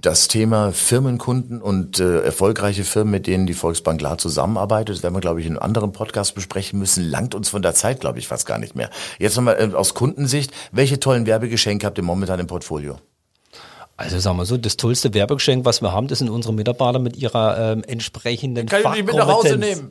das 0.01 0.29
Thema 0.29 0.73
Firmenkunden 0.73 1.61
und 1.61 1.99
äh, 1.99 2.21
erfolgreiche 2.21 2.85
Firmen, 2.85 3.11
mit 3.11 3.27
denen 3.27 3.47
die 3.47 3.55
Volksbank 3.55 3.99
klar 3.99 4.19
zusammenarbeitet, 4.19 4.97
das 4.97 5.03
werden 5.03 5.15
wir, 5.15 5.21
glaube 5.21 5.41
ich, 5.41 5.47
in 5.47 5.53
einem 5.53 5.63
anderen 5.63 5.93
Podcast 5.93 6.35
besprechen 6.35 6.79
müssen, 6.79 7.09
langt 7.09 7.35
uns 7.35 7.49
von 7.49 7.63
der 7.63 7.75
Zeit, 7.75 8.01
glaube 8.01 8.19
ich, 8.19 8.29
fast 8.29 8.47
gar 8.47 8.59
nicht 8.59 8.75
mehr. 8.75 8.91
Jetzt 9.19 9.37
nochmal 9.37 9.57
äh, 9.59 9.75
aus 9.75 9.95
Kundensicht, 9.95 10.53
welche 10.73 11.01
tollen 11.01 11.27
Werbegeschenke 11.27 11.87
habt 11.87 11.99
ihr 11.99 12.05
momentan 12.05 12.39
im 12.39 12.47
Portfolio? 12.47 12.99
Also 13.97 14.19
sagen 14.21 14.37
wir 14.37 14.47
so, 14.47 14.57
das 14.57 14.77
tollste 14.77 15.13
Werbegeschenk, 15.15 15.65
was 15.65 15.83
wir 15.83 15.93
haben, 15.93 16.07
das 16.07 16.21
sind 16.21 16.31
unsere 16.31 16.55
Mitarbeiter 16.55 17.01
mit 17.01 17.17
ihrer 17.17 17.73
ähm, 17.73 17.83
entsprechenden 17.85 18.67
Kann 18.67 18.83
ich 18.83 18.91
nicht 18.91 19.07
mit 19.07 19.17
nach 19.17 19.27
Hause 19.27 19.57
nehmen? 19.57 19.91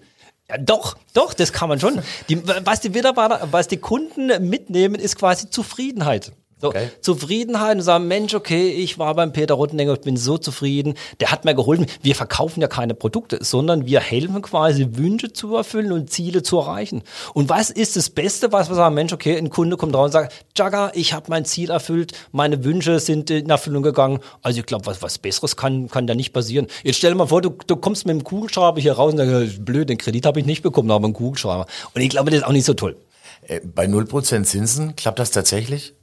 Ja, 0.49 0.57
doch, 0.57 0.95
doch, 1.13 1.33
das 1.33 1.51
kann 1.51 1.67
man 1.67 1.81
schon. 1.81 2.01
Die, 2.29 2.41
was 2.63 2.79
die 2.79 2.89
Mitarbeiter, 2.89 3.49
was 3.51 3.67
die 3.67 3.77
Kunden 3.77 4.47
mitnehmen, 4.47 4.95
ist 4.95 5.17
quasi 5.17 5.49
Zufriedenheit. 5.49 6.31
So, 6.59 6.69
okay. 6.69 6.89
Zufriedenheit 7.01 7.77
und 7.77 7.83
sagen, 7.83 8.07
Mensch, 8.07 8.33
okay, 8.33 8.69
ich 8.69 8.97
war 8.97 9.13
beim 9.13 9.31
Peter 9.31 9.53
Rottenegger, 9.53 9.93
ich 9.93 10.01
bin 10.01 10.17
so 10.17 10.39
zufrieden, 10.39 10.95
der 11.19 11.29
hat 11.29 11.45
mir 11.45 11.53
geholfen. 11.53 11.85
Wir 12.01 12.15
verkaufen 12.15 12.61
ja 12.61 12.67
keine 12.67 12.95
Produkte, 12.95 13.43
sondern 13.43 13.85
wir 13.85 13.99
helfen 13.99 14.41
quasi 14.41 14.87
Wünsche 14.93 15.31
zu 15.31 15.55
erfüllen 15.55 15.91
und 15.91 16.09
Ziele 16.09 16.41
zu 16.41 16.57
erreichen. 16.57 17.03
Und 17.35 17.49
was 17.49 17.69
ist 17.69 17.95
das 17.95 18.09
Beste, 18.09 18.51
was 18.51 18.69
wir 18.69 18.75
sagen, 18.75 18.95
Mensch, 18.95 19.13
okay, 19.13 19.37
ein 19.37 19.51
Kunde 19.51 19.77
kommt 19.77 19.93
raus 19.93 20.05
und 20.05 20.11
sagt, 20.13 20.33
Jaga, 20.57 20.91
ich 20.95 21.13
habe 21.13 21.27
mein 21.29 21.45
Ziel 21.45 21.69
erfüllt, 21.69 22.13
meine 22.31 22.63
Wünsche 22.63 22.99
sind 22.99 23.29
in 23.29 23.51
Erfüllung 23.51 23.83
gegangen. 23.83 24.19
Also 24.41 24.59
ich 24.59 24.65
glaube, 24.65 24.87
was, 24.87 25.03
was 25.03 25.19
Besseres 25.19 25.57
kann, 25.57 25.89
kann 25.89 26.07
da 26.07 26.15
nicht 26.15 26.33
passieren. 26.33 26.65
Jetzt 26.83 26.97
stell 26.97 27.11
dir 27.11 27.17
mal 27.17 27.27
vor, 27.27 27.43
du, 27.43 27.51
du 27.67 27.75
kommst 27.75 28.07
mit 28.07 28.15
dem 28.15 28.23
Kugelschreiber 28.23 28.81
hier 28.81 28.93
raus 28.93 29.13
und 29.13 29.19
sagst, 29.19 29.63
blöd, 29.63 29.89
den 29.89 29.99
Kredit 29.99 30.25
habe 30.25 30.39
ich 30.39 30.47
nicht 30.47 30.63
bekommen, 30.63 30.89
aber 30.89 31.05
einen 31.05 31.13
Kugelschreiber. 31.13 31.67
Und 31.93 32.01
ich 32.01 32.09
glaube, 32.09 32.31
das 32.31 32.39
ist 32.39 32.45
auch 32.47 32.51
nicht 32.51 32.65
so 32.65 32.73
toll. 32.73 32.97
Äh, 33.43 33.61
bei 33.63 33.85
0% 33.85 34.43
Zinsen 34.43 34.95
klappt 34.95 35.19
das 35.19 35.29
tatsächlich? 35.29 35.93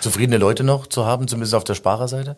Zufriedene 0.00 0.38
Leute 0.38 0.64
noch 0.64 0.86
zu 0.86 1.06
haben, 1.06 1.28
zumindest 1.28 1.54
auf 1.54 1.64
der 1.64 1.74
Sparerseite? 1.74 2.36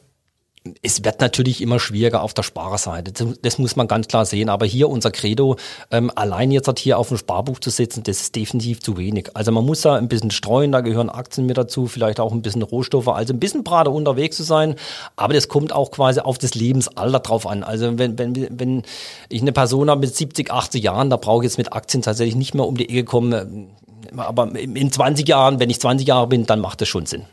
es 0.81 1.05
wird 1.05 1.21
natürlich 1.21 1.61
immer 1.61 1.79
schwieriger 1.79 2.23
auf 2.23 2.33
der 2.33 2.43
Sparerseite. 2.43 3.13
Das 3.43 3.59
muss 3.59 3.77
man 3.77 3.87
ganz 3.87 4.09
klar 4.09 4.25
sehen. 4.25 4.49
Aber 4.49 4.65
hier 4.65 4.89
unser 4.89 5.11
Credo, 5.11 5.57
ähm, 5.91 6.11
allein 6.15 6.51
jetzt 6.51 6.69
halt 6.69 6.79
hier 6.79 6.99
auf 6.99 7.11
ein 7.11 7.19
Sparbuch 7.19 7.59
zu 7.59 7.69
setzen, 7.69 8.03
das 8.03 8.23
ist 8.23 8.35
definitiv 8.35 8.81
zu 8.81 8.97
wenig. 8.97 9.29
Also 9.35 9.53
man 9.53 9.67
muss 9.67 9.83
da 9.83 9.97
ein 9.97 10.09
bisschen 10.09 10.31
streuen, 10.31 10.73
da 10.73 10.81
gehören 10.81 11.11
Aktien 11.11 11.47
mit 11.47 11.59
dazu, 11.59 11.87
vielleicht 11.87 12.19
auch 12.19 12.33
ein 12.33 12.41
bisschen 12.41 12.63
Rohstoffe, 12.63 13.09
also 13.09 13.35
ein 13.35 13.41
bisschen 13.41 13.63
breiter 13.63 13.93
unterwegs 13.93 14.37
zu 14.37 14.43
sein. 14.43 14.77
Aber 15.17 15.35
das 15.35 15.49
kommt 15.49 15.73
auch 15.73 15.91
quasi 15.91 16.21
auf 16.21 16.39
das 16.39 16.55
Lebensalter 16.55 17.21
drauf 17.21 17.47
an. 17.47 17.63
Also 17.63 17.99
wenn, 17.99 18.19
wenn, 18.19 18.59
wenn 18.59 18.83
ich 19.29 19.43
eine 19.43 19.53
Person 19.53 19.91
habe 19.91 20.01
mit 20.01 20.17
70, 20.17 20.51
80 20.51 20.83
Jahren, 20.83 21.11
da 21.11 21.17
brauche 21.17 21.45
ich 21.45 21.51
jetzt 21.51 21.59
mit 21.59 21.75
Aktien 21.75 22.03
tatsächlich 22.03 22.37
nicht 22.37 22.55
mehr 22.55 22.67
um 22.67 22.79
die 22.79 22.89
Ecke 22.89 23.05
kommen 23.05 23.69
aber 24.17 24.55
in 24.55 24.93
20 24.93 25.29
Jahren, 25.29 25.61
wenn 25.61 25.71
ich 25.71 25.81
20 25.81 26.07
Jahre 26.07 26.27
bin, 26.27 26.47
dann 26.47 26.61
macht 26.61 26.81
das 26.81 26.89
schon 26.89 27.07
Sinn. 27.07 27.25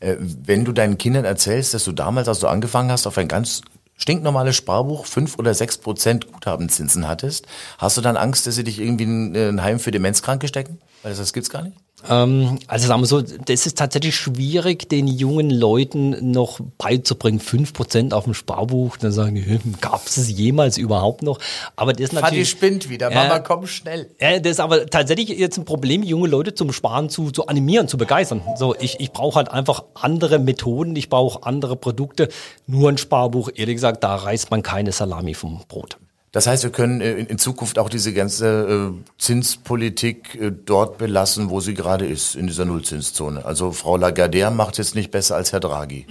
Äh, 0.00 0.16
wenn 0.18 0.64
du 0.64 0.72
deinen 0.72 0.98
Kindern 0.98 1.24
erzählst, 1.24 1.74
dass 1.74 1.84
du 1.84 1.92
damals, 1.92 2.28
als 2.28 2.40
du 2.40 2.46
angefangen 2.46 2.90
hast, 2.90 3.06
auf 3.06 3.18
ein 3.18 3.28
ganz 3.28 3.62
stinknormales 3.96 4.56
Sparbuch 4.56 5.06
fünf 5.06 5.38
oder 5.38 5.54
sechs 5.54 5.78
Prozent 5.78 6.32
Guthabenzinsen 6.32 7.06
hattest, 7.06 7.46
hast 7.78 7.96
du 7.96 8.00
dann 8.00 8.16
Angst, 8.16 8.46
dass 8.46 8.56
sie 8.56 8.64
dich 8.64 8.80
irgendwie 8.80 9.04
in 9.04 9.36
ein 9.36 9.62
Heim 9.62 9.78
für 9.78 9.90
Demenzkranke 9.90 10.48
stecken? 10.48 10.78
Weil 11.02 11.12
das, 11.12 11.18
das 11.18 11.32
gibt's 11.32 11.50
gar 11.50 11.62
nicht? 11.62 11.76
Ähm, 12.08 12.58
also 12.66 12.88
sagen 12.88 13.02
wir 13.02 13.06
so, 13.06 13.22
das 13.22 13.66
ist 13.66 13.78
tatsächlich 13.78 14.16
schwierig, 14.16 14.88
den 14.88 15.06
jungen 15.06 15.50
Leuten 15.50 16.30
noch 16.30 16.60
beizubringen. 16.78 17.40
Fünf 17.40 17.72
Prozent 17.72 18.14
auf 18.14 18.24
dem 18.24 18.34
Sparbuch, 18.34 18.96
dann 18.96 19.12
sagen 19.12 19.34
die, 19.34 19.60
gab 19.80 20.06
es 20.06 20.16
es 20.16 20.30
jemals 20.30 20.78
überhaupt 20.78 21.22
noch? 21.22 21.38
Aber 21.76 21.92
das 21.92 22.02
ist 22.02 22.12
natürlich. 22.12 22.48
Fadi 22.50 22.66
spinnt 22.66 22.90
wieder, 22.90 23.10
Mama, 23.10 23.36
äh, 23.36 23.42
komm 23.42 23.66
schnell. 23.66 24.10
Äh, 24.18 24.40
das 24.40 24.52
ist 24.52 24.60
aber 24.60 24.86
tatsächlich 24.86 25.28
jetzt 25.30 25.58
ein 25.58 25.64
Problem, 25.64 26.02
junge 26.02 26.28
Leute 26.28 26.54
zum 26.54 26.72
Sparen 26.72 27.08
zu, 27.08 27.30
zu 27.30 27.46
animieren, 27.46 27.88
zu 27.88 27.96
begeistern. 27.96 28.42
So, 28.56 28.74
ich, 28.78 29.00
ich 29.00 29.12
brauche 29.12 29.36
halt 29.36 29.50
einfach 29.50 29.84
andere 29.94 30.38
Methoden, 30.38 30.96
ich 30.96 31.08
brauche 31.08 31.46
andere 31.46 31.76
Produkte. 31.76 32.28
Nur 32.66 32.90
ein 32.90 32.98
Sparbuch, 32.98 33.50
ehrlich 33.54 33.76
gesagt, 33.76 34.04
da 34.04 34.14
reißt 34.16 34.50
man 34.50 34.62
keine 34.62 34.92
Salami 34.92 35.34
vom 35.34 35.62
Brot. 35.68 35.98
Das 36.34 36.48
heißt, 36.48 36.64
wir 36.64 36.70
können 36.70 37.00
äh, 37.00 37.12
in 37.12 37.38
Zukunft 37.38 37.78
auch 37.78 37.88
diese 37.88 38.12
ganze 38.12 38.92
äh, 38.92 39.12
Zinspolitik 39.18 40.34
äh, 40.34 40.50
dort 40.50 40.98
belassen, 40.98 41.48
wo 41.48 41.60
sie 41.60 41.74
gerade 41.74 42.06
ist, 42.06 42.34
in 42.34 42.48
dieser 42.48 42.64
Nullzinszone. 42.64 43.44
Also 43.44 43.70
Frau 43.70 43.96
Lagarde 43.96 44.50
macht 44.50 44.80
es 44.80 44.96
nicht 44.96 45.12
besser 45.12 45.36
als 45.36 45.52
Herr 45.52 45.60
Draghi. 45.60 46.06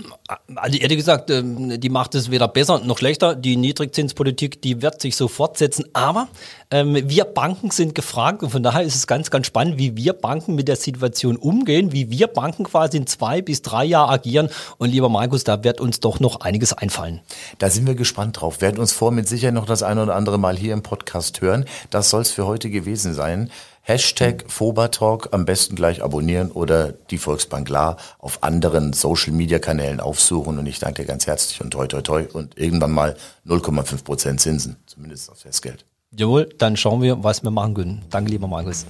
Also 0.55 0.77
ehrlich 0.77 0.97
gesagt, 0.97 1.29
ähm, 1.29 1.77
die 1.77 1.89
macht 1.89 2.15
es 2.15 2.31
weder 2.31 2.47
besser 2.47 2.79
noch 2.79 2.97
schlechter. 2.99 3.35
Die 3.35 3.57
Niedrigzinspolitik, 3.57 4.61
die 4.61 4.81
wird 4.81 5.01
sich 5.01 5.17
so 5.17 5.27
fortsetzen. 5.27 5.87
Aber 5.91 6.29
ähm, 6.71 6.97
wir 7.09 7.25
Banken 7.25 7.69
sind 7.71 7.93
gefragt 7.93 8.43
und 8.43 8.49
von 8.49 8.63
daher 8.63 8.83
ist 8.83 8.95
es 8.95 9.07
ganz, 9.07 9.29
ganz 9.29 9.47
spannend, 9.47 9.77
wie 9.77 9.97
wir 9.97 10.13
Banken 10.13 10.55
mit 10.55 10.69
der 10.69 10.77
Situation 10.77 11.35
umgehen, 11.35 11.91
wie 11.91 12.09
wir 12.09 12.27
Banken 12.27 12.63
quasi 12.63 12.95
in 12.95 13.07
zwei 13.07 13.41
bis 13.41 13.61
drei 13.61 13.83
Jahren 13.83 14.09
agieren. 14.09 14.49
Und 14.77 14.89
lieber 14.89 15.09
Markus, 15.09 15.43
da 15.43 15.65
wird 15.65 15.81
uns 15.81 15.99
doch 15.99 16.21
noch 16.21 16.39
einiges 16.39 16.71
einfallen. 16.71 17.19
Da 17.57 17.69
sind 17.69 17.85
wir 17.85 17.95
gespannt 17.95 18.39
drauf. 18.39 18.61
Werden 18.61 18.79
uns 18.79 18.93
vor 18.93 19.11
mit 19.11 19.27
Sicherheit 19.27 19.53
noch 19.53 19.65
das 19.65 19.83
eine 19.83 20.01
oder 20.01 20.12
andere 20.15 20.37
Mal 20.37 20.57
hier 20.57 20.73
im 20.73 20.83
Podcast 20.83 21.41
hören. 21.41 21.65
Das 21.89 22.09
soll 22.09 22.21
es 22.21 22.31
für 22.31 22.45
heute 22.45 22.69
gewesen 22.69 23.13
sein. 23.13 23.51
Hashtag 23.81 24.45
Fobertalk 24.47 25.29
am 25.31 25.43
besten 25.43 25.75
gleich 25.75 26.01
abonnieren 26.01 26.51
oder 26.51 26.93
die 26.93 27.17
Volksbank 27.17 27.67
La 27.67 27.97
auf 28.17 28.41
anderen 28.41 28.93
Social 28.93 29.33
Media 29.33 29.59
Kanälen 29.59 29.99
aufsuchen. 29.99 30.57
Und 30.57 30.65
ich 30.67 30.79
danke 30.79 31.01
dir 31.01 31.07
ganz 31.07 31.27
herzlich 31.27 31.59
und 31.59 31.71
toi 31.71 31.87
toi 31.87 32.01
toi 32.01 32.25
und 32.31 32.57
irgendwann 32.57 32.91
mal 32.91 33.17
0,5 33.45 34.03
Prozent 34.05 34.39
Zinsen, 34.39 34.77
zumindest 34.85 35.29
aufs 35.29 35.41
Festgeld. 35.41 35.85
Jawohl, 36.11 36.47
dann 36.57 36.77
schauen 36.77 37.01
wir, 37.01 37.23
was 37.23 37.43
wir 37.43 37.51
machen 37.51 37.73
können. 37.73 38.05
Danke, 38.09 38.31
lieber 38.31 38.47
Markus. 38.47 38.85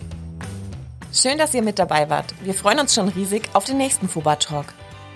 Schön, 1.11 1.37
dass 1.37 1.53
ihr 1.53 1.61
mit 1.61 1.79
dabei 1.79 2.09
wart. 2.09 2.33
Wir 2.43 2.53
freuen 2.53 2.79
uns 2.79 2.93
schon 2.93 3.07
riesig 3.07 3.49
auf 3.53 3.63
den 3.63 3.77
nächsten 3.77 4.09
Fuba 4.09 4.35
Talk. 4.35 4.73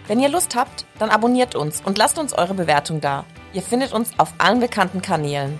Wenn 0.08 0.20
ihr 0.20 0.30
Lust 0.30 0.56
habt, 0.56 0.86
dann 1.00 1.10
abonniert 1.10 1.54
uns 1.54 1.82
und 1.84 1.98
lasst 1.98 2.17
uns 2.17 2.34
eure 2.34 2.54
Bewertung 2.54 3.02
da. 3.02 3.26
Ihr 3.52 3.62
findet 3.62 3.93
uns 3.93 4.12
auf 4.17 4.34
allen 4.38 4.60
bekannten 4.60 5.02
Kanälen. 5.02 5.60